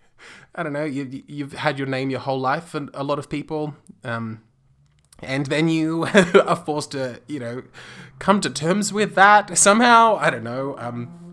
I 0.54 0.62
don't 0.62 0.72
know, 0.72 0.84
you 0.84 1.22
you've 1.26 1.52
had 1.52 1.78
your 1.78 1.86
name 1.86 2.10
your 2.10 2.20
whole 2.20 2.40
life, 2.40 2.74
and 2.74 2.90
a 2.94 3.04
lot 3.04 3.18
of 3.18 3.28
people. 3.28 3.74
Um, 4.04 4.42
and 5.20 5.46
then 5.46 5.68
you 5.68 6.04
are 6.46 6.56
forced 6.56 6.92
to, 6.92 7.20
you 7.26 7.40
know, 7.40 7.62
come 8.18 8.40
to 8.40 8.50
terms 8.50 8.92
with 8.92 9.14
that 9.16 9.58
somehow. 9.58 10.16
I 10.16 10.30
don't 10.30 10.44
know. 10.44 10.76
Um, 10.78 11.27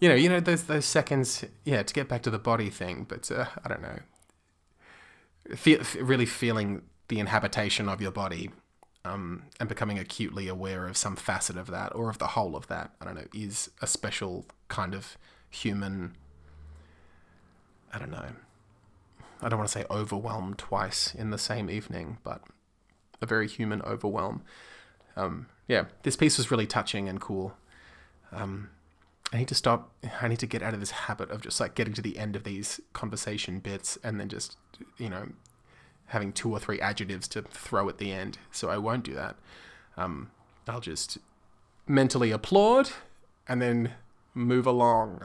you 0.00 0.08
know, 0.08 0.14
you 0.14 0.28
know 0.28 0.40
those 0.40 0.64
those 0.64 0.86
seconds, 0.86 1.44
yeah, 1.64 1.82
to 1.82 1.94
get 1.94 2.08
back 2.08 2.22
to 2.22 2.30
the 2.30 2.38
body 2.38 2.70
thing. 2.70 3.06
But 3.08 3.30
uh, 3.30 3.46
I 3.64 3.68
don't 3.68 3.82
know, 3.82 3.98
Feel, 5.54 5.80
really 6.00 6.26
feeling 6.26 6.82
the 7.08 7.18
inhabitation 7.18 7.88
of 7.88 8.00
your 8.00 8.12
body, 8.12 8.50
um, 9.04 9.44
and 9.58 9.68
becoming 9.68 9.98
acutely 9.98 10.48
aware 10.48 10.86
of 10.86 10.96
some 10.96 11.16
facet 11.16 11.56
of 11.56 11.66
that 11.68 11.94
or 11.94 12.08
of 12.08 12.18
the 12.18 12.28
whole 12.28 12.56
of 12.56 12.66
that. 12.68 12.92
I 13.00 13.04
don't 13.04 13.14
know, 13.14 13.26
is 13.34 13.70
a 13.82 13.86
special 13.86 14.46
kind 14.68 14.94
of 14.94 15.18
human. 15.50 16.16
I 17.92 17.98
don't 17.98 18.10
know. 18.10 18.30
I 19.42 19.48
don't 19.48 19.58
want 19.58 19.70
to 19.70 19.78
say 19.78 19.86
overwhelmed 19.90 20.58
twice 20.58 21.14
in 21.14 21.30
the 21.30 21.38
same 21.38 21.70
evening, 21.70 22.18
but 22.22 22.42
a 23.20 23.26
very 23.26 23.48
human 23.48 23.82
overwhelm. 23.82 24.42
Um, 25.16 25.46
yeah, 25.66 25.86
this 26.02 26.16
piece 26.16 26.38
was 26.38 26.50
really 26.50 26.66
touching 26.66 27.08
and 27.08 27.20
cool. 27.20 27.54
Um, 28.32 28.70
I 29.32 29.38
need 29.38 29.48
to 29.48 29.54
stop. 29.54 29.92
I 30.20 30.26
need 30.26 30.40
to 30.40 30.46
get 30.46 30.62
out 30.62 30.74
of 30.74 30.80
this 30.80 30.90
habit 30.90 31.30
of 31.30 31.40
just 31.40 31.60
like 31.60 31.74
getting 31.76 31.94
to 31.94 32.02
the 32.02 32.18
end 32.18 32.34
of 32.34 32.42
these 32.42 32.80
conversation 32.92 33.60
bits 33.60 33.96
and 34.02 34.18
then 34.18 34.28
just, 34.28 34.56
you 34.98 35.08
know, 35.08 35.28
having 36.06 36.32
two 36.32 36.50
or 36.50 36.58
three 36.58 36.80
adjectives 36.80 37.28
to 37.28 37.42
throw 37.42 37.88
at 37.88 37.98
the 37.98 38.10
end. 38.10 38.38
So 38.50 38.70
I 38.70 38.78
won't 38.78 39.04
do 39.04 39.14
that. 39.14 39.36
Um, 39.96 40.30
I'll 40.66 40.80
just 40.80 41.18
mentally 41.86 42.32
applaud 42.32 42.90
and 43.46 43.62
then 43.62 43.92
move 44.34 44.66
along. 44.66 45.20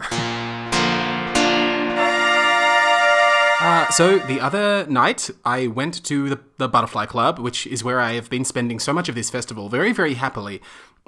Uh, 3.58 3.89
so 3.89 4.20
the 4.20 4.39
other 4.39 4.86
night, 4.86 5.32
I 5.43 5.66
went 5.66 6.03
to 6.03 6.30
the, 6.30 6.39
the 6.58 6.68
Butterfly 6.68 7.08
Club, 7.08 7.39
which 7.39 7.66
is 7.66 7.84
where 7.84 7.99
I 7.99 8.14
have 8.14 8.30
been 8.30 8.45
spending 8.45 8.80
so 8.80 8.93
much 8.93 9.10
of 9.10 9.16
this 9.16 9.32
festival 9.32 9.70
very, 9.70 9.91
very 9.91 10.14
happily. 10.16 10.62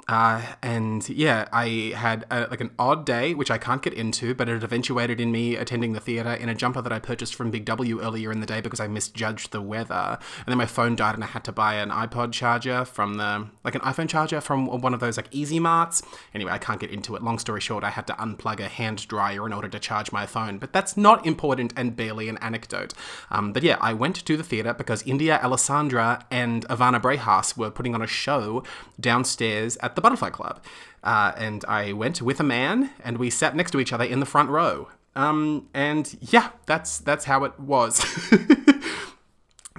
Uh, 0.06 0.40
and 0.62 1.06
yeah, 1.10 1.46
I 1.52 1.92
had 1.94 2.24
a, 2.30 2.46
like 2.48 2.62
an 2.62 2.70
odd 2.78 3.04
day, 3.04 3.34
which 3.34 3.50
I 3.50 3.58
can't 3.58 3.82
get 3.82 3.92
into, 3.92 4.34
but 4.34 4.48
it 4.48 4.62
eventuated 4.62 5.20
in 5.20 5.30
me 5.30 5.56
attending 5.56 5.92
the 5.92 6.00
theatre 6.00 6.32
in 6.32 6.48
a 6.48 6.54
jumper 6.54 6.80
that 6.80 6.92
I 6.92 6.98
purchased 6.98 7.34
from 7.34 7.50
Big 7.50 7.66
W 7.66 8.00
earlier 8.00 8.32
in 8.32 8.40
the 8.40 8.46
day 8.46 8.62
because 8.62 8.80
I 8.80 8.88
misjudged 8.88 9.52
the 9.52 9.60
weather. 9.60 10.18
And 10.38 10.46
then 10.46 10.56
my 10.56 10.64
phone 10.64 10.96
died, 10.96 11.14
and 11.14 11.22
I 11.22 11.26
had 11.26 11.44
to 11.44 11.52
buy 11.52 11.74
an 11.74 11.90
iPod 11.90 12.32
charger 12.32 12.86
from 12.86 13.18
the 13.18 13.48
like 13.64 13.74
an 13.74 13.82
iPhone 13.82 14.08
charger 14.08 14.40
from 14.40 14.66
one 14.80 14.94
of 14.94 15.00
those 15.00 15.18
like 15.18 15.28
Easy 15.30 15.60
Marts. 15.60 16.02
Anyway, 16.34 16.52
I 16.52 16.58
can't 16.58 16.80
get 16.80 16.90
into 16.90 17.14
it. 17.14 17.22
Long 17.22 17.38
story 17.38 17.60
short, 17.60 17.84
I 17.84 17.90
had 17.90 18.06
to 18.06 18.14
unplug 18.14 18.60
a 18.60 18.68
hand 18.68 19.06
dryer 19.08 19.44
in 19.44 19.52
order 19.52 19.68
to 19.68 19.78
charge 19.78 20.10
my 20.10 20.24
phone. 20.24 20.58
But 20.58 20.72
that's 20.72 20.96
not 20.96 21.26
important 21.26 21.74
and 21.76 21.94
barely 21.94 22.30
an 22.30 22.38
anecdote. 22.38 22.94
Um, 23.30 23.52
but 23.52 23.62
yeah, 23.62 23.76
I 23.80 23.92
went 23.92 24.16
to 24.24 24.36
the 24.38 24.44
theatre 24.44 24.72
because 24.72 25.02
India 25.02 25.38
Alessandra 25.42 26.24
and 26.30 26.66
Ivana 26.68 27.00
Brehas 27.00 27.58
were 27.58 27.70
putting 27.70 27.94
on 27.94 28.00
a 28.00 28.06
show 28.06 28.62
downstairs 28.98 29.76
at 29.82 29.87
the 29.94 30.00
Butterfly 30.00 30.30
Club. 30.30 30.62
Uh, 31.02 31.32
and 31.36 31.64
I 31.66 31.92
went 31.92 32.20
with 32.22 32.40
a 32.40 32.44
man, 32.44 32.90
and 33.04 33.18
we 33.18 33.30
sat 33.30 33.54
next 33.54 33.70
to 33.72 33.80
each 33.80 33.92
other 33.92 34.04
in 34.04 34.20
the 34.20 34.26
front 34.26 34.50
row. 34.50 34.88
Um, 35.16 35.68
and 35.74 36.16
yeah, 36.20 36.50
that's 36.66 36.98
that's 36.98 37.24
how 37.24 37.44
it 37.44 37.58
was. 37.58 38.04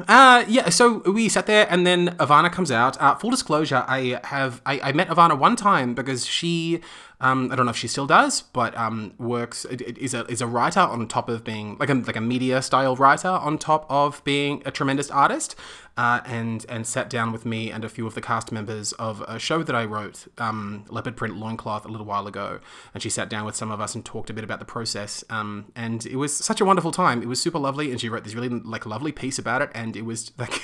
Uh, 0.07 0.45
yeah, 0.47 0.69
so 0.69 0.99
we 1.11 1.27
sat 1.27 1.45
there, 1.45 1.67
and 1.69 1.85
then 1.85 2.09
Ivana 2.17 2.51
comes 2.51 2.71
out. 2.71 2.99
Uh, 3.01 3.15
full 3.15 3.29
disclosure, 3.29 3.83
I 3.87 4.19
have 4.23 4.61
I, 4.65 4.79
I 4.81 4.91
met 4.91 5.09
Ivana 5.09 5.37
one 5.37 5.55
time 5.55 5.93
because 5.93 6.25
she 6.25 6.81
um, 7.21 7.51
I 7.51 7.55
don't 7.55 7.65
know 7.65 7.71
if 7.71 7.77
she 7.77 7.89
still 7.89 8.07
does, 8.07 8.41
but 8.41 8.77
um, 8.77 9.13
works 9.17 9.65
is 9.65 10.13
a 10.13 10.25
is 10.27 10.41
a 10.41 10.47
writer 10.47 10.79
on 10.79 11.05
top 11.07 11.27
of 11.27 11.43
being 11.43 11.75
like 11.77 11.89
a 11.89 11.95
like 11.95 12.15
a 12.15 12.21
media 12.21 12.61
style 12.61 12.95
writer 12.95 13.27
on 13.27 13.57
top 13.57 13.85
of 13.89 14.23
being 14.23 14.63
a 14.65 14.71
tremendous 14.71 15.11
artist, 15.11 15.53
uh, 15.97 16.21
and 16.25 16.65
and 16.69 16.87
sat 16.87 17.09
down 17.09 17.33
with 17.33 17.45
me 17.45 17.71
and 17.71 17.83
a 17.83 17.89
few 17.89 18.07
of 18.07 18.15
the 18.15 18.21
cast 18.21 18.53
members 18.53 18.93
of 18.93 19.19
a 19.27 19.37
show 19.37 19.63
that 19.63 19.75
I 19.75 19.83
wrote, 19.83 20.27
um, 20.37 20.85
Leopard 20.87 21.17
Print 21.17 21.35
Loincloth, 21.35 21.83
a 21.83 21.89
little 21.89 22.05
while 22.05 22.25
ago, 22.25 22.61
and 22.93 23.03
she 23.03 23.09
sat 23.09 23.29
down 23.29 23.45
with 23.45 23.57
some 23.57 23.69
of 23.69 23.81
us 23.81 23.95
and 23.95 24.05
talked 24.05 24.29
a 24.29 24.33
bit 24.33 24.45
about 24.45 24.59
the 24.59 24.65
process, 24.65 25.25
um, 25.29 25.73
and 25.75 26.05
it 26.05 26.15
was 26.15 26.33
such 26.33 26.61
a 26.61 26.65
wonderful 26.65 26.93
time. 26.93 27.21
It 27.21 27.27
was 27.27 27.41
super 27.41 27.59
lovely, 27.59 27.91
and 27.91 27.99
she 27.99 28.07
wrote 28.07 28.23
this 28.23 28.33
really 28.33 28.47
like 28.47 28.85
lovely 28.85 29.11
piece 29.11 29.37
about 29.37 29.61
it, 29.61 29.71
and 29.75 29.97
it 29.97 30.03
was 30.03 30.31
like 30.37 30.61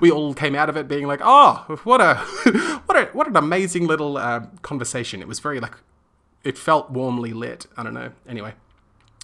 we 0.00 0.10
all 0.10 0.32
came 0.32 0.54
out 0.54 0.70
of 0.70 0.76
it 0.78 0.88
being 0.88 1.06
like, 1.06 1.20
oh, 1.22 1.80
what 1.84 2.00
a 2.00 2.14
what 2.86 2.96
a 2.96 3.10
what 3.12 3.28
an 3.28 3.36
amazing 3.36 3.86
little 3.86 4.16
uh, 4.16 4.46
conversation. 4.62 5.20
It 5.20 5.28
was 5.28 5.40
very 5.40 5.60
like 5.60 5.74
it 6.44 6.58
felt 6.58 6.90
warmly 6.90 7.32
lit. 7.32 7.66
I 7.76 7.82
don't 7.82 7.94
know. 7.94 8.12
Anyway, 8.28 8.54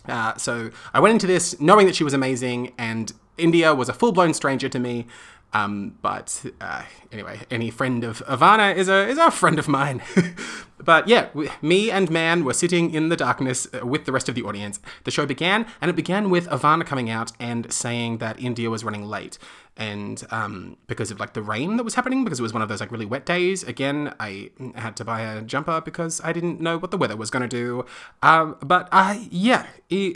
uh, 0.08 0.36
so 0.36 0.70
I 0.92 1.00
went 1.00 1.12
into 1.12 1.26
this 1.26 1.60
knowing 1.60 1.86
that 1.86 1.96
she 1.96 2.04
was 2.04 2.14
amazing, 2.14 2.72
and 2.78 3.12
India 3.38 3.74
was 3.74 3.88
a 3.88 3.92
full 3.92 4.12
blown 4.12 4.34
stranger 4.34 4.68
to 4.68 4.78
me. 4.78 5.06
Um, 5.52 5.96
but 6.02 6.44
uh, 6.60 6.82
anyway, 7.12 7.40
any 7.50 7.70
friend 7.70 8.02
of 8.02 8.18
Ivana 8.26 8.74
is 8.74 8.88
a 8.88 9.08
is 9.08 9.18
a 9.18 9.30
friend 9.30 9.58
of 9.58 9.68
mine. 9.68 10.02
but 10.84 11.08
yeah, 11.08 11.28
me 11.62 11.90
and 11.90 12.10
Man 12.10 12.44
were 12.44 12.52
sitting 12.52 12.92
in 12.92 13.08
the 13.08 13.16
darkness 13.16 13.66
uh, 13.72 13.86
with 13.86 14.04
the 14.04 14.12
rest 14.12 14.28
of 14.28 14.34
the 14.34 14.42
audience. 14.42 14.80
The 15.04 15.10
show 15.10 15.26
began, 15.26 15.66
and 15.80 15.90
it 15.90 15.96
began 15.96 16.30
with 16.30 16.46
Ivana 16.48 16.84
coming 16.84 17.10
out 17.10 17.32
and 17.40 17.72
saying 17.72 18.18
that 18.18 18.38
India 18.38 18.70
was 18.70 18.84
running 18.84 19.04
late. 19.04 19.38
And 19.76 20.22
um, 20.30 20.76
because 20.86 21.10
of 21.10 21.18
like 21.18 21.32
the 21.32 21.42
rain 21.42 21.78
that 21.78 21.82
was 21.82 21.96
happening 21.96 22.22
because 22.22 22.38
it 22.38 22.42
was 22.42 22.52
one 22.52 22.62
of 22.62 22.68
those 22.68 22.80
like 22.80 22.92
really 22.92 23.06
wet 23.06 23.26
days. 23.26 23.64
Again 23.64 24.14
i 24.20 24.50
had 24.76 24.94
to 24.96 25.04
buy 25.04 25.22
a 25.22 25.42
jumper 25.42 25.80
because 25.80 26.20
i 26.22 26.32
didn't 26.32 26.60
know 26.60 26.78
what 26.78 26.92
the 26.92 26.96
weather 26.96 27.16
was 27.16 27.28
going 27.28 27.42
to 27.42 27.48
do. 27.48 27.84
Um, 28.22 28.56
but 28.62 28.88
uh, 28.92 29.18
yeah 29.30 29.66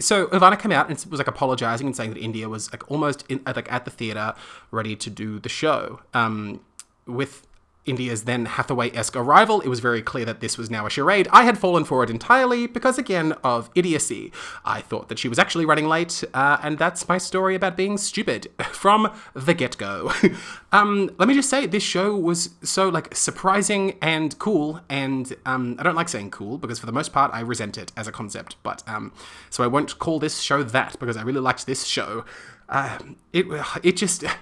so 0.00 0.26
ivana 0.28 0.58
came 0.58 0.70
out 0.70 0.88
and 0.88 1.04
was 1.10 1.18
like 1.18 1.26
apologizing 1.26 1.88
and 1.88 1.96
saying 1.96 2.14
that 2.14 2.20
india 2.20 2.48
was 2.48 2.70
like 2.72 2.88
almost 2.90 3.24
in, 3.28 3.40
like 3.44 3.70
at 3.72 3.84
the 3.84 3.90
theater 3.90 4.32
ready 4.70 4.94
to 4.94 5.10
do 5.10 5.40
the 5.40 5.48
show. 5.48 6.00
Um, 6.14 6.60
with 7.06 7.47
India's 7.89 8.24
then 8.24 8.45
Hathaway 8.45 8.91
esque 8.91 9.16
arrival, 9.16 9.61
it 9.61 9.68
was 9.68 9.80
very 9.80 10.03
clear 10.03 10.24
that 10.24 10.41
this 10.41 10.59
was 10.59 10.70
now 10.70 10.86
a 10.86 10.91
charade. 10.91 11.26
I 11.32 11.45
had 11.45 11.59
fallen 11.59 11.84
for 11.84 12.05
it 12.05 12.11
entirely 12.11 12.66
because, 12.66 12.99
again, 12.99 13.32
of 13.43 13.70
idiocy. 13.74 14.32
I 14.64 14.80
thought 14.80 15.09
that 15.09 15.18
she 15.18 15.28
was 15.28 15.39
actually 15.39 15.64
running 15.64 15.86
late, 15.86 16.22
uh, 16.34 16.59
and 16.62 16.78
that's 16.78 17.09
my 17.09 17.18
story 17.18 17.55
about 17.55 17.76
being 17.76 17.97
stupid 17.99 18.49
from 18.70 19.12
the 19.34 19.55
get 19.55 19.76
go. 19.78 20.12
um, 20.72 21.11
let 21.18 21.28
me 21.28 21.34
just 21.34 21.51
say, 21.51 21.66
this 21.66 21.82
show 21.82 22.14
was 22.14 22.51
so, 22.62 22.89
like, 22.89 23.14
surprising 23.14 23.97
and 24.03 24.39
cool, 24.39 24.80
and 24.89 25.34
um, 25.47 25.76
I 25.78 25.82
don't 25.82 25.97
like 25.97 26.09
saying 26.09 26.30
cool 26.30 26.59
because, 26.59 26.78
for 26.78 26.86
the 26.86 26.93
most 26.93 27.12
part, 27.12 27.32
I 27.32 27.41
resent 27.41 27.78
it 27.78 27.93
as 27.97 28.07
a 28.07 28.12
concept, 28.12 28.57
but 28.62 28.82
um, 28.86 29.12
so 29.51 29.64
I 29.64 29.66
won't 29.66 29.99
call 29.99 30.18
this 30.18 30.41
show 30.41 30.62
that 30.62 30.99
because 30.99 31.16
I 31.16 31.22
really 31.22 31.41
liked 31.41 31.66
this 31.66 31.84
show. 31.84 32.24
Uh, 32.68 32.99
it, 33.32 33.47
it 33.82 33.97
just. 33.97 34.24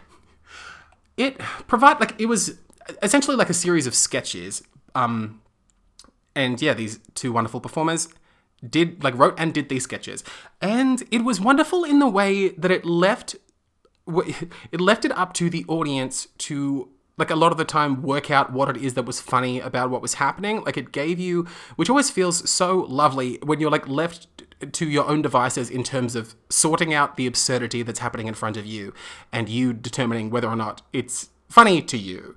It 1.18 1.38
provide 1.66 1.98
like 1.98 2.14
it 2.20 2.26
was 2.26 2.58
essentially 3.02 3.36
like 3.36 3.50
a 3.50 3.54
series 3.54 3.86
of 3.86 3.94
sketches. 3.94 4.62
Um, 4.94 5.42
and 6.34 6.60
yeah, 6.60 6.74
these 6.74 7.00
two 7.14 7.32
wonderful 7.32 7.60
performers 7.60 8.08
did 8.68 9.02
like 9.02 9.16
wrote 9.16 9.34
and 9.38 9.52
did 9.52 9.68
these 9.68 9.84
sketches, 9.84 10.24
and 10.60 11.02
it 11.10 11.24
was 11.24 11.40
wonderful 11.40 11.84
in 11.84 11.98
the 11.98 12.08
way 12.08 12.50
that 12.50 12.70
it 12.70 12.84
left 12.84 13.36
it 14.72 14.80
left 14.80 15.04
it 15.04 15.12
up 15.12 15.32
to 15.34 15.50
the 15.50 15.64
audience 15.68 16.28
to 16.38 16.88
like 17.18 17.30
a 17.30 17.36
lot 17.36 17.50
of 17.50 17.58
the 17.58 17.64
time 17.64 18.02
work 18.02 18.30
out 18.30 18.52
what 18.52 18.68
it 18.68 18.76
is 18.76 18.94
that 18.94 19.04
was 19.04 19.20
funny 19.20 19.58
about 19.58 19.90
what 19.90 20.02
was 20.02 20.14
happening 20.14 20.62
like 20.64 20.76
it 20.76 20.92
gave 20.92 21.18
you 21.18 21.46
which 21.76 21.90
always 21.90 22.10
feels 22.10 22.48
so 22.48 22.80
lovely 22.88 23.38
when 23.42 23.58
you're 23.58 23.70
like 23.70 23.88
left 23.88 24.28
to 24.72 24.88
your 24.88 25.06
own 25.06 25.22
devices 25.22 25.68
in 25.68 25.82
terms 25.82 26.14
of 26.14 26.34
sorting 26.48 26.94
out 26.94 27.16
the 27.16 27.26
absurdity 27.26 27.82
that's 27.82 27.98
happening 27.98 28.26
in 28.26 28.34
front 28.34 28.56
of 28.56 28.64
you 28.64 28.92
and 29.32 29.48
you 29.48 29.72
determining 29.72 30.30
whether 30.30 30.48
or 30.48 30.56
not 30.56 30.82
it's 30.92 31.30
funny 31.48 31.82
to 31.82 31.98
you 31.98 32.36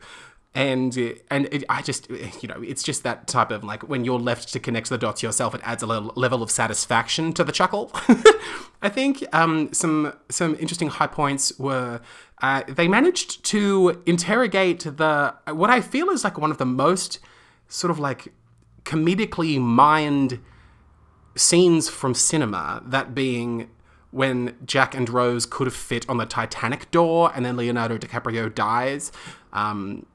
and 0.60 1.16
and 1.32 1.48
it, 1.54 1.64
I 1.70 1.82
just 1.82 2.10
you 2.10 2.50
know 2.50 2.62
it's 2.62 2.84
just 2.84 3.04
that 3.04 3.28
type 3.28 3.50
of 3.50 3.64
like 3.64 3.88
when 3.88 4.04
you're 4.04 4.20
left 4.20 4.52
to 4.52 4.60
connect 4.60 4.90
the 4.90 4.98
dots 4.98 5.24
yourself, 5.24 5.56
it 5.56 5.62
adds 5.64 5.82
a 5.84 5.86
level 5.86 6.44
of 6.44 6.52
satisfaction 6.52 7.32
to 7.34 7.46
the 7.46 7.54
chuckle. 7.54 7.92
I 8.82 8.90
think 8.90 9.24
um, 9.32 9.72
some 9.72 10.12
some 10.28 10.58
interesting 10.60 10.90
high 10.90 11.08
points 11.08 11.58
were 11.58 12.02
uh, 12.42 12.64
they 12.68 12.90
managed 12.90 13.46
to 13.46 14.04
interrogate 14.06 14.82
the 14.82 15.34
what 15.48 15.70
I 15.70 15.80
feel 15.80 16.10
is 16.10 16.26
like 16.26 16.38
one 16.38 16.52
of 16.52 16.58
the 16.58 16.66
most 16.66 17.20
sort 17.70 17.90
of 17.90 17.98
like 17.98 18.34
comedically 18.84 19.62
mined 19.62 20.42
scenes 21.38 21.88
from 21.88 22.14
cinema. 22.14 22.84
That 22.86 23.16
being 23.16 23.70
when 24.12 24.58
Jack 24.66 24.94
and 24.94 25.08
Rose 25.08 25.46
could 25.46 25.68
have 25.68 25.76
fit 25.76 26.10
on 26.10 26.18
the 26.18 26.26
Titanic 26.26 26.92
door, 26.92 27.32
and 27.34 27.46
then 27.46 27.56
Leonardo 27.56 27.98
DiCaprio 27.98 28.54
dies. 28.54 29.14
Um, 29.54 30.06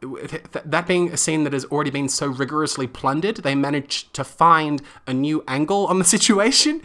that 0.00 0.84
being 0.86 1.10
a 1.10 1.16
scene 1.16 1.44
that 1.44 1.52
has 1.52 1.64
already 1.66 1.90
been 1.90 2.08
so 2.08 2.26
rigorously 2.26 2.86
plundered, 2.86 3.36
they 3.36 3.54
managed 3.54 4.12
to 4.14 4.24
find 4.24 4.82
a 5.06 5.14
new 5.14 5.42
angle 5.48 5.86
on 5.86 5.98
the 5.98 6.04
situation. 6.16 6.82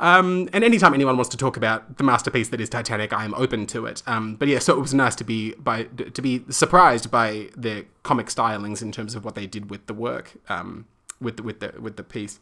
Um, 0.00 0.48
and 0.52 0.64
anytime 0.64 0.94
anyone 0.94 1.16
wants 1.16 1.28
to 1.30 1.36
talk 1.36 1.56
about 1.56 1.98
the 1.98 2.04
masterpiece 2.04 2.48
that 2.48 2.60
is 2.60 2.68
Titanic, 2.68 3.12
I 3.12 3.24
am 3.24 3.34
open 3.34 3.66
to 3.68 3.86
it. 3.86 4.02
Um, 4.06 4.34
but 4.36 4.48
yeah, 4.48 4.58
so 4.58 4.76
it 4.76 4.80
was 4.80 4.94
nice 4.94 5.14
to 5.16 5.24
be 5.24 5.52
by 5.54 5.84
to 5.84 6.22
be 6.22 6.44
surprised 6.48 7.10
by 7.10 7.50
the 7.56 7.86
comic 8.02 8.26
stylings 8.26 8.82
in 8.82 8.92
terms 8.92 9.14
of 9.14 9.24
what 9.24 9.34
they 9.34 9.46
did 9.46 9.70
with 9.70 9.86
the 9.86 9.94
work, 9.94 10.32
um, 10.48 10.86
with 11.20 11.36
the, 11.36 11.42
with 11.42 11.60
the 11.60 11.74
with 11.80 11.96
the 11.96 12.02
piece. 12.02 12.40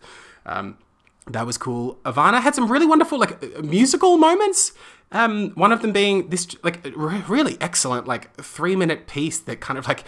That 1.28 1.46
was 1.46 1.56
cool. 1.56 1.98
Ivana 2.04 2.40
had 2.40 2.54
some 2.54 2.70
really 2.70 2.86
wonderful 2.86 3.18
like 3.18 3.42
uh, 3.42 3.62
musical 3.62 4.16
moments. 4.16 4.72
Um, 5.12 5.50
one 5.50 5.72
of 5.72 5.82
them 5.82 5.92
being 5.92 6.30
this 6.30 6.56
like 6.64 6.80
really 6.96 7.58
excellent 7.60 8.08
like 8.08 8.34
three 8.36 8.74
minute 8.74 9.06
piece 9.06 9.38
that 9.40 9.60
kind 9.60 9.78
of 9.78 9.86
like 9.86 10.04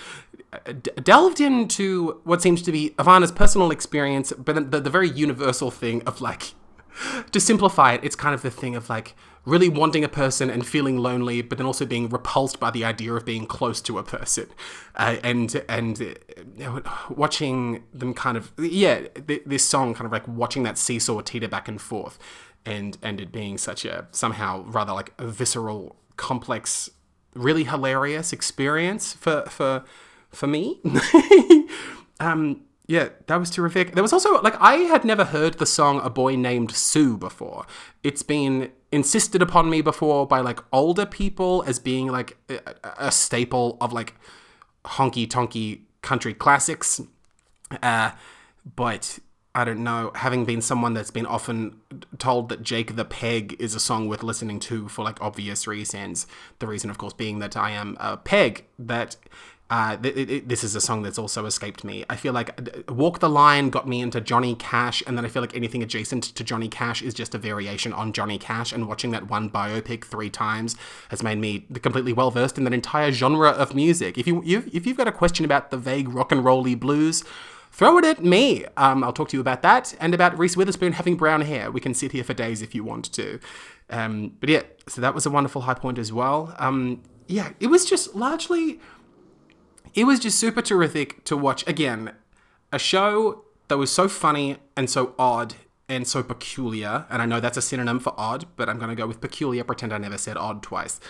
uh, 0.53 0.73
d- 0.73 0.91
delved 1.03 1.41
into 1.41 2.21
what 2.25 2.43
seems 2.43 2.63
to 2.63 2.73
be 2.73 2.91
Ivana's 2.99 3.31
personal 3.31 3.71
experience, 3.71 4.33
but 4.33 4.71
the, 4.71 4.81
the 4.81 4.91
very 4.91 5.09
universal 5.09 5.71
thing 5.71 6.03
of 6.03 6.21
like 6.21 6.55
to 7.31 7.39
simplify 7.39 7.93
it, 7.93 8.01
it's 8.03 8.17
kind 8.17 8.35
of 8.35 8.43
the 8.43 8.51
thing 8.51 8.75
of 8.75 8.89
like 8.89 9.15
really 9.45 9.69
wanting 9.69 10.05
a 10.05 10.09
person 10.09 10.49
and 10.49 10.67
feeling 10.67 10.99
lonely, 10.99 11.43
but 11.43 11.59
then 11.59 11.67
also 11.67 11.85
being 11.85 12.09
repulsed 12.09 12.59
by 12.59 12.71
the 12.71 12.85
idea 12.85 13.13
of 13.13 13.25
being 13.25 13.47
close 13.47 13.81
to 13.83 13.99
a 13.99 14.03
person, 14.03 14.47
uh, 14.97 15.17
and 15.23 15.63
and 15.69 16.17
uh, 16.63 16.81
watching 17.11 17.85
them 17.93 18.15
kind 18.15 18.37
of 18.37 18.53
yeah, 18.59 19.07
th- 19.27 19.43
this 19.45 19.65
song 19.65 19.95
kind 19.95 20.07
of 20.07 20.13
like 20.13 20.27
watching 20.27 20.63
that 20.63 20.79
seesaw 20.79 21.21
teeter 21.21 21.49
back 21.49 21.69
and 21.69 21.81
forth, 21.81 22.19
and 22.65 22.97
and 23.03 23.21
it 23.21 23.33
being 23.33 23.59
such 23.59 23.85
a 23.85 24.07
somehow 24.11 24.65
rather 24.67 24.93
like 24.93 25.13
a 25.19 25.27
visceral, 25.27 25.97
complex, 26.17 26.91
really 27.35 27.65
hilarious 27.65 28.33
experience 28.33 29.13
for 29.13 29.43
for 29.43 29.85
for 30.31 30.47
me. 30.47 30.81
um, 32.21 32.63
yeah, 32.87 33.09
that 33.29 33.37
was 33.37 33.51
terrific. 33.51 33.93
There 33.93 34.03
was 34.03 34.13
also 34.13 34.41
like 34.43 34.61
I 34.61 34.75
had 34.77 35.05
never 35.05 35.25
heard 35.25 35.55
the 35.55 35.67
song 35.67 36.01
"A 36.03 36.11
Boy 36.11 36.37
Named 36.37 36.71
Sue" 36.71 37.17
before. 37.17 37.67
It's 38.03 38.23
been 38.23 38.73
insisted 38.95 39.43
upon 39.43 39.69
me 39.69 39.81
before 39.81 40.25
by 40.25 40.41
like 40.41 40.61
older 40.73 41.05
people 41.05 41.65
as 41.67 41.81
being 41.81 42.07
like 42.07 42.37
a, 42.49 42.61
a 42.99 43.11
staple 43.11 43.77
of 43.81 43.93
like 43.93 44.15
honky 44.85 45.27
tonky 45.27 45.81
country 46.01 46.33
classics. 46.33 47.01
Uh, 47.83 48.13
but 48.77 49.19
I 49.53 49.65
don't 49.65 49.83
know, 49.83 50.13
having 50.15 50.45
been 50.45 50.61
someone 50.61 50.95
that's 50.95 51.11
been 51.11 51.27
often 51.27 51.81
told 52.19 52.49
that 52.51 52.63
Jake 52.63 52.95
the 52.95 53.05
Peg 53.05 53.57
is 53.59 53.75
a 53.75 53.81
song 53.81 54.09
worth 54.09 54.23
listening 54.23 54.61
to 54.61 54.89
for 54.89 55.05
like 55.05 55.21
obvious 55.21 55.67
reasons, 55.67 56.29
the 56.61 56.69
reason, 56.69 56.89
of 56.89 56.97
course, 56.97 57.15
being 57.15 57.41
that 57.41 57.57
I 57.57 57.71
am 57.71 57.97
a 57.99 58.17
peg, 58.17 58.65
that 58.79 59.17
uh, 59.71 59.97
th- 59.97 60.15
th- 60.15 60.45
this 60.47 60.63
is 60.63 60.75
a 60.75 60.81
song 60.81 61.03
that's 61.03 61.19
also 61.19 61.47
escaped 61.47 61.85
me. 61.85 62.05
I 62.11 62.17
feel 62.17 62.33
like 62.33 62.59
Walk 62.89 63.21
the 63.21 63.31
Line 63.31 63.71
got 63.71 63.89
me 63.89 64.01
into 64.01 64.21
Johnny 64.21 64.55
Cash, 64.55 65.03
and 65.07 65.17
then 65.17 65.25
I 65.25 65.29
feel 65.29 65.43
like 65.43 65.57
anything 65.57 65.83
adjacent 65.83 66.23
to 66.25 66.45
Johnny 66.45 66.69
Cash 66.69 67.03
is 67.03 67.15
just 67.15 67.35
a 67.35 67.39
variation 67.39 67.93
on 67.93 68.13
Johnny 68.13 68.39
Cash, 68.39 68.73
and 68.73 68.87
watching 68.87 69.11
that 69.13 69.29
one 69.31 69.49
biopic 69.49 70.05
three 70.05 70.31
times 70.31 70.77
has 71.09 71.23
made 71.23 71.39
me 71.39 71.67
completely 71.81 72.13
well 72.13 72.31
versed 72.31 72.59
in 72.59 72.65
that 72.65 72.75
entire 72.75 73.11
genre 73.11 73.51
of 73.51 73.75
music. 73.75 74.19
If 74.19 74.27
you 74.27 74.43
if 74.45 74.87
you've 74.87 74.97
got 74.97 75.09
a 75.09 75.13
question 75.13 75.45
about 75.45 75.71
the 75.71 75.79
vague 75.79 76.09
rock 76.09 76.31
and 76.31 76.45
rolly 76.45 76.75
blues, 76.75 77.25
throw 77.73 77.99
it 77.99 78.05
at 78.05 78.23
me. 78.23 78.67
Um, 78.77 79.03
I'll 79.03 79.13
talk 79.13 79.31
to 79.31 79.37
you 79.37 79.41
about 79.41 79.63
that 79.63 79.95
and 79.99 80.15
about 80.15 80.39
Reese 80.39 80.57
Witherspoon 80.57 80.93
having 80.93 81.17
brown 81.17 81.41
hair. 81.41 81.71
We 81.71 81.81
can 81.81 81.95
sit 81.95 82.13
here 82.13 82.23
for 82.23 82.35
days 82.35 82.63
if 82.63 82.75
you 82.75 82.85
want 82.85 83.13
to. 83.15 83.41
Um, 83.91 84.37
but 84.41 84.49
yeah, 84.49 84.63
so 84.89 85.01
that 85.01 85.15
was 85.15 85.27
a 85.27 85.31
wonderful 85.31 85.63
high 85.63 85.75
point 85.75 85.99
as 85.99 86.13
well. 86.13 86.55
Um, 86.59 87.03
yeah, 87.27 87.51
it 87.59 87.69
was 87.69 87.85
just 87.85 88.15
largely, 88.15 88.81
it 89.95 90.05
was 90.05 90.21
just 90.21 90.39
super 90.39 90.63
terrific 90.63 91.25
to 91.25 91.37
watch. 91.37 91.67
Again, 91.67 92.13
a 92.73 92.79
show 92.79 93.45
that 93.69 93.79
was 93.79 93.91
so 93.93 94.09
funny 94.09 94.57
and 94.77 94.91
so 94.91 95.15
odd 95.19 95.55
and 95.89 96.07
so 96.07 96.23
peculiar. 96.23 97.07
And 97.11 97.23
I 97.23 97.27
know 97.27 97.41
that's 97.41 97.57
a 97.57 97.63
synonym 97.63 98.01
for 98.01 98.15
odd, 98.17 98.47
but 98.57 98.69
I'm 98.69 98.79
going 98.79 98.91
to 98.91 98.97
go 98.97 99.07
with 99.07 99.21
peculiar, 99.21 99.65
pretend 99.65 99.93
I 99.93 99.99
never 99.99 100.19
said 100.19 100.37
odd 100.37 100.63
twice. 100.63 101.01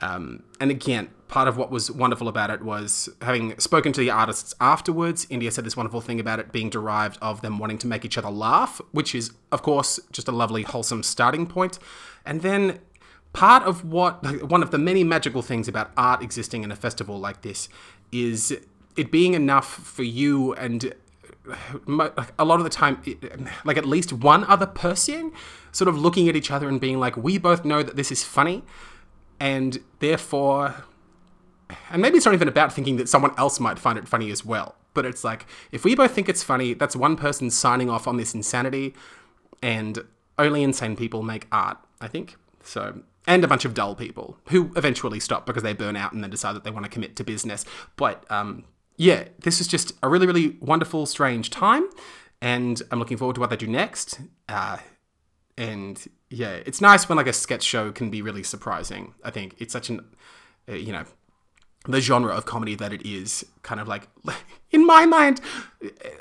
Um, 0.00 0.42
and 0.60 0.70
again, 0.70 1.08
part 1.28 1.48
of 1.48 1.56
what 1.56 1.70
was 1.70 1.90
wonderful 1.90 2.28
about 2.28 2.50
it 2.50 2.62
was 2.62 3.08
having 3.22 3.58
spoken 3.58 3.92
to 3.94 4.00
the 4.00 4.10
artists 4.10 4.54
afterwards. 4.60 5.26
India 5.30 5.50
said 5.50 5.64
this 5.64 5.76
wonderful 5.76 6.00
thing 6.00 6.20
about 6.20 6.38
it 6.38 6.52
being 6.52 6.68
derived 6.68 7.18
of 7.22 7.40
them 7.40 7.58
wanting 7.58 7.78
to 7.78 7.86
make 7.86 8.04
each 8.04 8.18
other 8.18 8.30
laugh, 8.30 8.80
which 8.92 9.14
is, 9.14 9.32
of 9.50 9.62
course, 9.62 9.98
just 10.12 10.28
a 10.28 10.32
lovely, 10.32 10.62
wholesome 10.64 11.02
starting 11.02 11.46
point. 11.46 11.78
And 12.26 12.42
then 12.42 12.80
part 13.32 13.62
of 13.62 13.84
what, 13.84 14.42
one 14.42 14.62
of 14.62 14.70
the 14.70 14.78
many 14.78 15.02
magical 15.02 15.42
things 15.42 15.66
about 15.66 15.92
art 15.96 16.22
existing 16.22 16.62
in 16.62 16.70
a 16.70 16.76
festival 16.76 17.18
like 17.18 17.42
this 17.42 17.68
is 18.12 18.56
it 18.96 19.10
being 19.10 19.34
enough 19.34 19.66
for 19.66 20.02
you 20.02 20.54
and 20.54 20.94
uh, 21.88 22.10
a 22.38 22.44
lot 22.44 22.58
of 22.58 22.64
the 22.64 22.70
time, 22.70 23.00
like 23.64 23.76
at 23.76 23.86
least 23.86 24.12
one 24.12 24.44
other 24.44 24.66
person 24.66 25.32
sort 25.72 25.88
of 25.88 25.98
looking 25.98 26.28
at 26.28 26.34
each 26.34 26.50
other 26.50 26.68
and 26.68 26.80
being 26.80 26.98
like, 26.98 27.16
we 27.16 27.38
both 27.38 27.64
know 27.64 27.82
that 27.82 27.96
this 27.96 28.10
is 28.10 28.24
funny 28.24 28.64
and 29.38 29.78
therefore 30.00 30.74
and 31.90 32.00
maybe 32.00 32.16
it's 32.16 32.24
not 32.24 32.34
even 32.34 32.48
about 32.48 32.72
thinking 32.72 32.96
that 32.96 33.08
someone 33.08 33.32
else 33.36 33.58
might 33.60 33.78
find 33.78 33.98
it 33.98 34.08
funny 34.08 34.30
as 34.30 34.44
well 34.44 34.76
but 34.94 35.04
it's 35.04 35.24
like 35.24 35.46
if 35.72 35.84
we 35.84 35.94
both 35.94 36.12
think 36.12 36.28
it's 36.28 36.42
funny 36.42 36.74
that's 36.74 36.96
one 36.96 37.16
person 37.16 37.50
signing 37.50 37.90
off 37.90 38.06
on 38.06 38.16
this 38.16 38.34
insanity 38.34 38.94
and 39.62 39.98
only 40.38 40.62
insane 40.62 40.96
people 40.96 41.22
make 41.22 41.46
art 41.52 41.76
i 42.00 42.08
think. 42.08 42.36
So 42.62 43.00
and 43.26 43.44
a 43.44 43.48
bunch 43.48 43.64
of 43.64 43.74
dull 43.74 43.94
people 43.94 44.38
who 44.48 44.72
eventually 44.76 45.20
stop 45.20 45.46
because 45.46 45.62
they 45.62 45.72
burn 45.72 45.96
out 45.96 46.12
and 46.12 46.22
then 46.22 46.30
decide 46.30 46.54
that 46.54 46.64
they 46.64 46.70
want 46.70 46.84
to 46.84 46.90
commit 46.90 47.16
to 47.16 47.24
business 47.24 47.64
but 47.96 48.30
um, 48.30 48.64
yeah 48.96 49.24
this 49.40 49.60
is 49.60 49.66
just 49.66 49.92
a 50.02 50.08
really 50.08 50.26
really 50.26 50.56
wonderful 50.60 51.06
strange 51.06 51.50
time 51.50 51.88
and 52.40 52.82
i'm 52.90 52.98
looking 52.98 53.16
forward 53.16 53.34
to 53.34 53.40
what 53.40 53.50
they 53.50 53.56
do 53.56 53.66
next 53.66 54.20
uh, 54.48 54.78
and 55.58 56.06
yeah, 56.28 56.58
it's 56.66 56.80
nice 56.80 57.08
when 57.08 57.16
like 57.16 57.26
a 57.26 57.32
sketch 57.32 57.62
show 57.62 57.92
can 57.92 58.10
be 58.10 58.22
really 58.22 58.42
surprising. 58.42 59.14
I 59.24 59.30
think 59.30 59.54
it's 59.58 59.72
such 59.72 59.88
an, 59.88 60.04
uh, 60.68 60.74
you 60.74 60.92
know, 60.92 61.04
the 61.86 62.00
genre 62.00 62.34
of 62.34 62.46
comedy 62.46 62.74
that 62.74 62.92
it 62.92 63.06
is 63.06 63.46
kind 63.62 63.80
of 63.80 63.86
like, 63.88 64.08
in 64.70 64.84
my 64.86 65.06
mind, 65.06 65.40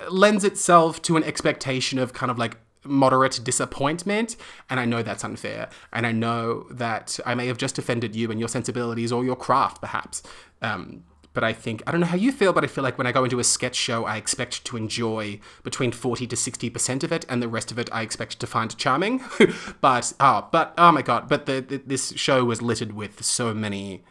lends 0.10 0.44
itself 0.44 1.02
to 1.04 1.18
an 1.18 1.24
expectation 1.24 1.98
of 2.00 2.14
kind 2.14 2.32
of 2.32 2.38
like 2.38 2.58
moderate 2.86 3.40
disappointment. 3.44 4.36
And 4.70 4.80
I 4.80 4.86
know 4.86 5.02
that's 5.04 5.24
unfair. 5.24 5.70
And 5.92 6.06
I 6.06 6.12
know 6.12 6.68
that 6.72 7.20
I 7.26 7.36
may 7.36 7.48
have 7.48 7.58
just 7.58 7.78
offended 7.78 8.16
you 8.16 8.32
and 8.32 8.40
your 8.40 8.50
sensibilities 8.50 9.12
or 9.12 9.24
your 9.26 9.36
craft, 9.36 9.82
perhaps. 9.82 10.24
Um, 10.62 11.04
but 11.36 11.44
I 11.44 11.52
think, 11.52 11.84
I 11.86 11.92
don't 11.92 12.00
know 12.00 12.08
how 12.08 12.16
you 12.16 12.32
feel, 12.32 12.54
but 12.54 12.64
I 12.64 12.68
feel 12.68 12.84
like 12.84 12.98
when 12.98 13.06
I 13.06 13.12
go 13.12 13.26
into 13.26 13.40
a 13.40 13.44
sketch 13.44 13.76
show, 13.76 14.06
I 14.06 14.16
expect 14.16 14.64
to 14.66 14.78
enjoy 14.78 15.42
between 15.64 15.92
40 15.92 16.26
to 16.28 16.36
60% 16.36 17.04
of 17.04 17.12
it, 17.12 17.26
and 17.28 17.42
the 17.42 17.50
rest 17.50 17.72
of 17.72 17.78
it 17.78 17.90
I 17.92 18.04
expect 18.04 18.40
to 18.40 18.48
find 18.48 18.76
charming. 18.78 19.22
but, 19.82 20.14
oh, 20.20 20.48
but, 20.52 20.74
oh 20.78 20.94
my 20.94 21.02
god, 21.02 21.28
but 21.28 21.46
the, 21.46 21.60
the, 21.60 21.82
this 21.86 22.14
show 22.16 22.46
was 22.46 22.62
littered 22.62 22.94
with 22.94 23.24
so 23.24 23.54
many 23.54 24.06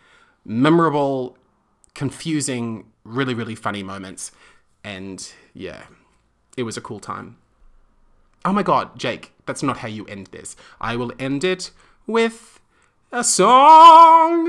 memorable, 0.45 1.39
confusing, 1.95 2.93
really, 3.05 3.33
really 3.33 3.55
funny 3.55 3.83
moments. 3.83 4.31
And 4.85 5.27
yeah, 5.55 5.85
it 6.59 6.65
was 6.65 6.77
a 6.77 6.83
cool 6.83 7.01
time. 7.01 7.39
Oh 8.47 8.53
my 8.53 8.63
god, 8.63 8.99
Jake, 8.99 9.33
that's 9.47 9.63
not 9.63 9.79
how 9.79 9.89
you 9.89 10.05
end 10.05 10.27
this. 10.27 10.55
I 10.79 10.97
will 10.97 11.13
end 11.19 11.45
it 11.45 11.71
with 12.07 12.61
a 13.11 13.25
song. 13.25 14.49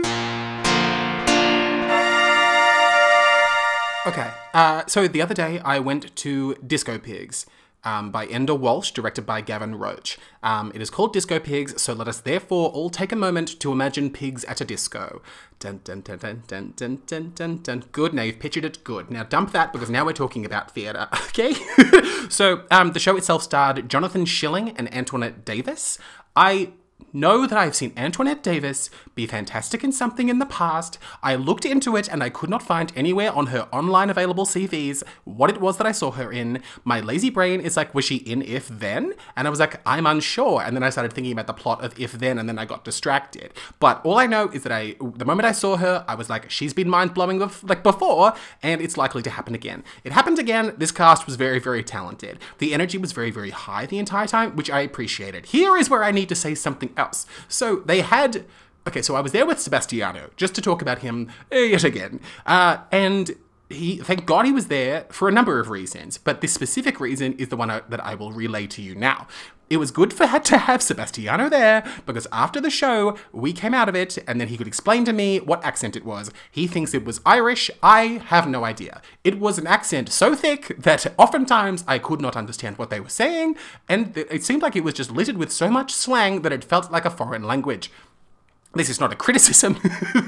Okay, 4.06 4.32
uh, 4.54 4.84
so 4.88 5.08
the 5.08 5.22
other 5.22 5.34
day 5.34 5.60
I 5.60 5.80
went 5.80 6.14
to 6.18 6.56
Disco 6.56 6.98
Pigs. 7.00 7.46
Um, 7.86 8.10
by 8.10 8.26
Enda 8.26 8.58
Walsh, 8.58 8.90
directed 8.92 9.28
by 9.28 9.42
Gavin 9.42 9.76
Roach. 9.76 10.18
Um, 10.42 10.72
it 10.74 10.82
is 10.82 10.90
called 10.90 11.14
Disco 11.14 11.40
Pigs, 11.40 11.80
so 11.80 11.94
let 11.94 12.08
us 12.08 12.20
therefore 12.20 12.70
all 12.72 12.90
take 12.90 13.12
a 13.12 13.16
moment 13.16 13.60
to 13.60 13.72
imagine 13.72 14.10
pigs 14.10 14.44
at 14.46 14.60
a 14.60 14.66
disco. 14.66 15.22
Dun 15.60 15.82
dun 15.84 16.02
dun 16.02 16.18
dun 16.18 16.44
dun 16.48 16.74
dun 16.76 17.02
dun 17.06 17.32
dun 17.36 17.58
dun. 17.62 17.84
Good, 17.92 18.14
now 18.14 18.24
you've 18.24 18.40
pictured 18.40 18.66
it. 18.66 18.84
Good. 18.84 19.12
Now 19.12 19.24
dump 19.24 19.52
that 19.52 19.72
because 19.72 19.90
now 19.90 20.04
we're 20.04 20.14
talking 20.14 20.46
about 20.46 20.72
theatre. 20.72 21.08
Okay. 21.36 21.54
so 22.30 22.64
um, 22.72 22.94
the 22.94 23.00
show 23.00 23.18
itself 23.18 23.44
starred 23.44 23.90
Jonathan 23.90 24.26
Schilling 24.26 24.70
and 24.78 24.94
Antoinette 24.94 25.44
Davis. 25.44 26.00
I 26.34 26.72
know 27.16 27.48
that 27.48 27.58
I 27.58 27.64
have 27.64 27.76
seen 27.76 27.94
Antoinette 27.96 28.44
Davis 28.44 28.90
be 29.16 29.26
fantastic 29.26 29.84
in 29.84 29.94
something 29.94 30.28
in 30.28 30.40
the 30.40 30.46
past. 30.46 31.00
I 31.24 31.36
looked 31.36 31.66
into 31.66 31.96
it 31.96 32.12
and 32.12 32.22
I 32.22 32.30
could 32.30 32.50
not 32.50 32.62
find 32.62 32.92
anywhere 32.96 33.32
on 33.32 33.48
her 33.48 33.70
online 33.72 34.10
available 34.10 34.46
CVs 34.46 35.02
what 35.24 35.50
it 35.50 35.62
was 35.62 35.78
that 35.78 35.88
I 35.88 35.94
saw 35.94 36.12
her 36.12 36.32
in. 36.32 36.62
My 36.84 37.00
lazy 37.00 37.30
brain 37.30 37.62
is 37.62 37.78
like, 37.78 37.96
was 37.96 38.04
she 38.04 38.18
in 38.18 38.42
If 38.42 38.68
Then? 38.68 39.14
And 39.38 39.48
I 39.48 39.50
was 39.50 39.60
like, 39.60 39.80
I'm 39.86 40.06
unsure. 40.06 40.62
And 40.62 40.76
then 40.76 40.84
I 40.84 40.90
started 40.90 41.14
thinking 41.14 41.32
about 41.32 41.48
the 41.48 41.54
plot 41.54 41.84
of 41.84 41.98
If 41.98 42.12
Then 42.12 42.38
and 42.38 42.50
then 42.50 42.60
I 42.60 42.66
got 42.66 42.84
distracted. 42.84 43.54
But 43.80 44.06
all 44.06 44.18
I 44.18 44.28
know 44.28 44.50
is 44.50 44.64
that 44.64 44.74
I, 44.74 44.96
the 45.00 45.26
moment 45.26 45.46
I 45.48 45.54
saw 45.54 45.78
her, 45.78 46.04
I 46.10 46.16
was 46.16 46.30
like, 46.30 46.52
she's 46.52 46.74
been 46.74 46.90
mind 46.90 47.14
blowing 47.14 47.40
like 47.64 47.82
before 47.82 48.34
and 48.62 48.82
it's 48.82 48.98
likely 48.98 49.22
to 49.22 49.30
happen 49.30 49.56
again. 49.56 49.86
It 50.04 50.12
happened 50.12 50.38
again. 50.38 50.74
This 50.78 50.92
cast 50.92 51.26
was 51.26 51.38
very, 51.38 51.60
very 51.60 51.84
talented. 51.84 52.40
The 52.58 52.74
energy 52.74 52.98
was 52.98 53.14
very, 53.14 53.32
very 53.32 53.52
high 53.52 53.86
the 53.86 54.00
entire 54.00 54.28
time, 54.28 54.58
which 54.58 54.70
I 54.70 54.82
appreciated. 54.82 55.46
Here 55.46 55.78
is 55.78 55.90
where 55.90 56.04
I 56.04 56.12
need 56.12 56.28
to 56.30 56.36
say 56.36 56.56
something 56.56 56.94
else. 56.98 57.05
So 57.48 57.78
they 57.86 58.02
had. 58.02 58.46
Okay, 58.88 59.02
so 59.02 59.16
I 59.16 59.20
was 59.20 59.32
there 59.32 59.48
with 59.48 59.60
Sebastiano 59.60 60.30
just 60.38 60.54
to 60.56 60.62
talk 60.62 60.80
about 60.82 61.00
him 61.00 61.32
yet 61.52 61.84
again. 61.84 62.20
Uh, 62.46 62.78
and 62.92 63.36
he, 63.70 63.98
thank 63.98 64.26
God 64.26 64.46
he 64.46 64.52
was 64.52 64.68
there 64.68 65.06
for 65.10 65.28
a 65.28 65.32
number 65.32 65.60
of 65.60 65.70
reasons, 65.70 66.18
but 66.18 66.42
this 66.42 66.54
specific 66.54 67.00
reason 67.00 67.34
is 67.34 67.50
the 67.50 67.58
one 67.58 67.72
I, 67.72 67.82
that 67.90 68.04
I 68.04 68.16
will 68.16 68.32
relay 68.32 68.68
to 68.68 68.82
you 68.82 68.96
now. 68.96 69.28
It 69.68 69.78
was 69.78 69.90
good 69.90 70.14
for 70.14 70.28
had 70.28 70.46
to 70.46 70.60
have 70.60 70.84
Sebastiano 70.84 71.50
there 71.50 71.84
because 72.06 72.28
after 72.32 72.62
the 72.62 72.70
show, 72.70 73.18
we 73.32 73.52
came 73.52 73.74
out 73.74 73.90
of 73.90 73.96
it 73.96 74.20
and 74.28 74.40
then 74.40 74.50
he 74.50 74.58
could 74.58 74.68
explain 74.68 75.06
to 75.06 75.14
me 75.14 75.40
what 75.40 75.66
accent 75.66 75.96
it 75.96 76.06
was. 76.06 76.32
He 76.52 76.68
thinks 76.68 76.94
it 76.94 77.04
was 77.04 77.20
Irish. 77.26 77.72
I 77.82 78.22
have 78.28 78.48
no 78.48 78.64
idea. 78.64 79.02
It 79.24 79.40
was 79.40 79.58
an 79.58 79.66
accent 79.66 80.10
so 80.10 80.36
thick 80.36 80.76
that 80.78 81.12
oftentimes 81.18 81.84
I 81.88 81.98
could 81.98 82.22
not 82.22 82.38
understand 82.38 82.78
what 82.78 82.92
they 82.92 83.00
were 83.00 83.10
saying, 83.10 83.56
and 83.90 84.16
it 84.16 84.44
seemed 84.44 84.62
like 84.62 84.76
it 84.76 84.84
was 84.84 84.94
just 84.94 85.10
littered 85.10 85.38
with 85.38 85.52
so 85.52 85.72
much 85.72 85.92
slang 85.92 86.44
that 86.44 86.54
it 86.54 86.64
felt 86.64 86.92
like 86.92 87.06
a 87.06 87.10
foreign 87.10 87.44
language 87.44 87.90
this 88.76 88.90
is 88.90 89.00
not 89.00 89.12
a 89.12 89.16
criticism. 89.16 89.78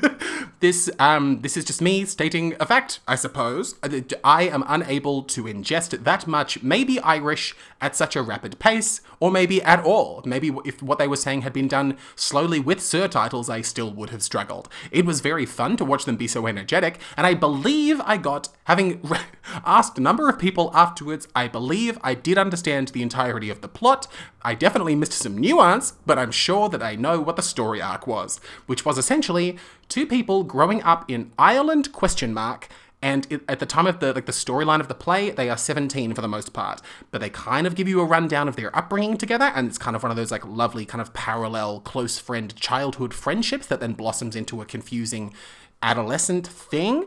this 0.60 0.90
um, 1.00 1.42
this 1.42 1.58
is 1.58 1.66
just 1.66 1.82
me 1.82 2.06
stating 2.06 2.56
a 2.60 2.66
fact, 2.66 3.00
I 3.08 3.16
suppose. 3.16 3.76
I 4.24 4.44
am 4.44 4.64
unable 4.68 5.24
to 5.24 5.44
ingest 5.44 6.04
that 6.04 6.28
much, 6.28 6.64
maybe 6.64 7.00
Irish, 7.02 7.56
at 7.82 7.96
such 7.96 8.16
a 8.16 8.22
rapid 8.22 8.60
pace, 8.60 9.02
or 9.20 9.32
maybe 9.32 9.62
at 9.64 9.84
all. 9.84 10.22
Maybe 10.26 10.52
if 10.66 10.82
what 10.82 11.00
they 11.00 11.08
were 11.08 11.16
saying 11.16 11.42
had 11.42 11.54
been 11.54 11.68
done 11.68 11.98
slowly 12.16 12.60
with 12.60 12.80
surtitles, 12.80 13.50
I 13.50 13.62
still 13.62 13.92
would 13.92 14.10
have 14.10 14.24
struggled. 14.24 14.70
It 14.92 15.06
was 15.06 15.22
very 15.22 15.46
fun 15.46 15.78
to 15.78 15.86
watch 15.86 16.06
them 16.06 16.16
be 16.16 16.28
so 16.28 16.48
energetic, 16.48 17.00
and 17.16 17.28
I 17.28 17.34
believe 17.34 18.02
I 18.04 18.18
got, 18.18 18.50
having 18.66 19.02
asked 19.66 19.98
a 19.98 20.02
number 20.02 20.30
of 20.30 20.40
people 20.40 20.72
afterwards, 20.74 21.28
I 21.36 21.48
believe 21.48 21.98
I 22.02 22.14
did 22.14 22.38
understand 22.38 22.90
the 22.90 23.02
entirety 23.02 23.50
of 23.50 23.62
the 23.62 23.68
plot. 23.68 24.08
I 24.42 24.56
definitely 24.56 24.96
missed 24.96 25.14
some 25.14 25.38
nuance, 25.38 25.94
but 26.06 26.18
I'm 26.18 26.32
sure 26.32 26.70
that 26.70 26.84
I 26.84 26.96
know 26.96 27.20
what 27.20 27.36
the 27.36 27.42
story 27.42 27.82
arc 27.82 28.08
was 28.08 28.40
which 28.66 28.86
was 28.86 28.98
essentially 28.98 29.58
two 29.90 30.06
people 30.06 30.44
growing 30.44 30.82
up 30.84 31.10
in 31.10 31.32
Ireland 31.38 31.92
question 31.92 32.34
mark 32.34 32.70
and 33.02 33.28
it, 33.32 33.42
at 33.48 33.60
the 33.60 33.66
time 33.66 33.86
of 33.86 34.00
the 34.00 34.14
like 34.14 34.26
the 34.26 34.32
storyline 34.32 34.80
of 34.80 34.88
the 34.88 34.96
play, 34.96 35.30
they 35.30 35.50
are 35.50 35.58
17 35.58 36.14
for 36.14 36.22
the 36.22 36.28
most 36.28 36.54
part, 36.54 36.82
but 37.12 37.22
they 37.22 37.30
kind 37.30 37.68
of 37.68 37.76
give 37.76 37.88
you 37.88 38.02
a 38.02 38.06
rundown 38.06 38.48
of 38.48 38.56
their 38.56 38.76
upbringing 38.76 39.18
together, 39.18 39.52
and 39.56 39.68
it's 39.68 39.78
kind 39.78 39.96
of 39.96 40.04
one 40.04 40.12
of 40.12 40.16
those 40.16 40.32
like 40.32 40.46
lovely 40.46 40.86
kind 40.86 41.02
of 41.02 41.14
parallel 41.14 41.80
close 41.82 42.18
friend 42.18 42.56
childhood 42.56 43.14
friendships 43.14 43.68
that 43.68 43.80
then 43.80 43.94
blossoms 43.94 44.36
into 44.36 44.62
a 44.62 44.66
confusing 44.66 45.34
adolescent 45.82 46.48
thing. 46.48 47.06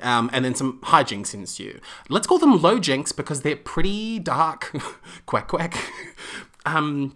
Um, 0.00 0.30
and 0.32 0.42
then 0.42 0.54
some 0.54 0.80
hijinks 0.84 1.34
ensue. 1.34 1.78
Let's 2.08 2.26
call 2.26 2.38
them 2.38 2.62
low 2.62 2.78
jinks 2.78 3.12
because 3.12 3.42
they're 3.42 3.56
pretty 3.56 4.18
dark. 4.18 4.74
quack 5.26 5.48
quack. 5.48 5.76
um, 6.64 7.14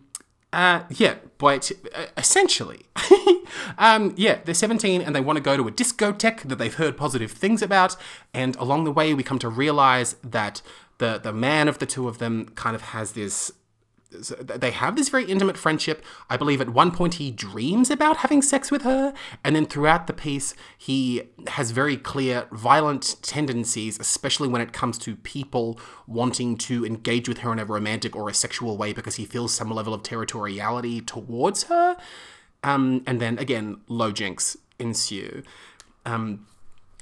uh, 0.52 0.82
yeah, 0.90 1.16
but 1.38 1.70
uh, 1.94 2.06
essentially, 2.16 2.86
um, 3.78 4.14
yeah, 4.16 4.38
they're 4.44 4.54
17 4.54 5.02
and 5.02 5.14
they 5.14 5.20
want 5.20 5.36
to 5.36 5.42
go 5.42 5.56
to 5.56 5.68
a 5.68 5.72
discotheque 5.72 6.42
that 6.42 6.56
they've 6.56 6.74
heard 6.74 6.96
positive 6.96 7.32
things 7.32 7.62
about. 7.62 7.96
And 8.32 8.56
along 8.56 8.84
the 8.84 8.92
way, 8.92 9.12
we 9.12 9.22
come 9.22 9.38
to 9.40 9.48
realize 9.48 10.14
that 10.22 10.62
the 10.98 11.18
the 11.18 11.32
man 11.32 11.68
of 11.68 11.78
the 11.78 11.86
two 11.86 12.08
of 12.08 12.18
them 12.18 12.46
kind 12.54 12.74
of 12.74 12.82
has 12.82 13.12
this 13.12 13.52
they 14.10 14.70
have 14.70 14.96
this 14.96 15.08
very 15.08 15.24
intimate 15.24 15.56
friendship. 15.56 16.04
I 16.30 16.36
believe 16.36 16.60
at 16.60 16.70
one 16.70 16.90
point 16.90 17.14
he 17.14 17.30
dreams 17.30 17.90
about 17.90 18.18
having 18.18 18.42
sex 18.42 18.70
with 18.70 18.82
her, 18.82 19.12
and 19.44 19.56
then 19.56 19.66
throughout 19.66 20.06
the 20.06 20.12
piece, 20.12 20.54
he 20.76 21.22
has 21.48 21.70
very 21.72 21.96
clear 21.96 22.46
violent 22.52 23.16
tendencies, 23.22 23.98
especially 23.98 24.48
when 24.48 24.60
it 24.60 24.72
comes 24.72 24.98
to 24.98 25.16
people 25.16 25.78
wanting 26.06 26.56
to 26.58 26.84
engage 26.86 27.28
with 27.28 27.38
her 27.38 27.52
in 27.52 27.58
a 27.58 27.64
romantic 27.64 28.14
or 28.14 28.28
a 28.28 28.34
sexual 28.34 28.76
way 28.76 28.92
because 28.92 29.16
he 29.16 29.24
feels 29.24 29.52
some 29.52 29.70
level 29.70 29.92
of 29.92 30.02
territoriality 30.02 31.04
towards 31.04 31.64
her. 31.64 31.96
Um, 32.62 33.02
and 33.06 33.20
then 33.20 33.38
again, 33.38 33.80
low 33.88 34.12
jinks 34.12 34.56
ensue. 34.78 35.42
Um, 36.04 36.46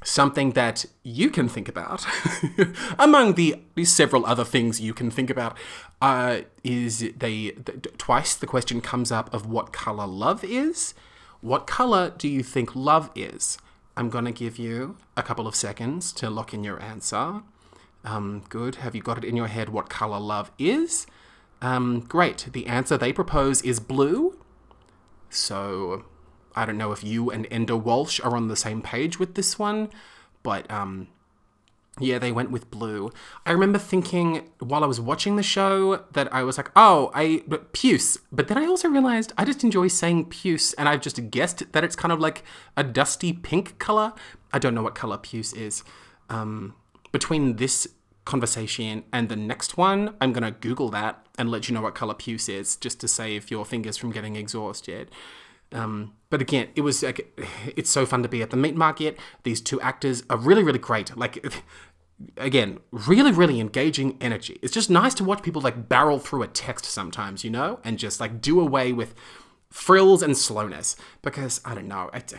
something 0.05 0.53
that 0.53 0.85
you 1.03 1.31
can 1.31 1.49
think 1.49 1.69
about, 1.69 2.07
among 2.99 3.35
the, 3.35 3.57
the, 3.75 3.85
several 3.85 4.25
other 4.27 4.45
things 4.45 4.81
you 4.81 4.95
can 4.95 5.11
think 5.11 5.31
about, 5.31 5.57
uh, 6.01 6.41
is 6.63 6.99
they 7.17 7.51
th- 7.51 7.87
twice 7.99 8.37
the 8.37 8.47
question 8.47 8.81
comes 8.81 9.11
up 9.11 9.33
of 9.35 9.47
what 9.47 9.73
color 9.73 10.07
love 10.07 10.45
is. 10.45 10.95
What 11.41 11.67
color 11.67 12.13
do 12.17 12.29
you 12.29 12.43
think 12.43 12.77
love 12.77 13.11
is? 13.15 13.59
I'm 13.97 14.11
gonna 14.11 14.33
give 14.33 14.59
you 14.59 14.97
a 15.17 15.23
couple 15.23 15.47
of 15.47 15.55
seconds 15.55 16.13
to 16.15 16.31
lock 16.31 16.53
in 16.53 16.65
your 16.65 16.81
answer. 16.81 17.43
Um, 18.05 18.45
good. 18.49 18.77
Have 18.77 18.95
you 18.95 19.03
got 19.03 19.19
it 19.19 19.25
in 19.25 19.37
your 19.37 19.47
head 19.47 19.71
what 19.71 19.89
color 19.89 20.21
love 20.21 20.51
is? 20.59 21.07
Um, 21.63 22.01
great. 22.01 22.49
The 22.53 22.67
answer 22.67 22.99
they 22.99 23.13
propose 23.13 23.63
is 23.63 23.81
blue. 23.81 24.39
So 25.31 26.05
I 26.55 26.65
don't 26.65 26.79
know 26.79 26.93
if 26.93 27.03
you 27.03 27.31
and 27.31 27.49
Enda 27.51 27.81
Walsh 27.81 28.21
are 28.21 28.37
on 28.37 28.49
the 28.49 28.57
same 28.57 28.83
page 28.83 29.19
with 29.19 29.35
this 29.35 29.59
one, 29.59 29.91
but 30.43 30.71
um, 30.71 31.09
yeah, 32.01 32.19
they 32.19 32.33
went 32.33 32.51
with 32.51 32.71
blue. 32.71 33.13
I 33.47 33.53
remember 33.53 33.79
thinking 33.79 34.51
while 34.59 34.83
I 34.83 34.87
was 34.87 35.01
watching 35.01 35.37
the 35.37 35.43
show 35.43 36.05
that 36.13 36.33
I 36.33 36.43
was 36.43 36.57
like, 36.57 36.71
oh, 36.75 37.11
I 37.15 37.43
but 37.47 37.73
puce. 37.73 38.19
But 38.33 38.49
then 38.49 38.59
I 38.59 38.67
also 38.67 38.89
realized 38.89 39.33
I 39.39 39.45
just 39.45 39.63
enjoy 39.63 39.89
saying 39.89 40.27
puce, 40.27 40.73
and 40.75 40.89
I've 40.89 41.01
just 41.01 41.31
guessed 41.31 41.73
that 41.73 41.85
it's 41.85 41.97
kind 41.97 42.11
of 42.11 42.19
like 42.19 42.43
a 42.77 42.83
dusty 42.83 43.33
pink 43.33 43.79
color. 43.79 44.13
I 44.53 44.59
don't 44.59 44.75
know 44.75 44.83
what 44.83 44.95
color 44.95 45.19
puce 45.19 45.53
is. 45.53 45.85
Um, 46.29 46.75
between 47.13 47.57
this 47.57 47.87
conversation 48.25 49.05
and 49.13 49.29
the 49.29 49.37
next 49.37 49.77
one, 49.77 50.15
I'm 50.21 50.33
gonna 50.33 50.51
Google 50.51 50.89
that 50.91 51.25
and 51.39 51.51
let 51.51 51.69
you 51.69 51.75
know 51.75 51.83
what 51.83 51.95
color 51.95 52.15
puce 52.15 52.49
is, 52.49 52.75
just 52.75 53.01
to 53.01 53.09
save 53.09 53.51
your 53.51 53.65
fingers 53.65 53.97
from 53.97 54.11
getting 54.11 54.35
exhausted. 54.35 55.11
Um, 55.75 56.15
but 56.31 56.41
again, 56.41 56.69
it 56.75 56.81
was 56.81 57.03
like 57.03 57.39
it's 57.77 57.91
so 57.91 58.07
fun 58.07 58.23
to 58.23 58.29
be 58.29 58.43
at 58.43 58.51
the 58.51 58.57
meat 58.57 58.77
market. 58.77 59.19
These 59.43 59.61
two 59.61 59.81
actors 59.81 60.23
are 60.31 60.37
really, 60.37 60.63
really 60.63 60.79
great. 60.79 61.17
Like 61.17 61.45
again, 62.37 62.79
really, 62.91 63.33
really 63.33 63.61
engaging 63.61 64.17
energy. 64.21 64.59
It's 64.63 64.73
just 64.73 64.89
nice 64.89 65.15
to 65.15 65.25
watch 65.25 65.43
people 65.43 65.61
like 65.61 65.89
barrel 65.89 66.19
through 66.19 66.43
a 66.43 66.49
text 66.49 66.87
sometimes, 66.87 67.45
you 67.45 67.51
know, 67.51 67.81
and 67.85 67.99
just 67.99 68.21
like 68.21 68.41
do 68.41 68.61
away 68.61 68.93
with 68.93 69.15
frills 69.71 70.23
and 70.23 70.37
slowness 70.37 70.97
because 71.23 71.61
I 71.65 71.75
don't 71.75 71.89
know. 71.89 72.11
It, 72.15 72.33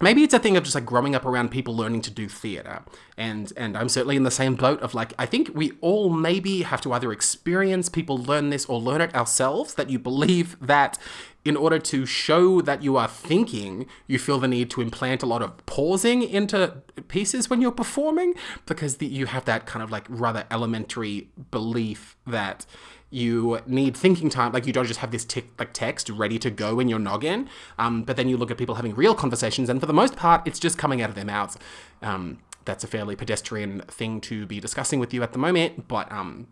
maybe 0.00 0.22
it's 0.22 0.34
a 0.34 0.38
thing 0.38 0.56
of 0.56 0.64
just 0.64 0.74
like 0.74 0.86
growing 0.86 1.14
up 1.14 1.24
around 1.24 1.50
people 1.50 1.76
learning 1.76 2.02
to 2.02 2.10
do 2.10 2.28
theater. 2.28 2.82
And 3.16 3.52
and 3.56 3.76
i'm 3.76 3.88
certainly 3.88 4.16
in 4.16 4.22
the 4.22 4.30
same 4.30 4.54
boat 4.54 4.80
of 4.80 4.94
like 4.94 5.12
i 5.18 5.26
think 5.26 5.50
we 5.54 5.72
all 5.80 6.08
maybe 6.10 6.62
have 6.62 6.80
to 6.80 6.92
either 6.92 7.12
experience 7.12 7.88
people 7.88 8.16
learn 8.16 8.50
this 8.50 8.64
or 8.64 8.80
learn 8.80 9.00
it 9.00 9.14
ourselves 9.14 9.74
that 9.74 9.90
you 9.90 9.98
believe 9.98 10.56
that 10.60 10.98
in 11.44 11.56
order 11.56 11.78
to 11.78 12.06
show 12.06 12.60
that 12.62 12.82
you 12.82 12.96
are 12.96 13.08
thinking 13.08 13.86
you 14.06 14.18
feel 14.18 14.38
the 14.38 14.48
need 14.48 14.70
to 14.70 14.80
implant 14.80 15.22
a 15.22 15.26
lot 15.26 15.42
of 15.42 15.64
pausing 15.66 16.22
into 16.22 16.74
pieces 17.08 17.50
when 17.50 17.60
you're 17.60 17.70
performing 17.70 18.34
because 18.66 18.96
the, 18.96 19.06
you 19.06 19.26
have 19.26 19.44
that 19.44 19.66
kind 19.66 19.82
of 19.82 19.90
like 19.90 20.06
rather 20.08 20.44
elementary 20.50 21.28
belief 21.50 22.16
that 22.26 22.64
you 23.12 23.60
need 23.66 23.94
thinking 23.94 24.30
time. 24.30 24.52
Like 24.52 24.66
you 24.66 24.72
don't 24.72 24.86
just 24.86 25.00
have 25.00 25.10
this 25.10 25.24
tick, 25.24 25.48
like 25.58 25.72
text 25.74 26.08
ready 26.08 26.38
to 26.38 26.50
go 26.50 26.80
in 26.80 26.88
your 26.88 26.98
noggin. 26.98 27.48
Um, 27.78 28.04
but 28.04 28.16
then 28.16 28.26
you 28.26 28.38
look 28.38 28.50
at 28.50 28.56
people 28.56 28.76
having 28.76 28.94
real 28.94 29.14
conversations, 29.14 29.68
and 29.68 29.78
for 29.78 29.86
the 29.86 29.92
most 29.92 30.16
part, 30.16 30.46
it's 30.46 30.58
just 30.58 30.78
coming 30.78 31.02
out 31.02 31.10
of 31.10 31.14
their 31.14 31.26
mouths. 31.26 31.58
Um, 32.00 32.38
that's 32.64 32.82
a 32.82 32.86
fairly 32.86 33.14
pedestrian 33.14 33.80
thing 33.82 34.20
to 34.22 34.46
be 34.46 34.60
discussing 34.60 34.98
with 34.98 35.12
you 35.12 35.22
at 35.22 35.32
the 35.32 35.38
moment, 35.38 35.88
but 35.88 36.10
um, 36.10 36.46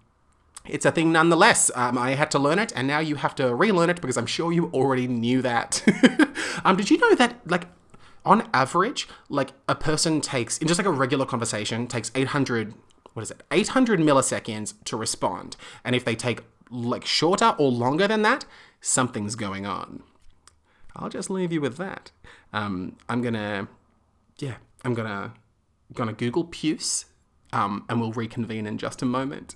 it's 0.67 0.85
a 0.85 0.91
thing 0.91 1.13
nonetheless. 1.13 1.71
Um, 1.75 1.97
I 1.97 2.11
had 2.11 2.31
to 2.33 2.39
learn 2.39 2.59
it, 2.59 2.73
and 2.77 2.87
now 2.87 2.99
you 2.99 3.15
have 3.15 3.35
to 3.37 3.55
relearn 3.55 3.89
it 3.89 4.01
because 4.03 4.19
I'm 4.19 4.27
sure 4.27 4.53
you 4.53 4.67
already 4.75 5.09
knew 5.09 5.41
that. 5.41 5.83
um, 6.65 6.77
did 6.77 6.91
you 6.91 6.99
know 6.99 7.15
that, 7.15 7.41
like, 7.47 7.69
on 8.25 8.47
average, 8.53 9.09
like 9.31 9.53
a 9.67 9.75
person 9.75 10.21
takes 10.21 10.59
in 10.59 10.69
just 10.69 10.79
like 10.79 10.87
a 10.87 10.91
regular 10.91 11.25
conversation 11.25 11.87
takes 11.87 12.13
800 12.15 12.75
what 13.13 13.23
is 13.23 13.31
it 13.31 13.43
800 13.51 14.01
milliseconds 14.01 14.75
to 14.85 14.97
respond. 14.97 15.57
And 15.85 15.95
if 15.97 16.05
they 16.05 16.15
take 16.15 16.43
like 16.71 17.05
shorter 17.05 17.55
or 17.59 17.71
longer 17.71 18.07
than 18.07 18.23
that 18.23 18.45
something's 18.81 19.35
going 19.35 19.67
on. 19.67 20.03
I'll 20.97 21.09
just 21.09 21.31
leave 21.31 21.53
you 21.53 21.61
with 21.61 21.77
that. 21.77 22.11
Um, 22.53 22.97
i'm 23.09 23.23
gonna 23.23 23.69
yeah 24.39 24.57
i'm 24.85 24.95
gonna 24.95 25.35
gonna 25.95 26.13
google 26.13 26.45
puce 26.45 27.05
um, 27.53 27.85
and 27.89 28.01
we'll 28.01 28.13
reconvene 28.13 28.67
in 28.67 28.79
just 28.79 29.03
a 29.03 29.07
moment 29.07 29.55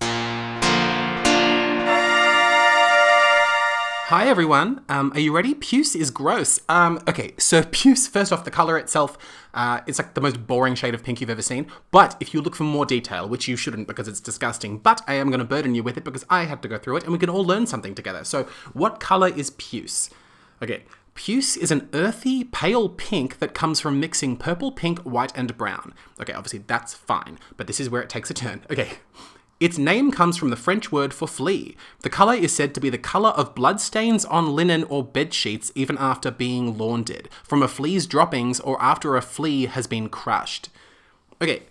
Hi 4.08 4.28
everyone. 4.28 4.84
Um, 4.90 5.12
are 5.14 5.18
you 5.18 5.34
ready? 5.34 5.54
Puce 5.54 5.94
is 5.94 6.10
gross. 6.10 6.60
Um, 6.68 7.00
okay, 7.08 7.32
so 7.38 7.62
puce. 7.70 8.06
First 8.06 8.34
off, 8.34 8.44
the 8.44 8.50
color 8.50 8.76
itself, 8.76 9.16
uh, 9.54 9.80
it's 9.86 9.98
like 9.98 10.12
the 10.12 10.20
most 10.20 10.46
boring 10.46 10.74
shade 10.74 10.92
of 10.92 11.02
pink 11.02 11.22
you've 11.22 11.30
ever 11.30 11.40
seen. 11.40 11.68
But 11.90 12.14
if 12.20 12.34
you 12.34 12.42
look 12.42 12.54
for 12.54 12.64
more 12.64 12.84
detail, 12.84 13.26
which 13.26 13.48
you 13.48 13.56
shouldn't 13.56 13.88
because 13.88 14.06
it's 14.06 14.20
disgusting, 14.20 14.76
but 14.76 15.00
I 15.08 15.14
am 15.14 15.28
going 15.28 15.38
to 15.38 15.46
burden 15.46 15.74
you 15.74 15.82
with 15.82 15.96
it 15.96 16.04
because 16.04 16.26
I 16.28 16.44
had 16.44 16.60
to 16.60 16.68
go 16.68 16.76
through 16.76 16.98
it, 16.98 17.04
and 17.04 17.12
we 17.12 17.18
can 17.18 17.30
all 17.30 17.46
learn 17.46 17.66
something 17.66 17.94
together. 17.94 18.24
So, 18.24 18.42
what 18.74 19.00
color 19.00 19.28
is 19.28 19.48
puce? 19.50 20.10
Okay, 20.60 20.84
Puce 21.14 21.56
is 21.56 21.70
an 21.70 21.88
earthy, 21.94 22.44
pale 22.44 22.90
pink 22.90 23.38
that 23.38 23.54
comes 23.54 23.80
from 23.80 24.00
mixing 24.00 24.36
purple, 24.36 24.70
pink, 24.70 24.98
white, 25.00 25.32
and 25.34 25.56
brown. 25.56 25.94
Okay, 26.20 26.34
obviously 26.34 26.58
that's 26.66 26.92
fine, 26.92 27.38
but 27.56 27.66
this 27.66 27.80
is 27.80 27.88
where 27.88 28.02
it 28.02 28.10
takes 28.10 28.30
a 28.30 28.34
turn. 28.34 28.62
Okay, 28.70 28.98
its 29.64 29.78
name 29.78 30.10
comes 30.10 30.36
from 30.36 30.50
the 30.50 30.56
French 30.56 30.92
word 30.92 31.14
for 31.14 31.26
flea. 31.26 31.74
The 32.02 32.10
colour 32.10 32.34
is 32.34 32.54
said 32.54 32.74
to 32.74 32.82
be 32.82 32.90
the 32.90 32.98
colour 32.98 33.30
of 33.30 33.54
bloodstains 33.54 34.26
on 34.26 34.54
linen 34.54 34.84
or 34.84 35.02
bed 35.02 35.32
sheets 35.32 35.72
even 35.74 35.96
after 35.96 36.30
being 36.30 36.76
laundered, 36.76 37.30
from 37.42 37.62
a 37.62 37.68
flea's 37.68 38.06
droppings 38.06 38.60
or 38.60 38.76
after 38.82 39.16
a 39.16 39.22
flea 39.22 39.64
has 39.64 39.86
been 39.86 40.10
crushed. 40.10 40.68
Okay, 41.40 41.62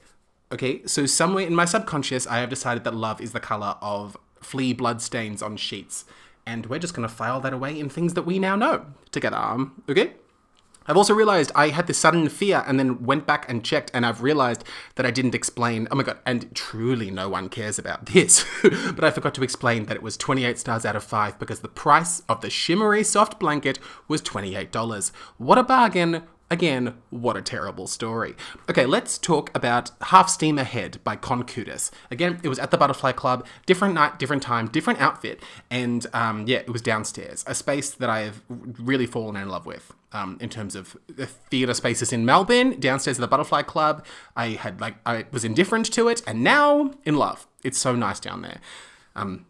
okay, 0.52 0.82
so 0.88 1.06
somewhere 1.06 1.46
in 1.46 1.54
my 1.54 1.66
subconscious, 1.66 2.26
I 2.26 2.38
have 2.38 2.50
decided 2.50 2.84
that 2.84 2.96
love 2.96 3.22
is 3.22 3.32
the 3.32 3.40
colour 3.40 3.76
of 3.80 4.18
flea 4.42 4.74
bloodstains 4.74 5.44
on 5.44 5.56
sheets. 5.56 6.06
And 6.48 6.66
we're 6.66 6.80
just 6.80 6.96
gonna 6.96 7.08
file 7.08 7.42
that 7.42 7.54
away 7.54 7.80
in 7.80 7.90
things 7.90 8.16
that 8.16 8.26
we 8.26 8.40
now 8.40 8.56
know 8.56 8.88
together, 9.12 9.68
okay? 9.88 10.14
I've 10.88 10.98
also 10.98 11.14
realized 11.14 11.52
I 11.56 11.70
had 11.70 11.88
this 11.88 11.98
sudden 11.98 12.30
fear 12.30 12.64
and 12.68 12.80
then 12.80 13.04
went 13.04 13.26
back 13.26 13.50
and 13.50 13.64
checked, 13.64 13.92
and 13.94 14.06
I've 14.06 14.22
realized 14.22 14.64
that 14.96 15.06
I 15.06 15.12
didn't 15.12 15.36
explain. 15.36 15.88
Oh 15.92 15.96
my 15.96 16.04
god, 16.04 16.20
and 16.26 16.54
truly 16.56 17.10
no 17.10 17.30
one 17.30 17.50
cares 17.50 17.80
about 17.80 18.08
this. 18.08 18.46
but 18.62 19.04
I 19.04 19.12
forgot 19.12 19.34
to 19.36 19.44
explain 19.44 19.86
that 19.86 19.96
it 19.96 20.04
was 20.04 20.18
28 20.18 20.58
stars 20.58 20.86
out 20.86 20.96
of 20.96 21.04
5 21.04 21.40
because 21.40 21.60
the 21.62 21.68
price 21.68 22.22
of 22.28 22.42
the 22.42 22.50
shimmery 22.50 23.04
soft 23.04 23.40
blanket 23.40 23.80
was 24.08 24.22
$28. 24.22 25.12
What 25.38 25.58
a 25.58 25.64
bargain! 25.64 26.24
Again, 26.54 26.94
what 27.10 27.36
a 27.36 27.42
terrible 27.42 27.88
story. 27.88 28.36
Okay, 28.70 28.86
let's 28.86 29.18
talk 29.18 29.50
about 29.56 29.90
Half 30.02 30.30
Steam 30.30 30.60
Ahead 30.60 31.00
by 31.04 31.16
Con 31.16 31.44
Coutis. 31.46 31.90
Again, 32.12 32.40
it 32.44 32.48
was 32.48 32.60
at 32.60 32.70
the 32.70 32.78
Butterfly 32.78 33.14
Club, 33.14 33.44
different 33.66 33.96
night, 33.96 34.20
different 34.20 34.44
time, 34.44 34.68
different 34.68 35.02
outfit, 35.02 35.42
and 35.72 36.06
um, 36.14 36.46
yeah, 36.46 36.60
it 36.60 36.70
was 36.70 36.84
downstairs, 36.84 37.44
a 37.48 37.56
space 37.56 37.90
that 37.90 38.08
I 38.08 38.20
have 38.20 38.44
really 38.50 39.08
fallen 39.08 39.36
in 39.36 39.50
love 39.50 39.66
with. 39.66 39.94
Um, 40.14 40.38
in 40.40 40.50
terms 40.50 40.76
of 40.76 40.96
the 41.08 41.26
theatre 41.26 41.74
spaces 41.74 42.14
in 42.14 42.24
Melbourne, 42.24 42.80
downstairs 42.80 43.18
at 43.18 43.22
the 43.22 43.28
Butterfly 43.28 43.64
Club, 43.64 44.06
I 44.36 44.50
had 44.50 44.80
like 44.80 44.96
I 45.08 45.26
was 45.32 45.44
indifferent 45.44 45.92
to 45.94 46.08
it, 46.08 46.22
and 46.28 46.44
now 46.44 46.92
in 47.04 47.16
love. 47.16 47.48
It's 47.64 47.80
so 47.80 47.96
nice 47.96 48.20
down 48.20 48.44
there. 48.44 48.60
Um, 49.16 49.48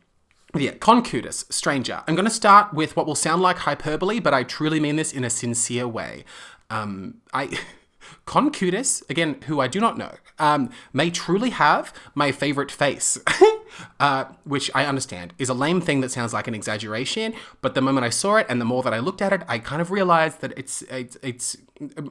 yeah, 0.55 0.71
Con 0.71 1.03
Coutis, 1.03 1.45
stranger. 1.51 2.03
I'm 2.07 2.15
going 2.15 2.25
to 2.27 2.31
start 2.31 2.73
with 2.73 2.95
what 2.95 3.07
will 3.07 3.15
sound 3.15 3.41
like 3.41 3.57
hyperbole, 3.57 4.19
but 4.19 4.33
I 4.33 4.43
truly 4.43 4.79
mean 4.79 4.95
this 4.95 5.11
in 5.11 5.23
a 5.23 5.29
sincere 5.29 5.87
way. 5.87 6.25
Um, 6.69 7.15
I. 7.33 7.59
Con 8.25 8.51
Coutis, 8.51 9.03
again, 9.09 9.41
who 9.47 9.59
I 9.59 9.67
do 9.67 9.79
not 9.79 9.97
know, 9.97 10.11
um, 10.39 10.69
may 10.93 11.09
truly 11.09 11.51
have 11.51 11.93
my 12.15 12.31
favorite 12.31 12.71
face. 12.71 13.17
uh, 13.99 14.25
which 14.43 14.69
I 14.75 14.85
understand 14.85 15.33
is 15.37 15.49
a 15.49 15.53
lame 15.53 15.81
thing 15.81 16.01
that 16.01 16.11
sounds 16.11 16.33
like 16.33 16.47
an 16.47 16.55
exaggeration. 16.55 17.33
But 17.61 17.75
the 17.75 17.81
moment 17.81 18.05
I 18.05 18.09
saw 18.09 18.35
it 18.35 18.45
and 18.49 18.59
the 18.59 18.65
more 18.65 18.83
that 18.83 18.93
I 18.93 18.99
looked 18.99 19.21
at 19.21 19.33
it, 19.33 19.41
I 19.47 19.59
kind 19.59 19.81
of 19.81 19.91
realized 19.91 20.41
that 20.41 20.57
it's 20.57 20.81
it's 20.83 21.17
it's 21.21 21.57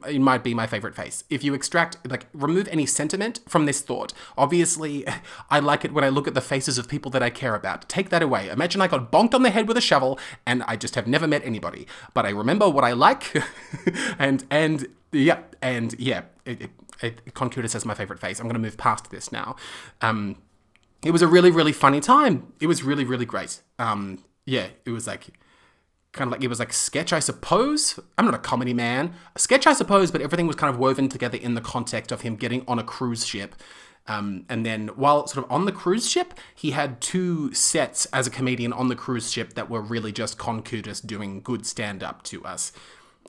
it 0.07 0.19
might 0.19 0.43
be 0.43 0.53
my 0.53 0.67
favorite 0.67 0.95
face. 0.95 1.23
If 1.29 1.43
you 1.43 1.53
extract 1.53 1.97
like 2.09 2.27
remove 2.33 2.67
any 2.67 2.85
sentiment 2.85 3.39
from 3.47 3.65
this 3.65 3.81
thought, 3.81 4.13
obviously 4.37 5.05
I 5.49 5.59
like 5.59 5.85
it 5.85 5.93
when 5.93 6.03
I 6.03 6.09
look 6.09 6.27
at 6.27 6.33
the 6.33 6.41
faces 6.41 6.77
of 6.77 6.87
people 6.87 7.11
that 7.11 7.23
I 7.23 7.29
care 7.29 7.55
about. 7.55 7.87
Take 7.89 8.09
that 8.09 8.21
away. 8.21 8.49
Imagine 8.49 8.81
I 8.81 8.87
got 8.87 9.11
bonked 9.11 9.33
on 9.33 9.43
the 9.43 9.49
head 9.49 9.67
with 9.67 9.77
a 9.77 9.81
shovel 9.81 10.19
and 10.45 10.63
I 10.63 10.75
just 10.75 10.95
have 10.95 11.07
never 11.07 11.27
met 11.27 11.43
anybody, 11.45 11.87
but 12.13 12.25
I 12.25 12.29
remember 12.29 12.69
what 12.69 12.83
I 12.83 12.93
like, 12.93 13.33
and 14.19 14.43
and 14.49 14.87
yeah, 15.11 15.39
and 15.61 15.93
yeah, 16.03 16.23
it, 16.45 16.69
it, 17.01 17.21
it, 17.25 17.85
my 17.85 17.93
favorite 17.93 18.19
face. 18.19 18.39
I'm 18.39 18.47
gonna 18.47 18.59
move 18.59 18.77
past 18.77 19.09
this 19.09 19.31
now. 19.31 19.55
Um, 20.01 20.37
it 21.03 21.11
was 21.11 21.21
a 21.21 21.27
really 21.27 21.51
really 21.51 21.73
funny 21.73 21.99
time. 21.99 22.53
It 22.59 22.67
was 22.67 22.83
really 22.83 23.05
really 23.05 23.25
great. 23.25 23.61
Um, 23.79 24.23
yeah, 24.45 24.67
it 24.85 24.91
was 24.91 25.07
like 25.07 25.29
kind 26.11 26.27
of 26.27 26.31
like 26.31 26.43
it 26.43 26.47
was 26.47 26.59
like 26.59 26.73
sketch, 26.73 27.13
I 27.13 27.19
suppose. 27.19 27.99
I'm 28.17 28.25
not 28.25 28.35
a 28.35 28.39
comedy 28.39 28.73
man. 28.73 29.13
A 29.35 29.39
sketch, 29.39 29.65
I 29.65 29.73
suppose, 29.73 30.11
but 30.11 30.21
everything 30.21 30.47
was 30.47 30.55
kind 30.55 30.73
of 30.73 30.79
woven 30.79 31.09
together 31.09 31.37
in 31.37 31.55
the 31.55 31.61
context 31.61 32.11
of 32.11 32.21
him 32.21 32.35
getting 32.35 32.63
on 32.67 32.79
a 32.79 32.83
cruise 32.83 33.25
ship. 33.25 33.55
Um, 34.05 34.45
and 34.49 34.65
then 34.65 34.89
while 34.89 35.27
sort 35.27 35.45
of 35.45 35.51
on 35.51 35.63
the 35.65 35.71
cruise 35.71 36.09
ship, 36.09 36.33
he 36.53 36.71
had 36.71 36.99
two 36.99 37.53
sets 37.53 38.05
as 38.07 38.27
a 38.27 38.29
comedian 38.29 38.73
on 38.73 38.89
the 38.89 38.95
cruise 38.95 39.31
ship 39.31 39.53
that 39.53 39.69
were 39.69 39.81
really 39.81 40.11
just 40.11 40.37
Con 40.37 40.61
Coutis 40.61 40.99
doing 41.05 41.41
good 41.41 41.65
stand 41.65 42.03
up 42.03 42.21
to 42.23 42.43
us. 42.43 42.73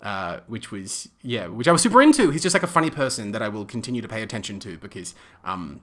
Uh, 0.03 0.41
which 0.49 0.71
was 0.71 1.09
yeah, 1.23 1.47
which 1.47 1.67
I 1.67 1.73
was 1.73 1.81
super 1.81 2.03
into. 2.03 2.31
He's 2.31 2.43
just 2.43 2.53
like 2.53 2.63
a 2.63 2.69
funny 2.69 2.91
person 2.91 3.33
that 3.33 3.41
I 3.41 3.49
will 3.49 3.65
continue 3.65 4.03
to 4.03 4.09
pay 4.09 4.23
attention 4.23 4.61
to 4.61 4.77
because 4.77 5.15
um, 5.45 5.81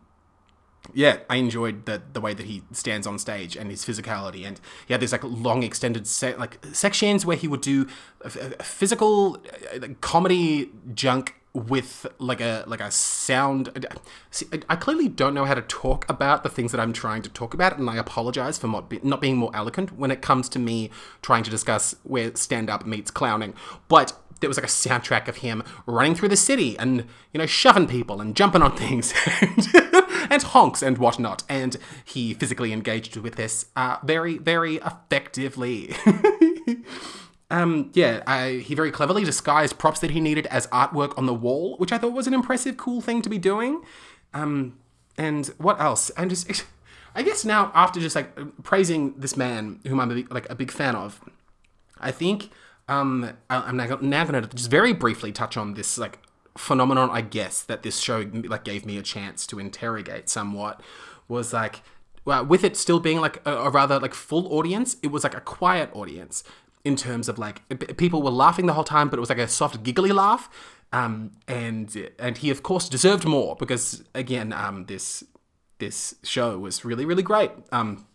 yeah, 0.93 1.19
I 1.29 1.37
enjoyed 1.37 1.85
the 1.85 2.01
the 2.11 2.21
way 2.21 2.33
that 2.33 2.45
he 2.45 2.63
stands 2.71 3.07
on 3.07 3.19
stage 3.19 3.55
and 3.55 3.69
his 3.69 3.85
physicality, 3.85 4.45
and 4.45 4.59
he 4.87 4.93
had 4.93 5.01
these 5.01 5.11
like 5.11 5.23
long 5.23 5.63
extended 5.63 6.07
se- 6.07 6.35
like 6.35 6.63
sections 6.73 7.25
where 7.25 7.37
he 7.37 7.47
would 7.47 7.61
do 7.61 7.87
a, 8.21 8.29
physical 8.63 9.37
uh, 9.73 9.87
comedy 10.01 10.71
junk 10.93 11.40
with 11.53 12.05
like 12.17 12.39
a 12.41 12.63
like 12.67 12.79
a 12.79 12.91
sound. 12.91 13.85
See, 14.29 14.47
I 14.69 14.75
clearly 14.75 15.07
don't 15.07 15.33
know 15.33 15.45
how 15.45 15.53
to 15.53 15.61
talk 15.61 16.09
about 16.09 16.43
the 16.43 16.49
things 16.49 16.71
that 16.71 16.79
I'm 16.79 16.93
trying 16.93 17.21
to 17.23 17.29
talk 17.29 17.53
about, 17.53 17.77
and 17.77 17.89
I 17.89 17.97
apologize 17.97 18.57
for 18.57 18.67
not, 18.67 18.89
be, 18.89 18.99
not 19.03 19.21
being 19.21 19.37
more 19.37 19.51
eloquent 19.53 19.97
when 19.97 20.11
it 20.11 20.21
comes 20.21 20.47
to 20.49 20.59
me 20.59 20.89
trying 21.21 21.43
to 21.43 21.51
discuss 21.51 21.95
where 22.03 22.35
stand 22.35 22.69
up 22.69 22.85
meets 22.85 23.11
clowning. 23.11 23.53
But 23.89 24.13
there 24.39 24.49
was 24.49 24.57
like 24.57 24.65
a 24.65 24.69
soundtrack 24.69 25.27
of 25.27 25.37
him 25.37 25.63
running 25.85 26.15
through 26.15 26.29
the 26.29 26.37
city 26.37 26.77
and 26.77 27.05
you 27.31 27.37
know 27.37 27.45
shoving 27.45 27.87
people 27.87 28.19
and 28.19 28.35
jumping 28.35 28.61
on 28.61 28.75
things 28.75 29.13
and, 29.41 29.69
and 30.29 30.43
honks 30.43 30.81
and 30.81 30.97
whatnot 30.97 31.43
and 31.47 31.77
he 32.03 32.33
physically 32.33 32.73
engaged 32.73 33.15
with 33.17 33.35
this 33.35 33.67
uh, 33.75 33.97
very 34.03 34.39
very 34.39 34.77
effectively 34.77 35.93
um, 37.51 37.91
yeah 37.93 38.23
I, 38.25 38.63
he 38.65 38.73
very 38.73 38.91
cleverly 38.91 39.23
disguised 39.23 39.77
props 39.77 39.99
that 39.99 40.11
he 40.11 40.19
needed 40.19 40.47
as 40.47 40.67
artwork 40.67 41.17
on 41.17 41.25
the 41.27 41.33
wall 41.33 41.77
which 41.77 41.91
i 41.91 41.97
thought 41.97 42.13
was 42.13 42.27
an 42.27 42.33
impressive 42.33 42.77
cool 42.77 43.01
thing 43.01 43.21
to 43.21 43.29
be 43.29 43.37
doing 43.37 43.83
um, 44.33 44.79
and 45.17 45.47
what 45.57 45.79
else 45.79 46.09
and 46.11 46.29
just 46.29 46.65
i 47.15 47.21
guess 47.21 47.45
now 47.45 47.71
after 47.75 47.99
just 47.99 48.15
like 48.15 48.33
praising 48.63 49.13
this 49.17 49.37
man 49.37 49.79
whom 49.87 49.99
i'm 49.99 50.11
a, 50.11 50.23
like 50.33 50.49
a 50.49 50.55
big 50.55 50.71
fan 50.71 50.95
of 50.95 51.21
i 51.99 52.09
think 52.09 52.49
um, 52.91 53.31
I'm 53.49 53.77
now, 53.77 53.97
now 54.01 54.25
going 54.25 54.43
to 54.43 54.49
just 54.49 54.69
very 54.69 54.91
briefly 54.91 55.31
touch 55.31 55.55
on 55.55 55.75
this 55.75 55.97
like 55.97 56.19
phenomenon, 56.57 57.09
I 57.09 57.21
guess, 57.21 57.63
that 57.63 57.83
this 57.83 57.99
show 57.99 58.29
like 58.33 58.65
gave 58.65 58.85
me 58.85 58.97
a 58.97 59.01
chance 59.01 59.47
to 59.47 59.59
interrogate 59.59 60.29
somewhat. 60.29 60.81
Was 61.29 61.53
like, 61.53 61.83
well, 62.25 62.45
with 62.45 62.65
it 62.65 62.75
still 62.75 62.99
being 62.99 63.21
like 63.21 63.41
a, 63.47 63.53
a 63.53 63.69
rather 63.69 63.97
like 63.97 64.13
full 64.13 64.53
audience, 64.53 64.97
it 65.01 65.07
was 65.07 65.23
like 65.23 65.35
a 65.35 65.39
quiet 65.39 65.89
audience 65.93 66.43
in 66.83 66.95
terms 66.95 67.29
of 67.29 67.37
like 67.37 67.61
people 67.97 68.21
were 68.21 68.31
laughing 68.31 68.65
the 68.65 68.73
whole 68.73 68.83
time, 68.83 69.09
but 69.09 69.17
it 69.17 69.19
was 69.19 69.29
like 69.29 69.37
a 69.37 69.47
soft 69.47 69.83
giggly 69.83 70.11
laugh. 70.11 70.49
Um, 70.93 71.31
and 71.47 72.11
and 72.19 72.37
he 72.37 72.49
of 72.49 72.63
course 72.63 72.89
deserved 72.89 73.25
more 73.25 73.55
because 73.55 74.03
again, 74.13 74.51
um, 74.53 74.85
this 74.85 75.23
this 75.79 76.15
show 76.23 76.57
was 76.57 76.83
really 76.83 77.05
really 77.05 77.23
great. 77.23 77.51
Um, 77.71 78.05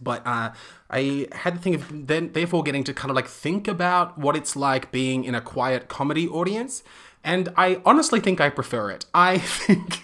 but 0.00 0.26
uh, 0.26 0.52
I 0.90 1.28
had 1.32 1.54
to 1.54 1.60
think 1.60 1.76
of 1.76 2.06
then 2.06 2.32
therefore 2.32 2.62
getting 2.62 2.84
to 2.84 2.94
kind 2.94 3.10
of 3.10 3.16
like 3.16 3.28
think 3.28 3.68
about 3.68 4.18
what 4.18 4.36
it's 4.36 4.56
like 4.56 4.90
being 4.90 5.24
in 5.24 5.34
a 5.34 5.40
quiet 5.40 5.88
comedy 5.88 6.28
audience, 6.28 6.82
and 7.22 7.48
I 7.56 7.80
honestly 7.84 8.20
think 8.20 8.40
I 8.40 8.50
prefer 8.50 8.90
it. 8.90 9.06
I 9.14 9.38
think, 9.38 10.00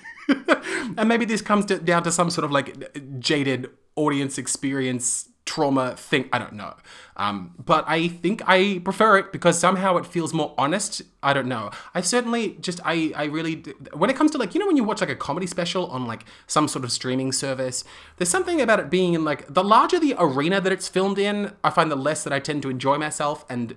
and 0.97 1.09
maybe 1.09 1.25
this 1.25 1.43
comes 1.43 1.67
to, 1.67 1.79
down 1.79 2.03
to 2.05 2.13
some 2.13 2.31
sort 2.31 2.45
of 2.45 2.51
like 2.51 3.21
jaded 3.21 3.71
audience 3.97 4.39
experience 4.39 5.30
trauma 5.51 5.97
thing. 5.97 6.29
I 6.33 6.39
don't 6.39 6.53
know. 6.53 6.77
Um, 7.17 7.55
but 7.59 7.85
I 7.89 8.07
think 8.07 8.41
I 8.47 8.81
prefer 8.85 9.19
it 9.19 9.33
because 9.33 9.59
somehow 9.59 9.97
it 9.97 10.07
feels 10.07 10.33
more 10.33 10.55
honest. 10.57 11.03
I 11.25 11.33
don't 11.33 11.49
know. 11.49 11.73
I 11.93 12.03
certainly 12.03 12.57
just, 12.61 12.79
I, 12.85 13.13
I 13.17 13.25
really, 13.25 13.65
when 13.93 14.11
it 14.11 14.17
comes 14.17 14.31
to 14.31 14.39
like, 14.39 14.55
you 14.55 14.61
know, 14.61 14.69
when 14.69 14.77
you 14.77 14.85
watch 14.85 15.01
like 15.01 15.11
a 15.11 15.17
comedy 15.17 15.49
special 15.49 15.89
on 15.89 16.07
like 16.07 16.25
some 16.47 16.69
sort 16.69 16.85
of 16.85 16.93
streaming 16.93 17.33
service, 17.33 17.83
there's 18.17 18.29
something 18.29 18.61
about 18.61 18.79
it 18.79 18.91
being 18.91 19.15
in 19.15 19.25
like, 19.25 19.53
the 19.53 19.65
larger 19.65 19.99
the 19.99 20.15
arena 20.19 20.61
that 20.61 20.73
it's 20.73 20.87
filmed 20.87 21.19
in, 21.19 21.53
I 21.65 21.71
find 21.71 21.91
the 21.91 21.97
less 21.97 22.23
that 22.23 22.33
I 22.33 22.39
tend 22.39 22.63
to 22.63 22.71
enjoy 22.71 22.97
myself 22.97 23.45
and 23.51 23.75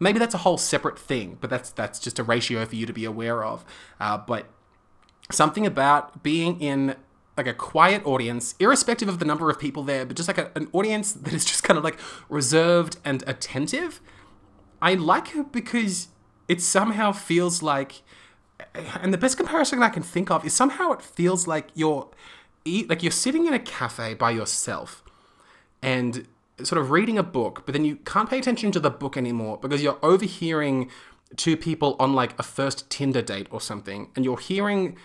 maybe 0.00 0.18
that's 0.18 0.34
a 0.34 0.38
whole 0.38 0.56
separate 0.56 0.98
thing, 0.98 1.36
but 1.42 1.50
that's, 1.50 1.68
that's 1.68 1.98
just 1.98 2.18
a 2.18 2.24
ratio 2.24 2.64
for 2.64 2.76
you 2.76 2.86
to 2.86 2.94
be 2.94 3.04
aware 3.04 3.44
of. 3.44 3.62
Uh, 4.00 4.16
but 4.16 4.46
something 5.30 5.66
about 5.66 6.22
being 6.22 6.58
in 6.62 6.96
like 7.36 7.46
a 7.46 7.54
quiet 7.54 8.06
audience, 8.06 8.54
irrespective 8.58 9.08
of 9.08 9.18
the 9.18 9.24
number 9.24 9.50
of 9.50 9.58
people 9.58 9.82
there, 9.82 10.06
but 10.06 10.16
just 10.16 10.28
like 10.28 10.38
a, 10.38 10.50
an 10.54 10.68
audience 10.72 11.12
that 11.24 11.32
is 11.32 11.44
just 11.44 11.62
kind 11.62 11.78
of 11.78 11.84
like 11.84 11.98
reserved 12.28 12.96
and 13.04 13.24
attentive. 13.26 14.00
I 14.80 14.94
like 14.94 15.34
it 15.34 15.52
because 15.52 16.08
it 16.48 16.60
somehow 16.60 17.12
feels 17.12 17.62
like, 17.62 18.02
and 18.74 19.12
the 19.12 19.18
best 19.18 19.36
comparison 19.36 19.82
I 19.82 19.88
can 19.88 20.02
think 20.02 20.30
of 20.30 20.44
is 20.44 20.52
somehow 20.52 20.92
it 20.92 21.02
feels 21.02 21.46
like 21.46 21.68
you're, 21.74 22.08
like 22.88 23.02
you're 23.02 23.12
sitting 23.12 23.46
in 23.46 23.54
a 23.54 23.58
cafe 23.58 24.14
by 24.14 24.30
yourself, 24.30 25.02
and 25.82 26.26
sort 26.62 26.80
of 26.80 26.90
reading 26.90 27.18
a 27.18 27.22
book, 27.22 27.62
but 27.66 27.72
then 27.72 27.84
you 27.84 27.96
can't 27.96 28.30
pay 28.30 28.38
attention 28.38 28.70
to 28.72 28.80
the 28.80 28.90
book 28.90 29.16
anymore 29.16 29.58
because 29.60 29.82
you're 29.82 29.98
overhearing 30.02 30.88
two 31.36 31.56
people 31.56 31.96
on 31.98 32.14
like 32.14 32.38
a 32.38 32.42
first 32.42 32.88
Tinder 32.90 33.22
date 33.22 33.48
or 33.50 33.60
something, 33.60 34.10
and 34.14 34.24
you're 34.24 34.38
hearing 34.38 34.96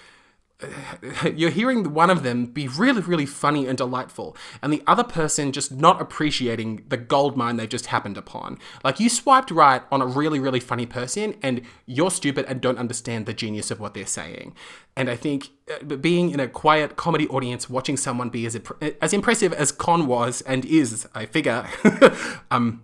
you're 1.35 1.49
hearing 1.49 1.93
one 1.93 2.09
of 2.09 2.23
them 2.23 2.45
be 2.45 2.67
really, 2.67 3.01
really 3.01 3.25
funny 3.25 3.65
and 3.65 3.77
delightful, 3.77 4.35
and 4.61 4.73
the 4.73 4.83
other 4.85 5.03
person 5.03 5.51
just 5.51 5.71
not 5.71 6.01
appreciating 6.01 6.83
the 6.89 6.97
gold 6.97 7.37
mine 7.37 7.57
they've 7.57 7.69
just 7.69 7.87
happened 7.87 8.17
upon. 8.17 8.57
Like 8.83 8.99
you 8.99 9.09
swiped 9.09 9.51
right 9.51 9.81
on 9.91 10.01
a 10.01 10.05
really, 10.05 10.39
really 10.39 10.59
funny 10.59 10.85
person, 10.85 11.35
and 11.41 11.61
you're 11.85 12.11
stupid 12.11 12.45
and 12.47 12.59
don't 12.59 12.77
understand 12.77 13.25
the 13.25 13.33
genius 13.33 13.71
of 13.71 13.79
what 13.79 13.93
they're 13.93 14.05
saying. 14.05 14.53
And 14.97 15.09
I 15.09 15.15
think 15.15 15.49
uh, 15.71 15.95
being 15.95 16.31
in 16.31 16.39
a 16.41 16.47
quiet 16.47 16.97
comedy 16.97 17.27
audience, 17.29 17.69
watching 17.69 17.95
someone 17.95 18.29
be 18.29 18.45
as 18.45 18.59
as 19.01 19.13
impressive 19.13 19.53
as 19.53 19.71
Con 19.71 20.07
was 20.07 20.41
and 20.41 20.65
is, 20.65 21.07
I 21.15 21.25
figure, 21.25 21.67
um, 22.51 22.83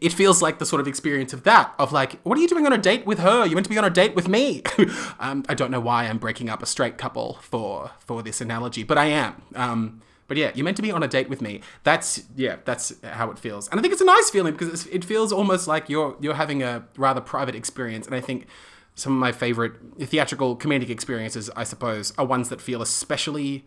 it 0.00 0.12
feels 0.12 0.40
like 0.40 0.58
the 0.58 0.66
sort 0.66 0.80
of 0.80 0.86
experience 0.86 1.32
of 1.32 1.42
that 1.44 1.74
of 1.78 1.92
like 1.92 2.20
what 2.22 2.38
are 2.38 2.40
you 2.40 2.48
doing 2.48 2.66
on 2.66 2.72
a 2.72 2.78
date 2.78 3.06
with 3.06 3.18
her? 3.18 3.44
You 3.46 3.54
meant 3.54 3.64
to 3.66 3.70
be 3.70 3.78
on 3.78 3.84
a 3.84 3.90
date 3.90 4.14
with 4.14 4.28
me. 4.28 4.62
Um, 5.18 5.44
i 5.48 5.54
don't 5.54 5.70
know 5.70 5.80
why 5.80 6.04
i'm 6.04 6.18
breaking 6.18 6.48
up 6.48 6.62
a 6.62 6.66
straight 6.66 6.96
couple 6.96 7.38
for 7.42 7.90
for 7.98 8.22
this 8.22 8.40
analogy 8.40 8.82
but 8.82 8.96
i 8.96 9.06
am. 9.06 9.42
Um, 9.54 10.02
but 10.28 10.36
yeah 10.36 10.50
you're 10.54 10.64
meant 10.64 10.76
to 10.76 10.82
be 10.82 10.90
on 10.90 11.02
a 11.02 11.08
date 11.08 11.28
with 11.28 11.40
me. 11.42 11.60
That's 11.84 12.22
yeah 12.36 12.56
that's 12.64 12.94
how 13.02 13.30
it 13.30 13.38
feels. 13.38 13.68
And 13.68 13.78
i 13.78 13.82
think 13.82 13.92
it's 13.92 14.02
a 14.02 14.06
nice 14.06 14.30
feeling 14.30 14.52
because 14.54 14.86
it 14.86 15.04
feels 15.04 15.32
almost 15.32 15.66
like 15.68 15.88
you're 15.88 16.16
you're 16.20 16.34
having 16.34 16.62
a 16.62 16.84
rather 16.96 17.20
private 17.20 17.54
experience. 17.54 18.06
And 18.06 18.14
i 18.14 18.20
think 18.20 18.46
some 18.94 19.12
of 19.12 19.18
my 19.18 19.32
favorite 19.32 19.72
theatrical 19.98 20.56
comedic 20.56 20.90
experiences 20.90 21.48
i 21.56 21.64
suppose 21.64 22.12
are 22.18 22.26
ones 22.26 22.48
that 22.48 22.60
feel 22.60 22.82
especially 22.82 23.64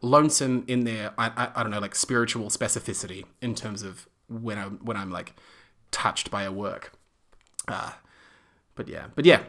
lonesome 0.00 0.64
in 0.66 0.84
their 0.84 1.12
I, 1.18 1.26
I, 1.36 1.50
I 1.56 1.62
don't 1.62 1.72
know 1.72 1.80
like 1.80 1.94
spiritual 1.94 2.46
specificity 2.46 3.24
in 3.40 3.54
terms 3.54 3.82
of 3.82 4.06
when 4.28 4.58
I'm 4.58 4.78
when 4.82 4.96
I'm 4.96 5.10
like 5.10 5.34
touched 5.90 6.30
by 6.30 6.42
a 6.42 6.52
work. 6.52 6.92
Uh, 7.68 7.92
but 8.74 8.88
yeah, 8.88 9.06
but 9.14 9.24
yeah, 9.24 9.42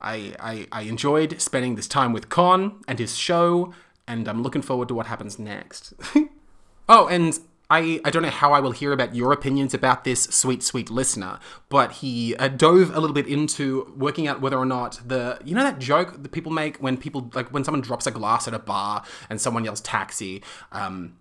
I, 0.00 0.34
I 0.40 0.66
I 0.72 0.82
enjoyed 0.82 1.40
spending 1.40 1.76
this 1.76 1.88
time 1.88 2.12
with 2.12 2.28
Con 2.28 2.80
and 2.88 2.98
his 2.98 3.16
show, 3.16 3.72
and 4.06 4.28
I'm 4.28 4.42
looking 4.42 4.62
forward 4.62 4.88
to 4.88 4.94
what 4.94 5.06
happens 5.06 5.38
next. 5.38 5.94
oh, 6.88 7.06
and 7.08 7.38
I, 7.68 8.00
I 8.04 8.10
don't 8.10 8.22
know 8.22 8.30
how 8.30 8.52
I 8.52 8.60
will 8.60 8.70
hear 8.70 8.92
about 8.92 9.14
your 9.14 9.32
opinions 9.32 9.74
about 9.74 10.04
this 10.04 10.22
sweet, 10.24 10.62
sweet 10.62 10.88
listener, 10.88 11.40
but 11.68 11.92
he 11.92 12.36
uh, 12.36 12.46
dove 12.48 12.90
a 12.94 13.00
little 13.00 13.14
bit 13.14 13.26
into 13.26 13.92
working 13.96 14.28
out 14.28 14.40
whether 14.40 14.56
or 14.56 14.66
not 14.66 15.00
the, 15.04 15.40
you 15.44 15.54
know, 15.54 15.64
that 15.64 15.80
joke 15.80 16.22
that 16.22 16.30
people 16.30 16.52
make 16.52 16.76
when 16.76 16.96
people, 16.96 17.28
like 17.34 17.52
when 17.52 17.64
someone 17.64 17.80
drops 17.80 18.06
a 18.06 18.12
glass 18.12 18.46
at 18.46 18.54
a 18.54 18.60
bar 18.60 19.02
and 19.28 19.40
someone 19.40 19.64
yells 19.64 19.80
taxi, 19.80 20.44
um, 20.70 21.16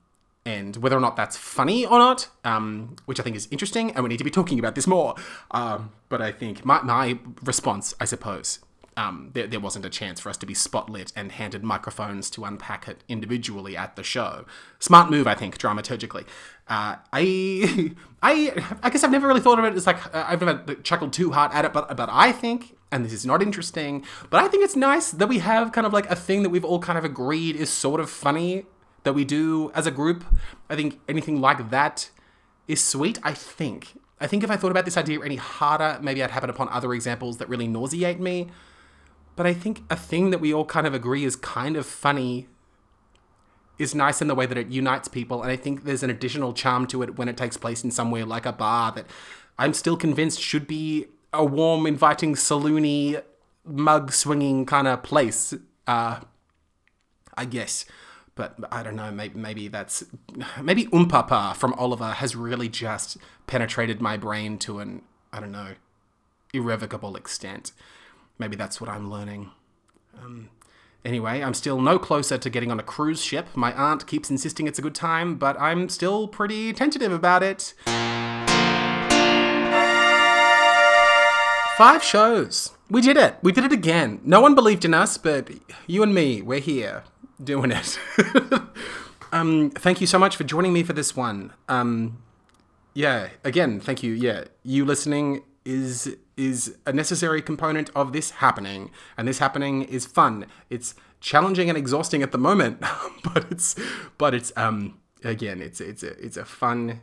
and 0.46 0.76
whether 0.78 0.96
or 0.96 1.02
not 1.02 1.16
that's 1.16 1.36
funny 1.36 1.86
or 1.86 1.98
not, 1.98 2.28
um, 2.44 2.96
which 3.06 3.20
I 3.20 3.24
think 3.24 3.36
is 3.36 3.48
interesting, 3.50 3.92
and 3.92 4.04
we 4.04 4.10
need 4.10 4.18
to 4.18 4.24
be 4.24 4.32
talking 4.32 4.60
about 4.60 4.76
this 4.76 4.86
more. 4.86 5.16
Um, 5.52 5.92
but 6.08 6.22
I 6.22 6.32
think 6.32 6.64
my, 6.64 6.82
my 6.84 7.18
response, 7.44 7.96
I 8.00 8.06
suppose, 8.06 8.60
um, 8.98 9.32
there, 9.34 9.48
there 9.48 9.60
wasn't 9.60 9.86
a 9.86 9.90
chance 9.90 10.20
for 10.20 10.30
us 10.30 10.38
to 10.38 10.46
be 10.46 10.54
spotlit 10.54 11.12
and 11.16 11.32
handed 11.32 11.64
microphones 11.64 12.30
to 12.32 12.46
unpack 12.46 12.88
it 12.88 13.04
individually 13.10 13.76
at 13.76 13.96
the 13.96 14.04
show. 14.04 14.46
Smart 14.80 15.10
move, 15.10 15.28
I 15.28 15.36
think, 15.36 15.58
dramaturgically. 15.58 16.26
Uh, 16.68 16.98
I, 17.12 17.96
I, 18.22 18.64
I 18.84 18.90
guess 18.90 19.04
I've 19.04 19.12
never 19.12 19.28
really 19.28 19.42
thought 19.42 19.60
of 19.60 19.66
it 19.66 19.74
as 19.74 19.88
like 19.88 20.16
uh, 20.16 20.26
I've 20.28 20.42
never 20.42 20.76
chuckled 20.76 21.12
too 21.12 21.32
hard 21.32 21.52
at 21.54 21.66
it, 21.66 21.74
but 21.74 21.96
but 21.98 22.10
I 22.12 22.32
think, 22.32 22.78
and 22.92 23.04
this 23.04 23.14
is 23.14 23.26
not 23.26 23.42
interesting, 23.42 24.06
but 24.30 24.44
I 24.44 24.48
think 24.48 24.64
it's 24.64 24.76
nice 24.76 25.12
that 25.12 25.28
we 25.28 25.40
have 25.40 25.72
kind 25.72 25.86
of 25.86 25.92
like 25.92 26.10
a 26.10 26.16
thing 26.16 26.44
that 26.44 26.50
we've 26.50 26.66
all 26.66 26.80
kind 26.80 26.98
of 26.98 27.04
agreed 27.04 27.56
is 27.56 27.70
sort 27.70 28.00
of 28.00 28.10
funny 28.10 28.66
that 29.06 29.14
we 29.14 29.24
do 29.24 29.72
as 29.74 29.88
a 29.88 29.92
group. 29.92 30.26
I 30.70 30.76
think 30.76 31.00
anything 31.08 31.40
like 31.40 31.70
that 31.70 32.10
is 32.68 32.84
sweet. 32.84 33.18
I 33.24 33.34
think. 33.34 34.00
I 34.20 34.28
think 34.28 34.44
if 34.44 34.52
I 34.52 34.58
thought 34.58 34.72
about 34.72 34.86
this 34.86 34.98
idea 34.98 35.20
any 35.24 35.36
harder, 35.38 36.00
maybe 36.02 36.24
I'd 36.24 36.32
it 36.44 36.50
upon 36.50 36.70
other 36.70 36.94
examples 36.94 37.38
that 37.38 37.50
really 37.50 37.68
nauseate 37.68 38.20
me. 38.20 38.50
But 39.36 39.46
I 39.46 39.54
think 39.54 39.84
a 39.90 39.96
thing 39.96 40.30
that 40.32 40.40
we 40.40 40.54
all 40.54 40.66
kind 40.66 40.88
of 40.88 40.94
agree 40.94 41.26
is 41.26 41.36
kind 41.36 41.76
of 41.76 41.86
funny 41.86 42.48
is 43.78 43.94
nice 43.94 44.22
in 44.22 44.28
the 44.30 44.36
way 44.36 44.46
that 44.46 44.58
it 44.58 44.68
unites 44.68 45.10
people. 45.10 45.42
And 45.42 45.52
I 45.52 45.58
think 45.58 45.84
there's 45.84 46.04
an 46.04 46.10
additional 46.10 46.54
charm 46.54 46.88
to 46.88 47.04
it 47.04 47.18
when 47.18 47.28
it 47.28 47.36
takes 47.36 47.58
place 47.58 47.84
in 47.84 47.92
somewhere 47.92 48.26
like 48.26 48.46
a 48.46 48.54
bar 48.54 48.94
that 48.94 49.06
I'm 49.58 49.74
still 49.74 49.98
convinced 49.98 50.40
should 50.40 50.66
be 50.66 51.08
a 51.34 51.44
warm, 51.44 51.86
inviting, 51.86 52.36
saloony, 52.36 53.22
mug 53.66 54.14
swinging 54.14 54.66
kind 54.66 54.88
of 54.88 55.04
place. 55.04 55.54
Uh, 55.86 56.22
I 57.38 57.46
guess. 57.46 57.86
But 58.36 58.56
I 58.70 58.84
don't 58.84 58.98
know, 58.98 59.12
maybe, 59.12 59.40
maybe 59.40 59.68
that's. 59.70 60.04
Maybe 60.62 60.90
Oom-Pah-Pah 60.94 61.54
from 61.54 61.74
Oliver 61.76 62.12
has 62.12 62.36
really 62.36 62.68
just 62.68 63.18
penetrated 63.48 64.02
my 64.02 64.18
brain 64.18 64.58
to 64.60 64.80
an, 64.80 65.04
I 65.32 65.40
don't 65.40 65.54
know, 65.54 65.76
irrevocable 66.54 67.16
extent. 67.16 67.72
Maybe 68.38 68.58
that's 68.58 68.82
what 68.82 68.90
I'm 68.90 69.10
learning. 69.10 69.52
Um, 70.22 70.50
anyway, 71.06 71.42
I'm 71.42 71.54
still 71.54 71.80
no 71.80 71.98
closer 71.98 72.38
to 72.38 72.50
getting 72.50 72.72
on 72.72 72.80
a 72.80 72.84
cruise 72.84 73.24
ship. 73.24 73.48
My 73.56 73.72
aunt 73.72 74.06
keeps 74.06 74.30
insisting 74.30 74.68
it's 74.68 74.80
a 74.80 74.82
good 74.82 74.96
time, 74.96 75.36
but 75.36 75.60
I'm 75.60 75.88
still 75.88 76.28
pretty 76.28 76.74
tentative 76.74 77.14
about 77.14 77.42
it. 77.42 77.74
Five 81.78 82.04
shows. 82.04 82.72
We 82.90 83.02
did 83.02 83.16
it. 83.16 83.38
We 83.42 83.54
did 83.54 83.64
it 83.64 83.72
again. 83.72 84.20
No 84.26 84.42
one 84.42 84.56
believed 84.56 84.84
in 84.84 84.94
us, 84.94 85.18
but 85.18 85.50
you 85.88 86.04
and 86.04 86.14
me, 86.14 86.42
we're 86.42 86.60
here 86.60 87.04
doing 87.44 87.72
it. 87.72 88.00
um, 89.32 89.70
thank 89.72 90.02
you 90.02 90.08
so 90.08 90.20
much 90.20 90.36
for 90.36 90.44
joining 90.44 90.74
me 90.74 90.84
for 90.84 90.94
this 90.94 91.16
one. 91.16 91.54
Um, 91.68 92.24
yeah, 92.94 93.30
again, 93.44 93.80
thank 93.80 94.04
you. 94.04 94.14
Yeah, 94.14 94.46
you 94.64 94.86
listening 94.86 95.44
is 95.66 96.16
is 96.38 96.78
a 96.86 96.94
necessary 96.94 97.42
component 97.42 97.90
of 97.96 98.14
this 98.14 98.32
happening, 98.32 98.92
and 99.18 99.28
this 99.28 99.40
happening 99.40 99.84
is 99.84 100.06
fun. 100.06 100.46
It's 100.70 100.96
challenging 101.20 101.70
and 101.70 101.78
exhausting 101.78 102.24
at 102.24 102.32
the 102.32 102.38
moment, 102.38 102.80
but 103.24 103.46
it's 103.52 103.76
but 104.18 104.34
it's 104.34 104.54
um 104.56 105.00
again, 105.24 105.62
it's 105.62 105.82
it's 105.82 106.04
a 106.04 106.12
it's 106.24 106.38
a 106.38 106.46
fun 106.46 107.02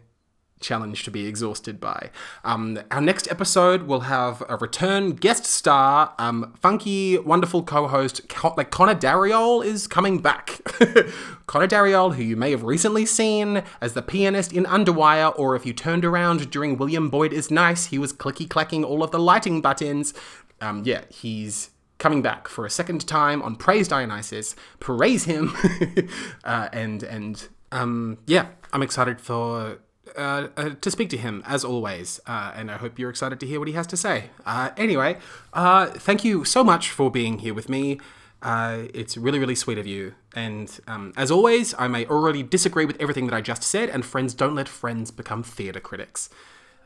challenge 0.62 1.02
to 1.04 1.10
be 1.10 1.26
exhausted 1.26 1.80
by. 1.80 2.10
Um, 2.44 2.80
our 2.90 3.00
next 3.00 3.30
episode 3.30 3.82
will 3.82 4.00
have 4.00 4.42
a 4.48 4.56
return 4.56 5.10
guest 5.10 5.44
star, 5.44 6.14
um, 6.18 6.54
funky, 6.60 7.18
wonderful 7.18 7.62
co-host, 7.62 8.28
Con- 8.28 8.54
like 8.56 8.70
Connor 8.70 8.94
Dariol 8.94 9.64
is 9.64 9.86
coming 9.86 10.18
back. 10.20 10.60
Connor 11.46 11.68
Dariol, 11.68 12.14
who 12.14 12.22
you 12.22 12.36
may 12.36 12.50
have 12.50 12.62
recently 12.62 13.04
seen 13.04 13.62
as 13.80 13.94
the 13.94 14.02
pianist 14.02 14.52
in 14.52 14.64
Underwire, 14.64 15.36
or 15.38 15.54
if 15.54 15.66
you 15.66 15.72
turned 15.72 16.04
around 16.04 16.50
during 16.50 16.76
William 16.78 17.10
Boyd 17.10 17.32
is 17.32 17.50
Nice, 17.50 17.86
he 17.86 17.98
was 17.98 18.12
clicky 18.12 18.48
clacking 18.48 18.84
all 18.84 19.02
of 19.02 19.10
the 19.10 19.18
lighting 19.18 19.60
buttons. 19.60 20.14
Um, 20.60 20.82
yeah, 20.84 21.02
he's 21.10 21.70
coming 21.98 22.20
back 22.20 22.48
for 22.48 22.66
a 22.66 22.70
second 22.70 23.06
time 23.06 23.40
on 23.42 23.54
Praise 23.56 23.88
Dionysus. 23.88 24.56
Praise 24.80 25.24
him, 25.24 25.52
uh, 26.44 26.68
and 26.72 27.02
and 27.02 27.48
um, 27.70 28.18
yeah, 28.26 28.48
I'm 28.72 28.82
excited 28.82 29.20
for 29.20 29.78
uh, 30.16 30.48
uh, 30.56 30.70
to 30.80 30.90
speak 30.90 31.08
to 31.10 31.16
him 31.16 31.42
as 31.46 31.64
always, 31.64 32.20
uh, 32.26 32.52
and 32.54 32.70
I 32.70 32.76
hope 32.76 32.98
you're 32.98 33.10
excited 33.10 33.40
to 33.40 33.46
hear 33.46 33.58
what 33.58 33.68
he 33.68 33.74
has 33.74 33.86
to 33.88 33.96
say. 33.96 34.30
Uh, 34.44 34.70
anyway, 34.76 35.18
uh, 35.52 35.86
thank 35.86 36.24
you 36.24 36.44
so 36.44 36.62
much 36.62 36.90
for 36.90 37.10
being 37.10 37.38
here 37.40 37.54
with 37.54 37.68
me. 37.68 38.00
It's 38.42 39.16
really, 39.16 39.38
really 39.38 39.54
sweet 39.54 39.78
of 39.78 39.86
you. 39.86 40.14
And 40.34 40.80
um, 40.86 41.12
as 41.16 41.30
always, 41.30 41.74
I 41.78 41.88
may 41.88 42.06
already 42.06 42.42
disagree 42.42 42.84
with 42.84 43.00
everything 43.00 43.26
that 43.26 43.34
I 43.34 43.40
just 43.40 43.62
said, 43.62 43.88
and 43.88 44.04
friends 44.04 44.34
don't 44.34 44.54
let 44.54 44.68
friends 44.68 45.10
become 45.10 45.42
theatre 45.42 45.80
critics. 45.80 46.28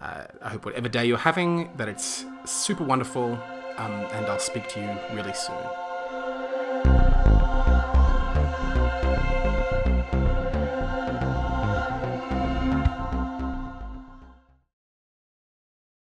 I 0.00 0.50
hope 0.50 0.64
whatever 0.66 0.88
day 0.88 1.06
you're 1.06 1.16
having, 1.18 1.70
that 1.76 1.88
it's 1.88 2.24
super 2.44 2.84
wonderful, 2.84 3.38
um, 3.78 3.92
and 4.12 4.26
I'll 4.26 4.38
speak 4.38 4.68
to 4.68 4.80
you 4.80 5.16
really 5.16 5.32
soon. 5.32 5.85